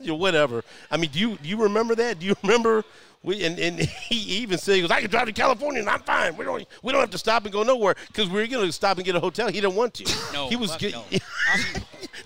[0.00, 0.64] you know, whatever.
[0.90, 2.18] I mean, do you do you remember that?
[2.18, 2.84] Do you remember
[3.22, 3.78] we and, and
[4.08, 6.36] he even said he goes, I can drive to California and I'm fine.
[6.36, 8.96] We don't we don't have to stop and go nowhere because we are gonna stop
[8.98, 9.48] and get a hotel.
[9.48, 10.04] He didn't want to.
[10.32, 11.04] No, he was get- no.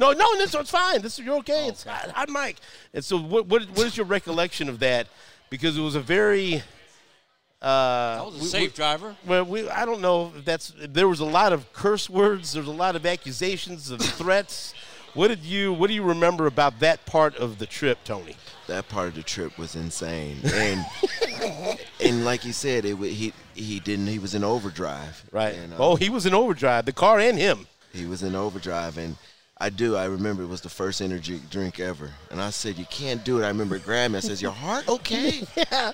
[0.01, 1.03] No, no, this it's fine.
[1.03, 1.69] This you're okay.
[1.69, 2.57] It's hot, hot Mic.
[2.93, 5.07] And so, what, what what is your recollection of that?
[5.51, 6.63] Because it was a very.
[7.63, 7.67] Uh,
[8.21, 9.17] I was a we- safe we- driver.
[9.27, 10.73] well, we, I don't know if that's.
[10.79, 12.53] There was a lot of curse words.
[12.55, 14.75] There was a lot of accusations of threats.
[15.15, 18.37] What did you What do you remember about that part of the trip, Tony?
[18.67, 20.39] that part of the trip was insane.
[20.45, 20.85] And
[22.01, 25.25] and like you said, it he he didn't he was in overdrive.
[25.33, 25.55] Right.
[25.55, 26.87] And, uh, oh, he was in overdrive.
[26.87, 27.67] The car and him.
[27.93, 29.17] he was in overdrive and
[29.57, 29.95] I do.
[29.95, 33.41] I remember it was the first energy drink ever, and I said, "You can't do
[33.41, 34.17] it." I remember grabbing.
[34.17, 35.93] I says, "Your heart okay?" Yeah.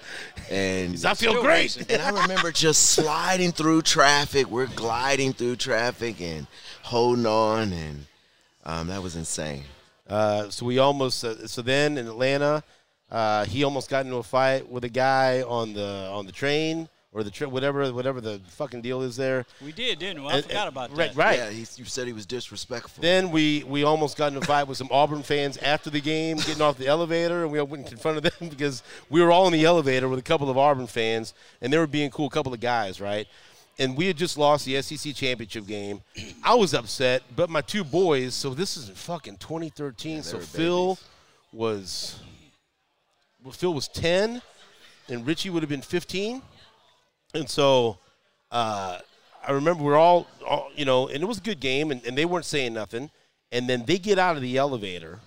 [0.51, 1.77] And I feel great.
[1.91, 4.51] and I remember just sliding through traffic.
[4.51, 6.47] We're gliding through traffic and
[6.83, 8.07] holding on, and
[8.65, 9.65] um, that was insane.
[10.09, 11.25] Uh, so we almost.
[11.25, 12.63] Uh, so then in Atlanta,
[13.11, 16.89] uh, he almost got into a fight with a guy on the on the train
[17.13, 19.45] or the trip, whatever whatever the fucking deal is there.
[19.65, 20.29] We did, didn't we?
[20.29, 21.17] I And- forgot about right, that.
[21.17, 21.39] Right.
[21.39, 23.03] Yeah, he, you said he was disrespectful.
[23.03, 26.37] Then we, we almost got in a fight with some Auburn fans after the game,
[26.37, 29.47] getting off the elevator, and we went in front of them because we were all
[29.49, 32.55] in the elevator with a couple of Auburn fans, and they were being cool, couple
[32.55, 33.27] of guys, right?
[33.81, 36.03] And we had just lost the SEC championship game.
[36.45, 38.35] I was upset, but my two boys.
[38.35, 40.23] So this is in fucking 2013.
[40.23, 40.99] so were Phil
[41.53, 42.21] was,
[43.43, 44.41] well, Phil was 10,
[45.09, 46.41] and Richie would have been 15,
[47.35, 47.99] and so.
[48.53, 48.99] Uh,
[49.47, 52.17] I remember we're all, all, you know, and it was a good game, and, and
[52.17, 53.11] they weren't saying nothing.
[53.53, 55.19] And then they get out of the elevator,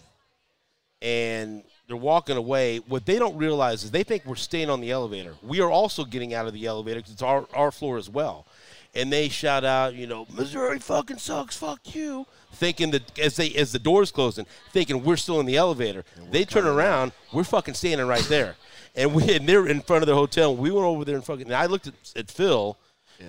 [1.01, 1.63] and
[1.93, 2.79] they're walking away.
[2.79, 5.35] What they don't realize is they think we're staying on the elevator.
[5.43, 8.47] We are also getting out of the elevator because it's our, our floor as well.
[8.95, 12.25] And they shout out, you know, Missouri fucking sucks, fuck you.
[12.51, 16.03] Thinking that as they as the doors closing, thinking we're still in the elevator.
[16.31, 18.55] They turn around, we're fucking standing right there.
[18.95, 20.55] And we and they're in front of the hotel.
[20.55, 22.75] We went over there and fucking and I looked at, at Phil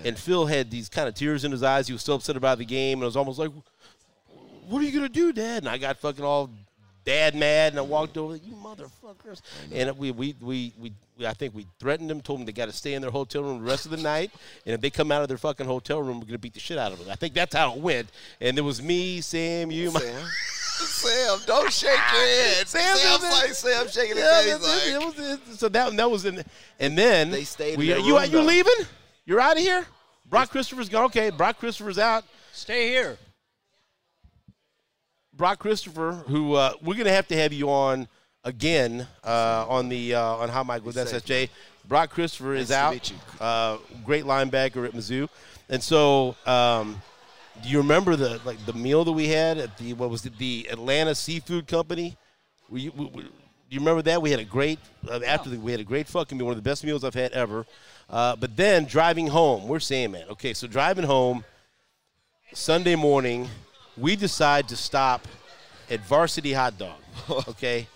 [0.03, 1.85] and Phil had these kind of tears in his eyes.
[1.87, 3.51] He was so upset about the game, and I was almost like,
[4.67, 6.49] "What are you gonna do, Dad?" And I got fucking all
[7.05, 9.41] dad mad, and I walked over, "You motherfuckers!"
[9.71, 12.65] And we, we, we, we, we, I think we threatened them, told them they got
[12.65, 14.31] to stay in their hotel room the rest of the night,
[14.65, 16.77] and if they come out of their fucking hotel room, we're gonna beat the shit
[16.77, 17.09] out of them.
[17.09, 18.09] I think that's how it went.
[18.41, 20.25] And it was me, Sam, you, my, Sam,
[20.87, 22.67] Sam, don't shake your head.
[22.67, 24.59] Sam Sam's doesn't- like Sam shaking his Yeah, head.
[24.61, 24.93] that's it.
[24.99, 26.43] like, It was- it- so that that was in,
[26.79, 28.41] and then They stayed in we, their you room, you though.
[28.43, 28.73] leaving?
[29.25, 29.85] You're out of here.
[30.29, 31.05] Brock Christopher's gone.
[31.05, 32.25] Okay, Brock Christopher's out.
[32.51, 33.17] Stay here.
[35.37, 38.07] Brock Christopher, who uh, we're gonna have to have you on
[38.45, 41.49] again uh, on the uh, on Hot Mic with SSJ.
[41.87, 42.93] Brock Christopher is to out.
[42.93, 43.17] meet you.
[43.39, 45.27] Uh, great linebacker at Mizzou,
[45.69, 47.01] and so um,
[47.61, 50.37] do you remember the like the meal that we had at the what was it
[50.37, 52.15] the Atlanta Seafood Company?
[52.69, 53.29] Were you, we, we, do
[53.69, 54.79] you remember that we had a great
[55.09, 57.13] uh, after the, we had a great fucking meal, one of the best meals I've
[57.13, 57.65] had ever.
[58.09, 61.43] Uh, but then driving home, we're saying, man, okay, so driving home
[62.53, 63.49] Sunday morning,
[63.97, 65.27] we decide to stop
[65.89, 66.99] at Varsity Hot Dog.
[67.47, 67.87] Okay,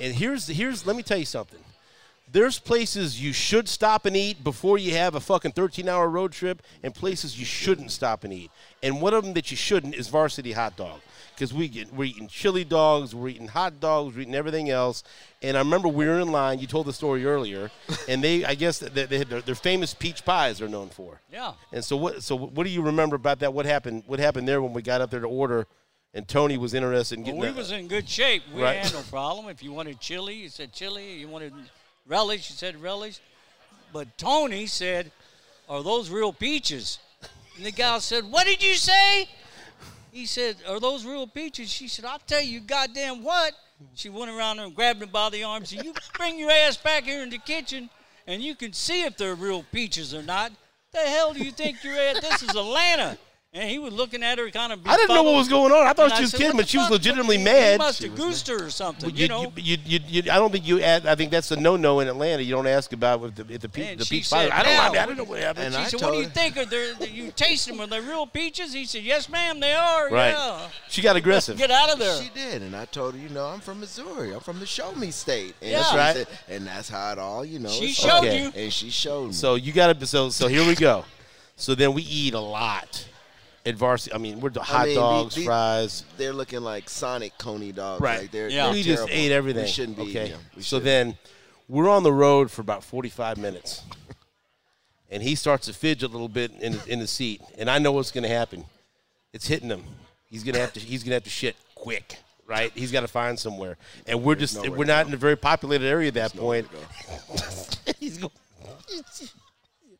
[0.00, 1.58] and here's here's let me tell you something.
[2.30, 6.62] There's places you should stop and eat before you have a fucking 13-hour road trip,
[6.82, 8.50] and places you shouldn't stop and eat.
[8.82, 11.00] And one of them that you shouldn't is Varsity Hot Dog,
[11.38, 15.04] because we get we're eating chili dogs, we're eating hot dogs, we're eating everything else.
[15.40, 16.58] And I remember we were in line.
[16.58, 17.70] You told the story earlier,
[18.08, 21.20] and they I guess they, they had their, their famous peach pies they're known for.
[21.32, 21.52] Yeah.
[21.72, 22.22] And so what?
[22.24, 23.54] So what do you remember about that?
[23.54, 24.02] What happened?
[24.06, 25.68] What happened there when we got up there to order,
[26.12, 27.40] and Tony was interested in Well, getting?
[27.42, 28.42] we a- was in good shape.
[28.52, 28.78] We Right.
[28.78, 29.48] had no problem.
[29.48, 31.14] If you wanted chili, you said chili.
[31.20, 31.52] You wanted
[32.06, 33.20] relish, you said relish.
[33.92, 35.12] But Tony said,
[35.68, 36.98] "Are those real peaches?"
[37.56, 39.28] And the gal said, "What did you say?"
[40.12, 43.54] He said, "Are those real peaches?" She said, "I'll tell you, goddamn what."
[43.94, 45.64] She went around and grabbed him by the arm.
[45.64, 47.90] Said, "You bring your ass back here in the kitchen,
[48.26, 50.52] and you can see if they're real peaches or not."
[50.90, 52.22] The hell do you think you're at?
[52.22, 53.18] This is Atlanta.
[53.58, 54.80] And he was looking at her kind of.
[54.86, 55.86] I didn't know what was going on.
[55.86, 56.92] I thought And she was said, kidding, but she was fuck?
[56.92, 57.78] legitimately You mad.
[57.78, 59.10] must have goosed her or something.
[59.10, 59.52] You, You, know.
[59.56, 60.80] you, you, you, I don't think you.
[60.80, 62.42] Add, I think that's a no-no in Atlanta.
[62.42, 64.44] You don't ask about if the, if the, pe- And the peach pie.
[64.44, 64.78] said, I don't.
[64.78, 65.66] I, mean, I don't know what happened.
[65.66, 66.56] And she I said, "What do you her- think?
[66.56, 67.08] Are they?
[67.08, 67.80] You taste them?
[67.80, 70.30] Are they real peaches?" He said, "Yes, ma'am, they are." right.
[70.30, 70.68] Yeah.
[70.88, 71.58] She got aggressive.
[71.58, 72.22] Get out of there.
[72.22, 74.32] She did, and I told her, you know, I'm from Missouri.
[74.32, 75.54] I'm from the Show Me State.
[75.60, 76.16] And That's she right.
[76.16, 77.68] said- and that's how it all, you know.
[77.70, 78.18] She showed.
[78.18, 78.42] Okay.
[78.44, 78.52] you.
[78.54, 79.32] And she showed me.
[79.32, 80.06] So you got to.
[80.06, 81.04] So so here we go.
[81.56, 83.04] So then we eat a lot
[83.68, 84.14] at varsity.
[84.14, 86.04] I mean, we're the hot mean, dogs, the- the- fries.
[86.16, 88.00] they're looking like Sonic Coney dogs.
[88.00, 88.20] Right.
[88.22, 88.64] Like they're, Yeah.
[88.66, 89.64] they're we just ate everything.
[89.64, 90.02] We shouldn't be.
[90.04, 90.10] okay.
[90.26, 90.40] eating them.
[90.56, 91.16] We so then
[91.68, 93.82] we're on the road for about 45 minutes,
[95.10, 97.78] and he starts to fidget a little bit in the, in the seat, and I
[97.78, 98.64] know what's going to happen.
[99.32, 99.84] It's hitting him.
[100.30, 100.80] He's gonna have to.
[100.80, 102.18] He's gonna have to shit quick.
[102.46, 102.72] Right.
[102.74, 103.76] He's got to find somewhere,
[104.06, 106.72] and we're just we're not in a very populated area at that Nowhere point.
[107.36, 107.92] go.
[108.00, 108.32] He's going.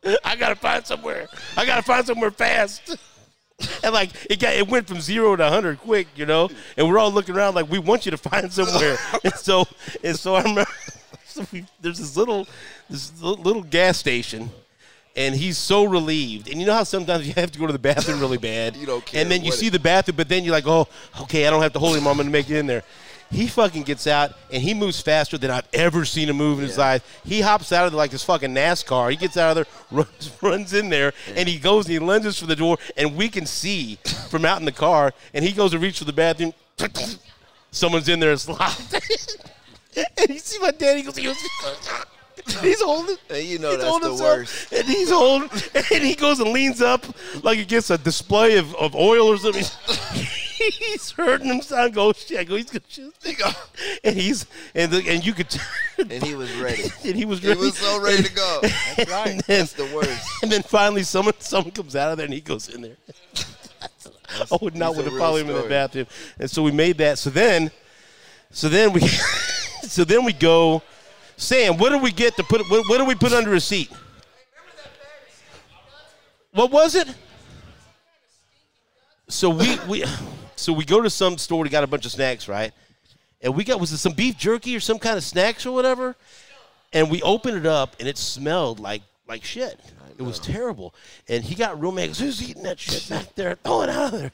[0.25, 1.29] I gotta find somewhere.
[1.57, 2.97] I gotta find somewhere fast.
[3.83, 6.51] And like it got, it went from zero to hundred quick, you know.
[6.77, 8.97] And we're all looking around like we want you to find somewhere.
[9.25, 9.67] and so,
[10.03, 10.71] and so I remember
[11.25, 12.47] so we, there's this little,
[12.91, 14.51] this little gas station,
[15.17, 16.49] and he's so relieved.
[16.49, 18.87] And you know how sometimes you have to go to the bathroom really bad, You
[18.87, 20.87] don't care and then you see the bathroom, but then you're like, oh,
[21.23, 22.07] okay, I don't have to hold him.
[22.07, 22.83] I'm gonna make it in there.
[23.31, 26.67] He fucking gets out and he moves faster than I've ever seen him move in
[26.67, 27.21] his life.
[27.25, 29.11] He hops out of there like this fucking NASCAR.
[29.11, 32.39] He gets out of there, runs, runs in there, and he goes and he lunges
[32.39, 33.97] for the door, and we can see
[34.31, 35.13] from out in the car.
[35.35, 36.55] And he goes to reach for the bathroom.
[37.71, 38.33] Someone's in there.
[38.33, 38.95] It's locked.
[39.97, 41.17] and you see my daddy goes.
[41.17, 41.37] He goes
[42.61, 43.17] he's holding.
[43.31, 44.73] And you know he's that's holding the himself, worst.
[44.73, 45.51] And he's holding.
[45.75, 47.07] And he goes and leans up
[47.43, 49.65] like against a display of, of oil or something.
[50.59, 51.81] he's hurting himself.
[51.81, 52.39] I go, shit.
[52.39, 53.15] I go, he's gonna shoot.
[54.05, 55.55] And he's and the, and you could.
[55.99, 56.83] And he was ready.
[57.05, 57.59] and he was ready.
[57.59, 58.61] He was so ready to go.
[58.63, 59.25] That's right.
[59.25, 60.43] Then, That's the worst.
[60.43, 62.97] and then finally, someone someone comes out of there and he goes in there.
[64.53, 66.07] I would not want to follow him in the bathroom.
[66.39, 67.19] And so we made that.
[67.19, 67.71] So then,
[68.51, 70.83] so then we, so then we go.
[71.39, 72.69] Sam, what do we get to put?
[72.69, 73.91] What, what do we put under a seat?
[76.51, 77.09] What was it?
[79.29, 80.05] So we we,
[80.57, 81.63] so we go to some store.
[81.63, 82.73] We got a bunch of snacks, right?
[83.41, 86.17] And we got was it some beef jerky or some kind of snacks or whatever?
[86.93, 89.79] And we opened it up, and it smelled like like shit.
[90.19, 90.93] It was terrible.
[91.29, 92.11] And he got real mad.
[92.11, 93.55] He Who's eating that shit back there?
[93.55, 94.33] Throw it out of there.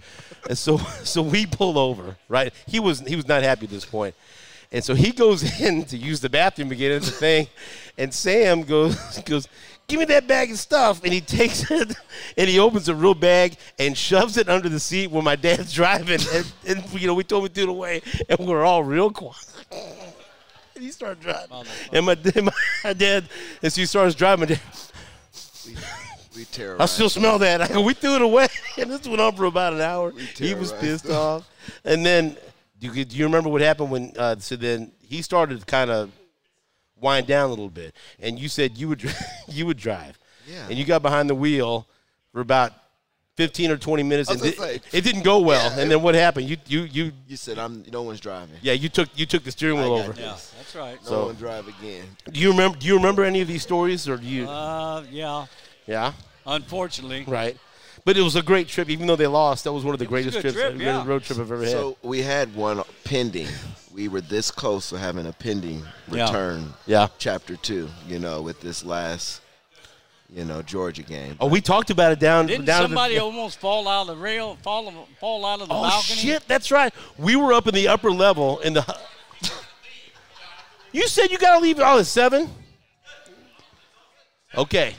[0.48, 2.54] And so so we pull over, right?
[2.66, 4.14] He was he was not happy at this point.
[4.74, 7.46] And so he goes in to use the bathroom to get into the thing,
[7.96, 9.48] and Sam goes goes,
[9.86, 11.94] give me that bag of stuff, and he takes it
[12.36, 15.72] and he opens a real bag and shoves it under the seat where my dad's
[15.72, 18.82] driving, and, and you know we told him to throw it away, and we're all
[18.82, 19.36] real quiet.
[20.74, 22.52] And he started driving, and my, my,
[22.82, 23.28] my dad,
[23.62, 24.60] as he starts driving, my dad,
[26.36, 26.82] We terrorized.
[26.82, 27.60] I still smell that.
[27.62, 30.12] I go, we threw it away, and this went on for about an hour.
[30.36, 31.48] He was pissed off,
[31.84, 32.36] and then
[32.92, 34.12] do you, do you remember what happened when?
[34.16, 36.10] Uh, so then he started to kind of
[37.00, 39.02] wind down a little bit, and you said you would
[39.48, 40.66] you would drive, Yeah.
[40.68, 41.86] and you got behind the wheel
[42.32, 42.72] for about
[43.36, 44.80] 15 or 20 minutes, and it, say.
[44.92, 45.70] it didn't go well.
[45.74, 45.80] Yeah.
[45.82, 46.48] and then what happened?
[46.48, 47.84] You you you You said I'm.
[47.90, 48.56] No one's driving.
[48.62, 50.20] yeah you took you took the steering wheel I got over.
[50.20, 51.02] Yeah, that's right.
[51.04, 52.04] No So- one drive again.
[52.30, 52.78] Do you remember?
[52.78, 54.46] Do you remember any of these stories, or do you?
[54.48, 55.46] Uh, yeah.
[55.86, 56.12] yeah,
[56.46, 57.24] Unfortunately.
[57.26, 57.56] right.
[58.04, 59.64] But it was a great trip, even though they lost.
[59.64, 61.06] That was one of the It greatest trips, trip, greatest yeah.
[61.06, 61.70] road trip I've ever had.
[61.70, 63.48] So we had one pending.
[63.94, 66.74] We were this close to having a pending return.
[66.86, 67.08] yeah.
[67.18, 67.88] Chapter two.
[68.06, 69.40] You know, with this last,
[70.28, 71.36] you know, Georgia game.
[71.40, 74.16] Oh, we talked about it down Didn't down somebody the, almost fall out of the
[74.22, 76.16] rail, fall, fall out of the Oh balcony?
[76.16, 76.92] shit, that's right.
[77.16, 78.98] We were up in the upper level in the.
[80.92, 82.50] You said you got to leave all at seven.
[84.56, 84.94] Okay.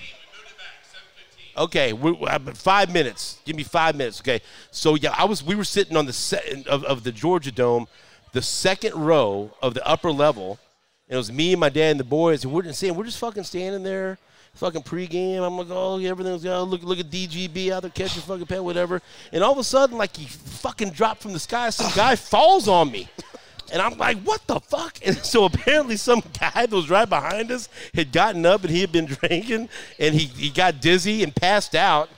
[1.57, 3.40] Okay, we, uh, five minutes.
[3.45, 4.19] Give me five minutes.
[4.22, 4.41] Okay,
[4.72, 5.44] so yeah, I was.
[5.44, 7.88] We were sitting on the set of, of the Georgia Dome,
[8.34, 10.60] the second row of the upper level.
[11.07, 13.06] And it was me and my dad and the boys, and we're just saying we're
[13.06, 14.18] just fucking standing there,
[14.56, 15.45] fucking pregame.
[15.45, 19.02] I'm like, oh, everything's oh, look, look at DGB out there catching fucking pen, whatever.
[19.32, 22.68] And all of a sudden, like he fucking dropped from the sky, some guy falls
[22.68, 23.07] on me.
[23.72, 25.00] And I'm like, what the fuck?
[25.06, 28.82] And so apparently some guy that was right behind us had gotten up and he
[28.82, 29.70] had been drinking
[30.00, 32.10] and he, he got dizzy and passed out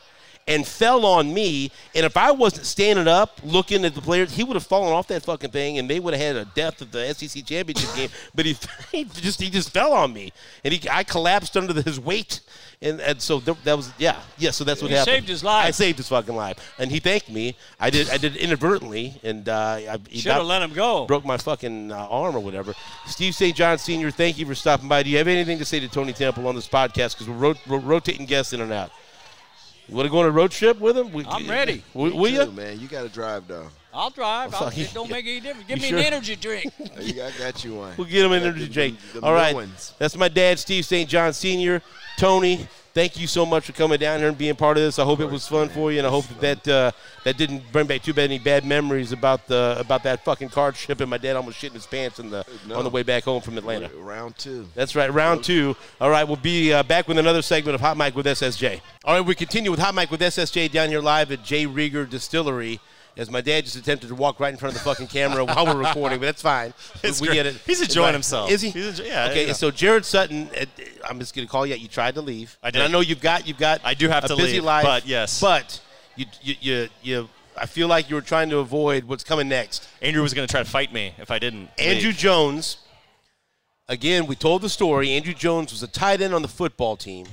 [0.48, 1.72] and fell on me.
[1.94, 5.08] And if I wasn't standing up looking at the players, he would have fallen off
[5.08, 8.10] that fucking thing and they would have had a death of the SEC championship game.
[8.34, 8.58] But he,
[8.92, 10.32] he just he just fell on me
[10.64, 12.40] and he I collapsed under his weight.
[12.80, 15.16] And, and so th- that was yeah yeah so that's what You happened.
[15.16, 15.66] saved his life.
[15.66, 17.56] I saved his fucking life, and he thanked me.
[17.80, 19.56] I did I did it inadvertently, and uh,
[19.90, 21.08] I he Should have let him go.
[21.08, 22.76] broke my fucking uh, arm or whatever.
[23.08, 23.56] Steve St.
[23.56, 25.02] John Sr., thank you for stopping by.
[25.02, 27.14] Do you have anything to say to Tony Temple on this podcast?
[27.18, 28.92] Because we're ro- ro- rotating guests in and out.
[29.88, 31.12] You want to go on a road trip with him?
[31.14, 31.82] We- I'm ready.
[31.96, 32.52] Will, Me will you?
[32.52, 32.80] man?
[32.80, 33.70] You got to drive though.
[33.92, 34.54] I'll drive.
[34.54, 35.68] I'll, it don't make any difference.
[35.68, 35.98] Give You me sure?
[35.98, 36.72] an energy drink.
[37.02, 37.94] You got, I got you one.
[37.98, 39.00] We'll get him an energy the- drink.
[39.14, 39.56] the- the All right.
[39.56, 39.96] ones.
[39.98, 41.10] That's my dad, Steve St.
[41.10, 41.82] John Sr.
[42.18, 44.98] Tony, thank you so much for coming down here and being part of this.
[44.98, 46.92] I hope it was fun for you, and I hope that that, uh,
[47.26, 50.74] that didn't bring back too bad any bad memories about the about that fucking card
[50.74, 52.78] trip and my dad almost shitting his pants in the No.
[52.78, 53.90] on the way back home from Atlanta.
[53.96, 54.68] Round two.
[54.74, 55.76] That's right, round two.
[56.02, 58.82] All right, we'll be uh, back with another segment of Hot Mic with SSJ.
[59.04, 61.68] All right, we continue with Hot Mic with SSJ down here live at J.
[61.68, 62.80] Rieger Distillery.
[63.18, 65.66] As my dad just attempted to walk right in front of the fucking camera while
[65.66, 66.74] we're recording, but that's fine.
[67.04, 67.36] It's we great.
[67.36, 67.56] get it.
[67.66, 68.52] He's enjoying himself.
[68.52, 68.70] Is he?
[68.70, 70.50] He's enjoy- yeah, Okay, so Jarret Sutton,
[71.08, 71.76] I'm just going to call you.
[71.76, 72.58] You tried to leave.
[72.62, 72.82] I And did.
[72.84, 73.82] I know you've got you've got.
[73.84, 75.42] I do have a to busy leave, life, but yes.
[75.42, 75.82] But
[76.16, 76.90] you you you.
[77.02, 77.30] you
[77.60, 79.88] I feel like you were trying to avoid what's coming next.
[80.00, 81.70] Andrew was going to try to fight me if I didn't.
[81.80, 82.18] Andrew leave.
[82.18, 82.78] Jones,
[83.88, 85.12] again, we told the story.
[85.14, 87.26] Andrew Jones was a tight end on the football team,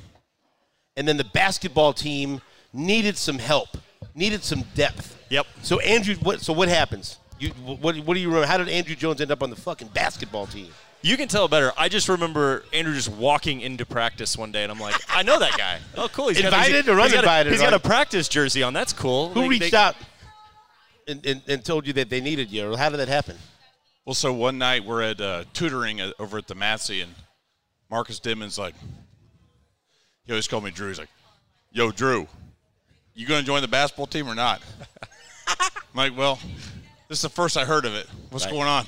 [0.97, 2.41] and then the basketball team
[2.73, 3.77] needed some help,
[4.15, 5.11] needed some depth.
[5.35, 5.47] Yep.
[5.63, 6.41] So Andrew, what?
[6.41, 7.19] So what happens?
[7.41, 7.97] You what?
[7.99, 8.47] What do you remember?
[8.47, 10.69] How did Andrew Jones end up on the fucking basketball team?
[11.03, 11.73] You can tell better.
[11.77, 15.39] I just remember Andrew just walking into practice one day, and I'm like, I know
[15.39, 15.79] that guy.
[15.97, 16.29] Oh, cool.
[16.29, 18.73] He's Invited got, or he's got a- uninvited, He's got a practice jersey on.
[18.73, 19.29] That's cool.
[19.31, 19.97] Who They- reached they- out
[21.07, 23.37] and, and, and told you that they needed you, or how did that happen?
[24.07, 27.13] Well, so one night we're at uh, tutoring at, over at the Massey, and
[27.91, 28.75] Marcus Denmon's like,
[30.25, 30.89] he always called me Drew.
[30.89, 31.11] He's like,
[31.71, 32.27] Yo, Drew,
[33.15, 34.63] you going to join the basketball team or not?
[35.49, 35.57] I'm
[35.95, 36.39] like, Well,
[37.09, 38.07] this is the first I heard of it.
[38.31, 38.85] What's going on?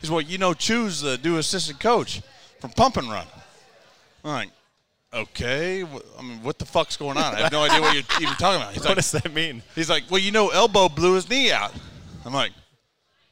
[0.00, 2.22] He's well, you know, choose the new assistant coach
[2.60, 3.26] from Pump and Run.
[4.24, 4.48] I'm like,
[5.14, 5.82] Okay,
[6.18, 7.34] I mean, what the fuck's going on?
[7.34, 8.72] I have no idea what you're even talking about.
[8.72, 9.62] He's What like, does that mean?
[9.74, 11.70] He's like, well, you know, Elbow blew his knee out.
[12.24, 12.52] I'm like,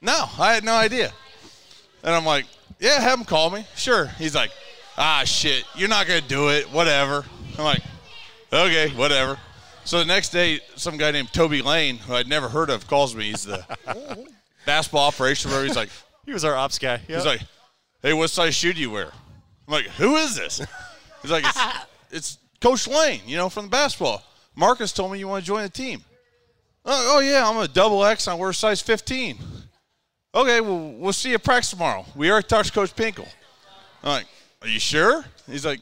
[0.03, 1.11] no, I had no idea.
[2.03, 2.45] And I'm like,
[2.81, 3.65] yeah, have him call me.
[3.77, 4.07] Sure.
[4.19, 4.51] He's like,
[4.99, 6.71] ah, shit, you're not going to do it.
[6.71, 7.25] Whatever.
[7.57, 7.83] I'm like,
[8.53, 9.39] okay, whatever.
[9.91, 13.13] So the next day, some guy named Toby Lane, who I'd never heard of, calls
[13.13, 13.25] me.
[13.25, 13.67] He's the
[14.65, 15.89] basketball operation where he's like,
[16.25, 16.99] He was our ops guy.
[16.99, 17.41] he's like,
[18.01, 19.11] hey, what size shoe do you wear?
[19.67, 20.61] I'm like, who is this?
[21.23, 21.59] He's like, it's,
[22.13, 24.23] it's Coach Lane, you know, from the basketball.
[24.55, 26.05] Marcus told me you want to join the team.
[26.85, 28.29] Oh, oh, yeah, I'm a double X.
[28.29, 29.39] I wear size 15.
[30.37, 32.07] Okay, well, we'll see you at practice tomorrow.
[32.15, 33.27] We already talked to Coach Pinkel.
[34.05, 34.27] I'm like,
[34.63, 35.25] are you sure?
[35.49, 35.81] He's like,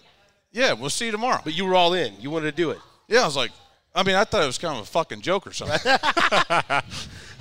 [0.50, 1.42] yeah, we'll see you tomorrow.
[1.44, 2.14] But you were all in.
[2.18, 2.78] You wanted to do it.
[3.06, 3.50] Yeah, I was like,
[3.98, 5.78] I mean, I thought it was kind of a fucking joke or something.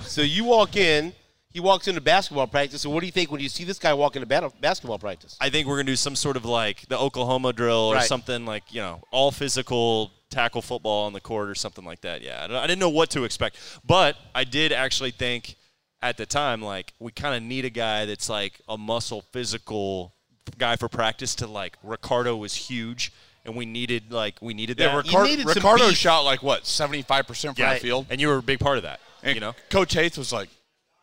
[0.00, 1.12] So you walk in.
[1.50, 2.82] He walks into basketball practice.
[2.82, 5.36] So what do you think when you see this guy walk into bat- basketball practice?
[5.40, 8.04] I think we're gonna do some sort of like the Oklahoma drill or Right.
[8.06, 12.22] something like you know all physical tackle football on the court or something like that.
[12.22, 15.56] Yeah, I don't- I didn't know what to expect, but I did actually think
[16.00, 20.14] at the time like we kind of need a guy that's like a muscle physical
[20.58, 23.12] guy for practice to like Ricardo was huge
[23.48, 25.06] and we needed like we needed Yeah, that.
[25.06, 28.06] you Ricard- needed Ricardo shot like what, 75% from Yeah, the field?
[28.10, 29.00] and you were a big part of that.
[29.24, 30.48] And you know, Coach Haith was like,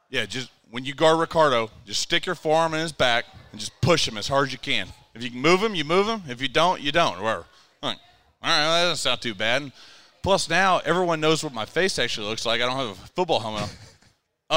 [0.10, 3.74] "Yeah, just when you guard Ricardo, just stick your forearm in his back and just
[3.82, 4.88] push him as hard as you can.
[5.14, 6.24] If you can move him, you move him.
[6.30, 7.18] If you don't, you don't.
[7.20, 7.46] Or whatever."
[7.84, 7.98] I'm like,
[8.42, 9.62] all right, well, that doesn't sound too bad.
[9.64, 9.72] And
[10.24, 12.60] Plus, now everyone knows what my face actually looks like.
[12.62, 13.64] I don't have a football helmet.
[13.64, 13.70] on.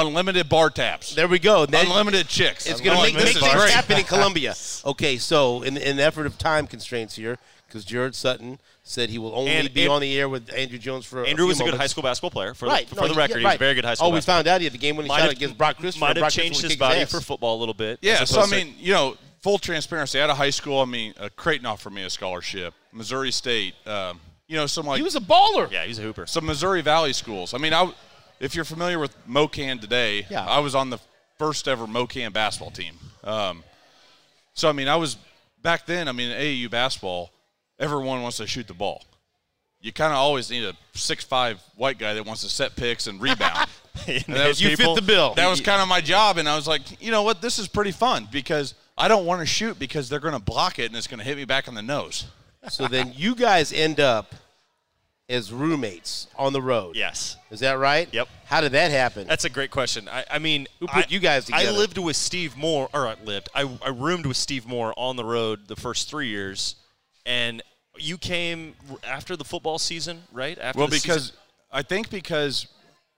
[0.07, 1.13] Unlimited bar taps.
[1.15, 1.65] There we go.
[1.65, 2.65] Then Unlimited chicks.
[2.67, 4.55] It's going to make, this make is things happen in Columbia.
[4.85, 7.37] Okay, so in, in the effort of time constraints here,
[7.69, 10.77] because Jarret Sutton said he will only And- be and- on the air with Andrew
[10.79, 11.81] Jones for Andrew few was a good moments.
[11.83, 12.53] high school basketball player.
[12.53, 12.89] For Right.
[12.89, 14.17] the, no, for the yeah, record, he was a very good high school Oh, we
[14.17, 16.05] basketball found out he had the game when he Might shot have- against Brock Christopher.
[16.05, 17.11] Might have Brock changed his body ass.
[17.11, 17.99] for football a little bit.
[18.01, 20.19] Yeah, so I opposed to- mean, you know, full transparency.
[20.19, 24.19] Out of high school, I mean, uh, Creighton offered me a scholarship, Missouri State, um,
[24.47, 25.71] you know, some like He was a baller.
[25.71, 26.25] yeah, he's a hooper.
[26.25, 27.53] some Missouri Valley schools.
[27.53, 27.93] I mean, I,
[28.39, 30.45] if you're familiar with MoKan today, Yeah.
[30.45, 30.97] I was on the
[31.37, 32.97] first ever MoKan basketball team.
[33.23, 33.63] Um,
[34.55, 35.15] so I mean, I was
[35.61, 36.07] back then.
[36.09, 37.31] I mean, AAU basketball,
[37.79, 39.03] everyone wants to shoot the ball.
[39.81, 43.21] You kind of always need a six-five white guy that wants to set picks and
[43.21, 43.69] rebound.
[44.07, 45.33] And that was- You fit the bill.
[45.33, 47.67] That was kind of my job, and I was like, you know what, this is
[47.67, 50.95] pretty fun because I don't want to shoot because they're going to block it and
[50.95, 52.25] it's going to hit me back on the nose.
[52.69, 54.35] So then you guys end up
[55.27, 56.95] as roommates on the road.
[56.95, 57.35] yes.
[57.51, 58.07] Is that right?
[58.13, 58.27] Yep.
[58.45, 59.27] How did that happen?
[59.27, 60.07] That's a great question.
[60.07, 61.67] I, I mean, Who put I- you guys together?
[61.69, 63.49] I lived with Steve Moore, or I lived.
[63.53, 66.75] I, I roomed with Steve Moore on the road the first three years,
[67.25, 67.61] and
[67.99, 70.57] you came after the football season, right?
[70.59, 71.35] After Well, because season?
[71.71, 72.67] I think because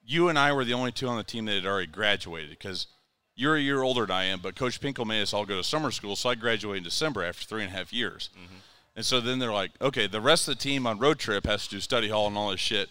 [0.06, 2.50] you and I were the only two on the team that had already graduated.
[2.50, 2.88] Because
[3.36, 5.64] you're a year older than I am, but Coach Pinkel made us all go to
[5.64, 8.30] summer school, so I graduated in December after three and a half years.
[8.36, 8.56] Mm-hmm.
[8.98, 11.64] And so then they're like, okay, the rest of the team on road trip has
[11.68, 12.90] to do study hall and all this shit.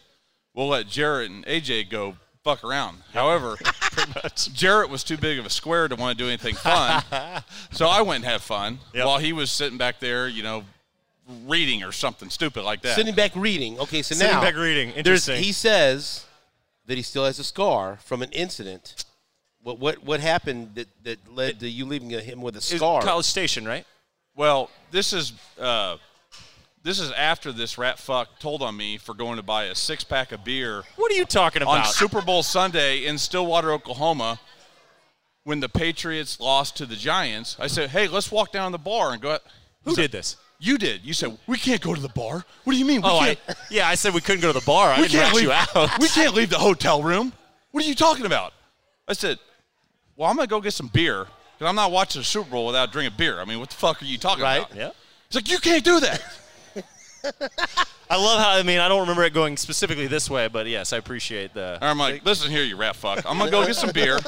[0.54, 2.98] We'll let Jarret and AJ go fuck around.
[3.12, 7.02] However, Jarret was too big of a square to want to do anything fun,
[7.70, 9.06] so I went and had fun Yep.
[9.06, 10.64] while he was sitting back there, you know,
[11.46, 12.96] reading or something stupid like that.
[12.96, 13.78] Sitting back reading.
[13.78, 14.88] Okay, so Sitting now back reading.
[14.88, 15.42] There's, Interesting.
[15.42, 16.26] he says
[16.86, 19.04] that he still has a scar from an incident.
[19.62, 23.02] What what what happened that, that led to you leaving him with a It scar?
[23.02, 23.86] College Station, right?
[24.34, 25.98] Well, this is uh,
[26.82, 30.02] this is after this rat fuck told on me for going to buy a six
[30.02, 31.92] pack of beer What are you talking on about?
[31.92, 34.40] Super Bowl Sunday in Stillwater, Oklahoma,
[35.44, 37.56] when the Patriots lost to the Giants.
[37.60, 39.38] I said, "Hey, let's walk down to the bar and go."
[39.84, 40.36] Who did this?
[40.62, 41.02] You did.
[41.04, 42.44] You said we can't go to the bar.
[42.64, 43.00] What do you mean?
[43.00, 44.90] We Oh, I, can't, yeah, I said we couldn't go to the bar.
[44.90, 45.44] I we didn't rat leave.
[45.44, 45.98] you out.
[45.98, 47.32] We can't leave the hotel room.
[47.70, 48.52] What are you talking about?
[49.08, 49.38] I said,
[50.16, 51.26] "Well, I'm gonna go get some beer
[51.58, 53.40] because I'm not watching the Super Bowl without drinking beer.
[53.40, 54.58] I mean, what the fuck are you talking Right.
[54.58, 54.90] about?" Yeah.
[55.28, 56.22] He's like, "You can't do that."
[58.10, 58.50] I love how.
[58.50, 61.74] I mean, I don't remember it going specifically this way, but yes, I appreciate the.
[61.80, 63.24] And I'm like, listen here, you rat fuck.
[63.28, 64.18] I'm gonna go get some beer.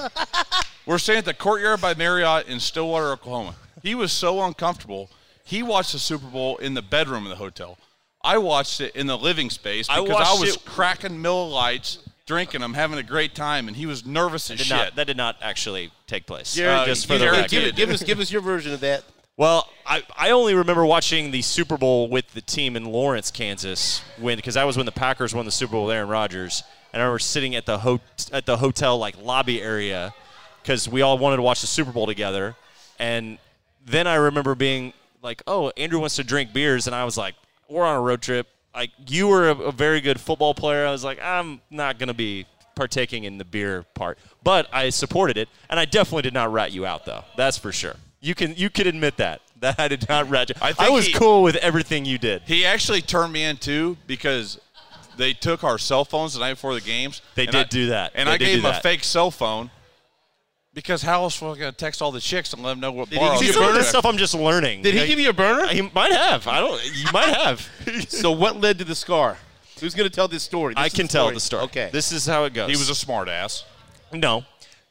[0.86, 3.54] We're staying at the Courtyard by Marriott in Stillwater, Oklahoma.
[3.82, 5.10] He was so uncomfortable.
[5.44, 7.78] He watched the Super Bowl in the bedroom of the hotel.
[8.24, 11.98] I watched it in the living space because I, watched was it- cracking Miller Lites,
[12.26, 14.76] drinking them, having a great time, and he was nervous as Did shit.
[14.76, 16.54] not, that did not actually take place.
[16.54, 17.50] Jared, Uh, just for you the record.
[17.50, 19.02] give, give us give us your version of that.
[19.36, 24.02] Well, I, I only remember watching the Super Bowl with the team in Lawrence, Kansas,
[24.18, 26.62] when because that was when the Packers won the Super Bowl with Aaron Rodgers,
[26.92, 28.00] and I remember sitting at the ho-
[28.32, 30.14] at the hotel like lobby area
[30.62, 32.54] because we all wanted to watch the Super Bowl together,
[33.00, 33.38] and
[33.84, 34.92] then I remember being
[35.22, 37.34] like, "Oh, Andrew wants to drink beers," and I was like,
[37.68, 38.48] "We're on a road trip.
[38.74, 42.14] Like you were a, a very good football player." I was like, "I'm not gonna
[42.14, 46.50] be." Partaking in the beer part, but I supported it, and I definitely did not
[46.50, 47.22] rat you out, though.
[47.36, 47.96] That's for sure.
[48.22, 50.54] You can you can admit that that I did not rat you.
[50.62, 52.40] I I, was he- cool with everything you did.
[52.46, 54.58] he actually turned me in too because
[55.18, 57.20] they took our cell phones the night before the games.
[57.34, 58.12] They did I- do that.
[58.14, 59.70] And They I gave him a fake cell phone
[60.74, 62.92] because how else was I going to text all the chicks and let them know
[62.92, 64.82] what Did bar he was See, some of this stuff I'm just learning.
[64.82, 65.66] Did he Like, give you a burner?
[65.68, 66.46] He might have.
[66.46, 66.82] I don't.
[66.94, 67.68] You might have.
[68.08, 69.36] So what led to the scar?
[69.80, 70.74] Who's going to tell this story?
[70.74, 71.64] This I is can tell the story.
[71.64, 71.90] Okay.
[71.92, 72.70] This is how it goes.
[72.70, 73.64] He was a smart ass.
[74.12, 74.44] No.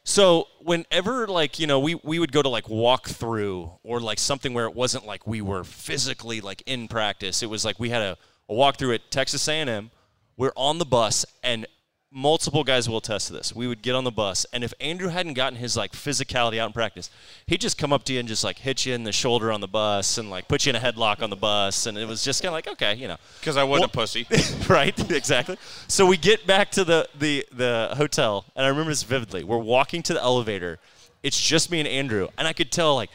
[0.04, 4.18] So whenever like you know we we would go to like walk through or like
[4.18, 7.42] something where it wasn't like we were physically like in practice.
[7.42, 8.18] It was like we had a,
[8.48, 9.90] a walkthrough at Texas A&M.
[10.36, 11.66] We're on the bus and
[12.12, 13.54] multiple guys will attest to this.
[13.54, 16.66] We would get on the bus and if Andrew hadn't gotten his like physicality out
[16.66, 17.10] in practice,
[17.46, 19.60] he'd just come up to you and just like hit you in the shoulder on
[19.60, 22.22] the bus and like put you in a headlock on the bus and it was
[22.22, 23.16] just kind of like okay, you know.
[23.40, 24.26] Because I wasn't Well- a pussy.
[24.68, 25.56] right, exactly.
[25.88, 29.44] So we get back to the, the, the hotel, and I remember this vividly.
[29.44, 30.78] We're walking to the elevator.
[31.22, 33.10] It's just me and Andrew, and I could tell like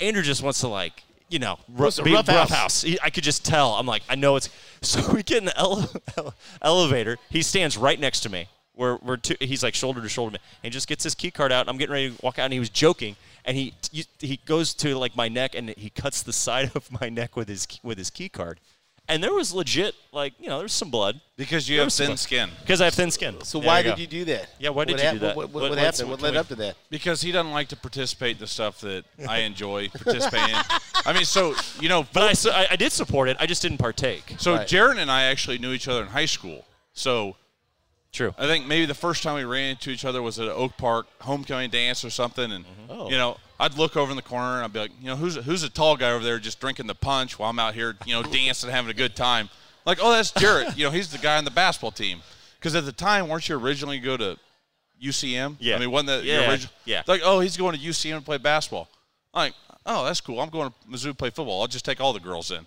[0.00, 2.50] Andrew just wants to like you know Wants a be rough house.
[2.50, 2.82] house.
[2.82, 3.72] He- I could just tell.
[3.74, 4.48] I'm like I know it's.
[4.82, 5.88] So we get in the ele-
[6.18, 7.16] ele- elevator.
[7.30, 8.48] He stands right next to me.
[8.74, 10.38] We're, we're two, he's like shoulder to shoulder.
[10.62, 11.60] And he just gets his key card out.
[11.60, 13.14] And I'm getting ready to walk out, and he was joking.
[13.44, 13.74] And he
[14.18, 17.48] he goes to like my neck, and he cuts the side of my neck with
[17.48, 18.58] his with his key card.
[19.08, 22.06] And there was legit like you know there's some blood Because you There have thin
[22.06, 22.18] blood.
[22.18, 22.48] skin.
[22.60, 23.42] because I have thin skin.
[23.42, 24.48] so There why you did you do that?
[24.60, 25.36] Yeah, why did what you hap- do that?
[25.36, 26.08] What, what, What- what happened?
[26.08, 26.76] What led we- up to that?
[26.88, 30.62] Because he doesn't like to participate in the stuff that I enjoy participating in.
[31.04, 33.36] I mean, so, you know, But I, su- I, I did support it.
[33.40, 34.34] I just didn't partake.
[34.38, 34.66] so Right.
[34.68, 36.64] Jared and I actually knew each other in high school.
[36.94, 37.36] So
[38.12, 38.34] True.
[38.36, 40.76] I think maybe the first time we ran into each other was at an Oak
[40.76, 43.08] Park homecoming dance or something, and Oh.
[43.08, 45.36] you know, I'd look over in the corner and I'd be like, you know, who's
[45.36, 48.14] who's a tall guy over there just drinking the punch while I'm out here, you
[48.14, 49.48] know, dancing, and having a good time.
[49.86, 50.76] Like, oh, that's Jarret.
[50.76, 52.20] you know, he's the guy on the basketball team.
[52.58, 54.36] Because at the time, weren't you originally go to
[55.02, 55.56] UCM?
[55.58, 55.76] Yeah.
[55.76, 56.72] I mean, wasn't that Yeah, original?
[56.84, 57.02] yeah.
[57.06, 58.88] Like, oh, he's going to UCM to play basketball.
[59.34, 59.54] I'm like,
[59.86, 60.38] oh, that's cool.
[60.40, 61.60] I'm going to Mizzou to play football.
[61.62, 62.64] I'll just take all the girls in.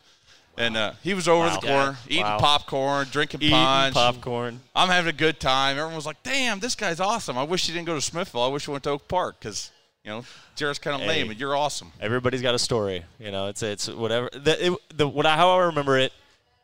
[0.58, 1.60] And uh, he was over Wow.
[1.60, 2.38] the corner, eating Wow.
[2.40, 3.94] popcorn, drinking Eating punch.
[3.94, 4.62] popcorn.
[4.76, 5.72] I'm having a good time.
[5.78, 8.42] Everyone was like, "Damn, this guy's awesome." I wish he didn't go to Smithville.
[8.44, 9.72] I wish he went to Oak Park because
[10.06, 10.24] you know
[10.56, 11.08] Jared's kind of Hey.
[11.22, 11.92] lame, and you're awesome.
[12.00, 13.04] Everybody's got a story.
[13.20, 14.30] You know, it's it's whatever.
[14.34, 16.14] The, it, the what I, how I remember it,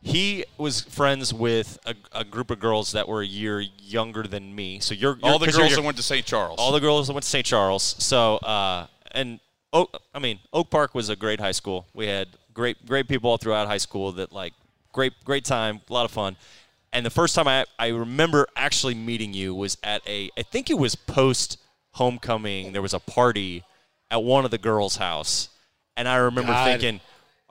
[0.02, 4.56] he was friends with a, a group of girls that were a year younger than
[4.56, 4.80] me.
[4.80, 6.26] So you're, you're All the girls you're- that went to St.
[6.26, 6.60] Charles.
[6.60, 7.46] all the girls that went to St.
[7.46, 7.96] Charles.
[8.00, 9.40] So uh, and
[9.74, 11.88] Oak, I mean Oak Park was a great high school.
[11.94, 14.54] We had great great people all throughout high school that like
[14.94, 16.36] great great time, a lot of fun.
[16.94, 20.70] And the first time I I remember actually meeting you was at a I think
[20.70, 21.58] it was post
[21.94, 22.72] homecoming.
[22.74, 23.64] There was a party
[24.10, 25.50] at one of the girls' house,
[25.96, 26.66] and I remember God.
[26.66, 27.00] thinking,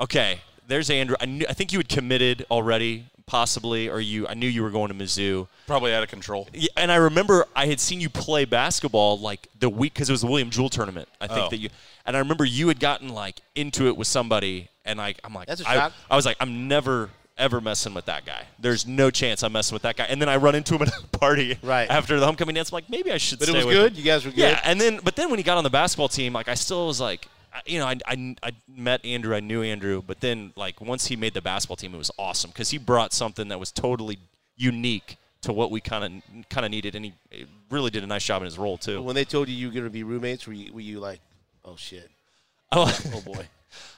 [0.01, 1.17] okay, there's Andrew.
[1.21, 4.27] I, knew, I think you had committed already, possibly, or you.
[4.29, 5.49] I knew you were going to Mizzou.
[5.67, 6.49] Probably out of control.
[6.53, 10.13] Yeah, and I remember I had seen you play basketball like the week because it
[10.13, 11.09] was the William Jewell tournament.
[11.21, 11.49] I think Oh.
[11.51, 11.71] that you
[12.05, 15.47] and I remember you had gotten like into it with somebody, and like I'm like
[15.49, 15.93] That's a I, shock.
[16.11, 18.43] I was like I'm never ever messing with that guy.
[18.59, 20.05] There's no chance I'm messing with that guy.
[20.05, 21.89] And then I run into him at a party Right.
[21.89, 22.71] after the homecoming dance.
[22.71, 23.39] I'm like maybe I should.
[23.39, 23.93] But it stay was with good.
[23.93, 23.99] him.
[23.99, 24.39] You guys were good.
[24.41, 26.87] Yeah, and then but then when he got on the basketball team, like I still
[26.89, 30.53] was like, I- you know, I, I, I met Andrew, I knew Andrew, but then
[30.57, 33.59] like once he made the basketball team, it was awesome because he brought something that
[33.59, 34.19] was totally
[34.57, 38.07] unique to what we kind of kind of needed, and he he really did a
[38.07, 39.01] nice job in his role too.
[39.03, 41.21] When they told you you were going to be roommates, were you, were you like,
[41.65, 42.11] oh shit,
[42.73, 43.47] Oh, oh boy?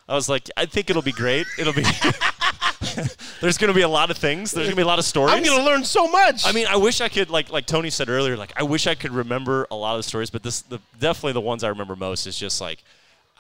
[0.09, 1.47] I was like, I think it'll be great.
[1.59, 1.85] It'll be.
[3.41, 4.51] There's going to be a lot of things.
[4.51, 5.35] There's going to be a lot of stories.
[5.35, 6.47] I'm going to learn so much.
[6.47, 8.37] I mean, I wish I could like like Tony said earlier.
[8.37, 11.33] Like, I wish I could remember a lot of the stories, but this the definitely
[11.33, 12.83] the ones I remember most is just like.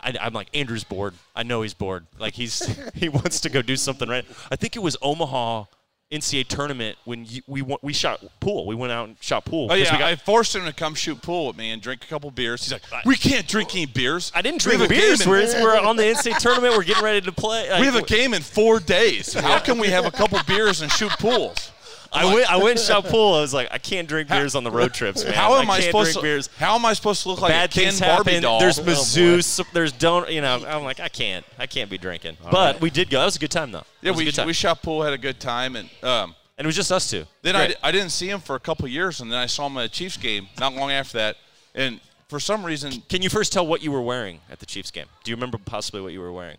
[0.05, 1.15] I, I'm like Andrew's bored.
[1.37, 2.07] I know he's bored.
[2.19, 4.25] Like he's he wants to go do something right.
[4.51, 5.67] I think it was Omaha
[6.13, 8.67] NCAA tournament when you, we we shot pool.
[8.67, 9.69] We went out and shot pool.
[9.71, 12.05] Oh yeah, we got- I forced him to come shoot pool with me and drink
[12.05, 12.63] a couple beers.
[12.63, 14.31] He's like, "We can't drink any beers.
[14.35, 15.27] I didn't drink a beers.
[15.27, 16.77] We're, we're on the NCAA tournament.
[16.77, 17.69] We're getting ready to play.
[17.81, 19.33] we have a game in four days.
[19.35, 21.72] How can we have a couple beers and shoot pools?
[22.21, 22.53] I went.
[22.53, 23.35] I shot pool.
[23.35, 25.33] I was like, I can't drink beers on the road trips, man.
[25.35, 26.23] How am I, can't supposed drink to?
[26.23, 26.47] beers.
[26.59, 28.43] How am I supposed to look like Bad a Ken Barbie happen.
[28.43, 28.61] doll?
[28.61, 29.59] There's Oh, Mizzou.
[29.59, 29.71] boy.
[29.73, 30.31] there's don't.
[30.31, 30.65] You know.
[30.67, 31.45] I'm like, I can't.
[31.59, 32.37] I can't be drinking.
[32.51, 33.19] but we did go.
[33.21, 33.85] That was a good time though.
[34.03, 34.47] Yeah, It was a we, time.
[34.47, 37.25] we shot pool, had a good time, and um, and it was just us two.
[37.43, 37.77] Then Great.
[37.83, 39.85] I, I didn't see him for a couple years, and then I saw him at
[39.87, 41.37] a Chiefs game not long after that.
[41.75, 44.91] And for some reason, Can you first tell what you were wearing at the Chiefs
[44.91, 45.07] game?
[45.25, 46.59] Do you remember possibly what you were wearing?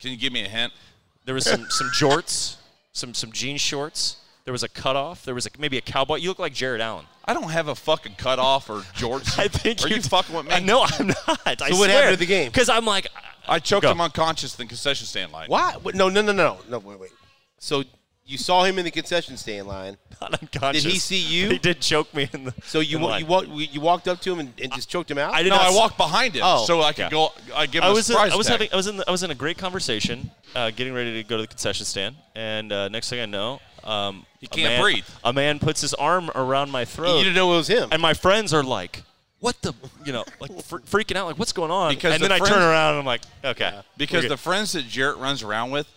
[0.00, 0.72] can you give me a hint?
[1.24, 2.56] There was some some jorts,
[2.92, 4.16] some some jean shorts.
[4.44, 5.24] There was a cutoff.
[5.24, 6.16] There was a, maybe a cowboy.
[6.16, 7.06] You look like Jared Allen.
[7.24, 9.38] I don't have a fucking cutoff or jorts.
[9.38, 10.52] I think Are you fucking with me?
[10.52, 11.40] I know I'm not.
[11.62, 12.48] I So what happened at the game?
[12.50, 13.06] Because I'm like,
[13.46, 13.92] I choked Go.
[13.92, 15.48] him unconscious in the concession stand line.
[15.48, 15.76] Why?
[15.82, 16.78] Wait, No, no, no, no, no.
[16.80, 17.10] Wait, wait.
[17.58, 17.84] So
[18.24, 19.96] you saw him in the concession stand line.
[20.20, 20.82] not unconscious.
[20.82, 21.50] Did he see you?
[21.50, 22.54] He did choke me in the.
[22.64, 23.20] So you the wa- line.
[23.20, 25.32] you walked you walked up to him and, and just choked him out.
[25.34, 26.64] I did No, not I s- walked behind him Oh.
[26.66, 27.10] so I could Yeah.
[27.10, 27.30] go.
[27.54, 28.60] I give him I a was in, surprise I was attack.
[28.60, 31.28] having I was in the, I was in a great conversation, uh, getting ready to
[31.28, 34.80] go to the concession stand, and uh, next thing I know, um, He can't man-
[34.82, 35.04] breathe.
[35.24, 37.18] A man puts his arm around my throat.
[37.18, 37.88] you didn't know it was him.
[37.92, 39.02] and my friends are like,
[39.40, 39.72] "What the?"
[40.04, 42.44] You know, like fr- freaking out, like, "What's going on?" Because and the then I
[42.46, 45.88] turn around and I'm like, "Okay," because the friends that Jarret runs around with,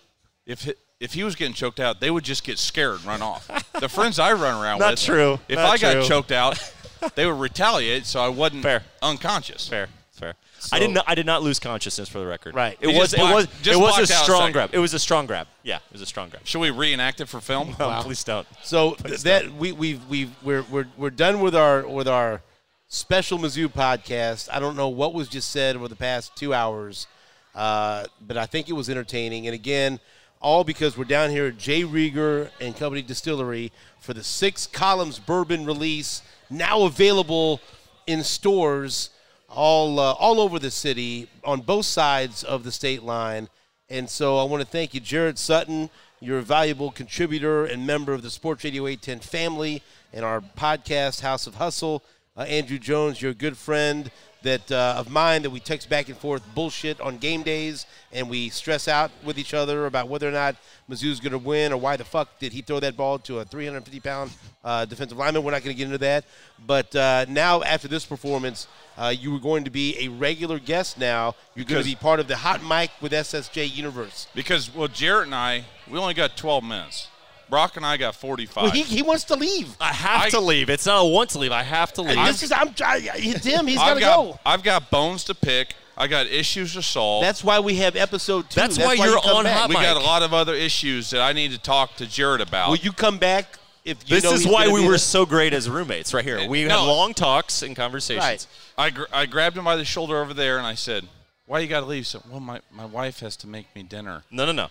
[0.45, 3.21] if he, if he was getting choked out, they would just get scared and run
[3.21, 3.47] off.
[3.79, 5.39] the friends I run around Not with, true.
[5.47, 6.57] If Not I got choked out,
[7.15, 8.83] they would retaliate, so I wasn't Fair.
[9.01, 9.67] unconscious.
[9.67, 10.33] fair, fair.
[10.71, 11.05] I did not.
[11.07, 12.55] I did not lose consciousness for the record.
[12.55, 12.77] Right.
[12.81, 13.11] It You was.
[13.11, 13.45] just It was.
[13.45, 14.53] blacked- just it was a blacked a strong second.
[14.53, 14.69] grab.
[14.73, 15.47] It was a strong grab.
[15.63, 16.45] Yeah, it was a strong grab.
[16.47, 17.75] Should we reenact it for film?
[17.79, 18.47] No, please don't.
[18.63, 22.41] So th- that we we we we're, we're we're done with our with our
[22.87, 24.49] special Mizzou podcast.
[24.51, 27.07] I don't know what was just said over the past two hours,
[27.53, 29.47] uh, but I think it was entertaining.
[29.47, 29.99] And again,
[30.41, 31.83] all because we're down here at J.
[31.83, 37.59] Rieger and Company Distillery for the Six Columns Bourbon release, now available
[38.05, 39.09] in stores
[39.55, 43.49] all uh, all over the city on both sides of the state line.
[43.89, 45.89] And so I want to thank you, Jarret Sutton.
[46.19, 49.83] You're a valuable contributor and member of the Sports Radio 810 family
[50.13, 52.03] and our podcast, House of Hustle.
[52.37, 54.11] Uh, Andrew Jones, you're a good friend
[54.45, 58.29] that uh, of mine that we text back and forth bullshit on game days and
[58.29, 60.55] we stress out with each other about whether or not
[60.89, 63.45] Mizzou's going to win or why the fuck did he throw that ball to a
[63.45, 64.31] 350 pound
[64.63, 65.43] uh, defensive lineman.
[65.43, 66.25] We're not going to get into that.
[66.65, 68.67] But uh, now, after this performance,
[68.97, 71.35] uh, you were going to be a regular guest now.
[71.55, 74.27] You're going to be part of the Hot Mic with SSJ universe.
[74.35, 77.09] Because well, Jarret and I, we only got 12 minutes.
[77.49, 78.63] Brock and I got 45.
[78.63, 79.75] Well, he, he wants to leave.
[79.79, 80.69] I have I- to leave.
[80.69, 81.51] It's not a want to leave.
[81.51, 82.15] I have to leave.
[82.25, 83.03] this is I'm trying.
[83.03, 84.39] Tim, he's got I've to go.
[84.45, 85.75] I've got bones to pick.
[85.97, 87.23] I got issues to solve.
[87.23, 88.59] That's why we have episode two.
[88.59, 89.57] That's why you you're come on back.
[89.57, 92.41] Hot we got a lot of other issues that I need to talk to Jared
[92.41, 92.69] about.
[92.69, 94.97] Will you come back if you this know is why we were there?
[94.97, 96.49] so great as roommates right here.
[96.49, 96.79] We No.
[96.79, 98.25] had long talks and conversations.
[98.25, 98.47] Right.
[98.77, 101.07] I, gr- I grabbed him by the shoulder over there and I said,
[101.45, 103.83] "Why you got to leave?" He said, "Well, my, my wife has to make me
[103.83, 104.67] dinner." No, no, no.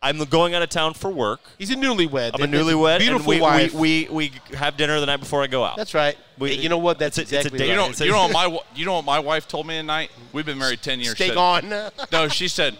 [0.00, 1.40] I'm going out of town for work.
[1.58, 2.30] He's a newlywed.
[2.34, 3.74] I'm a and it's newlywed, Beautiful and we, wife.
[3.74, 5.76] we, we, we have dinner the night before I go out.
[5.76, 6.16] That's right.
[6.38, 7.00] We- you know what?
[7.00, 7.64] That's it's a- it's a exactly date.
[7.66, 7.84] You right.
[7.84, 9.74] know, It's a- you know what my wa- you know what my wife told me
[9.76, 10.10] tonight.
[10.32, 11.14] We've been married ten years.
[11.16, 11.72] Stay Said- gone.
[12.12, 12.78] No, she said,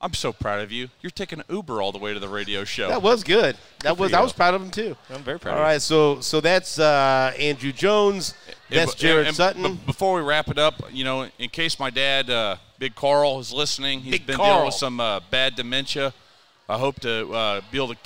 [0.00, 0.88] "I'm so proud of you.
[1.02, 3.58] You're taking an Uber all the way to the radio show." That was good.
[3.80, 4.14] That was.
[4.14, 4.96] I was proud of him too.
[5.10, 5.80] I'm very proud All of you.
[5.80, 8.32] so so that's uh, Andrew Jones.
[8.70, 9.62] That's And- Jared and- Sutton.
[9.62, 13.38] but before we wrap it up, you know, in case my dad, uh, Big Carl,
[13.38, 14.50] is listening, he's Big been Carl.
[14.52, 16.14] dealing with some uh, bad dementia.
[16.68, 17.96] I hope to uh, be able to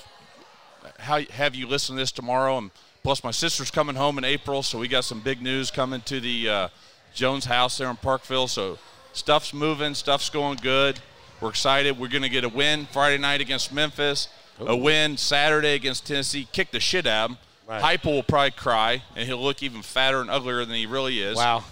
[0.99, 2.59] how, have you listen to this tomorrow.
[2.59, 2.71] And
[3.03, 6.21] plus, my sister's coming home in April, so we got some big news coming to
[6.21, 6.69] the uh,
[7.15, 8.49] Jones house there in Parkville.
[8.49, 8.79] So
[9.13, 10.99] stuff's moving, stuff's going good.
[11.41, 11.99] We're excited.
[11.99, 14.29] We're going to get a win Friday night against Memphis,
[14.59, 16.49] a win Saturday against Tennessee.
[16.53, 17.39] Kick the shit out of him.
[17.69, 17.99] Right.
[18.01, 21.37] Heupel will probably cry, and he'll look even fatter and uglier than he really is.
[21.37, 21.63] wow.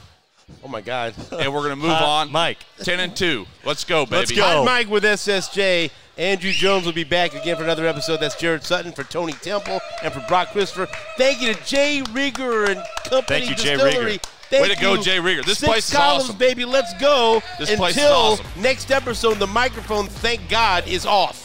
[0.62, 1.14] Oh my God.
[1.32, 2.30] And we're going to move Uh, on.
[2.30, 2.58] Mike.
[2.84, 3.44] 10 and 2.
[3.64, 4.16] Let's go, baby.
[4.18, 4.42] Let's go.
[4.64, 5.90] Hot Mic with SSJ.
[6.18, 8.18] Andrew Jones will be back again for another episode.
[8.20, 10.86] That's Jarret Sutton for Tony Temple and for Brock Christopher.
[11.18, 12.02] Thank you to J.
[12.06, 13.76] Rieger and Company Thank you, J.
[13.76, 14.22] Rieger.
[14.48, 14.96] Thank Way to go.
[14.96, 15.18] J.
[15.18, 15.44] Rieger.
[15.44, 16.38] This Six place is columns, awesome.
[16.38, 16.64] baby.
[16.64, 17.42] Let's go.
[17.58, 18.62] This Until place is awesome.
[18.62, 21.42] next episode, the microphone, thank God, is off.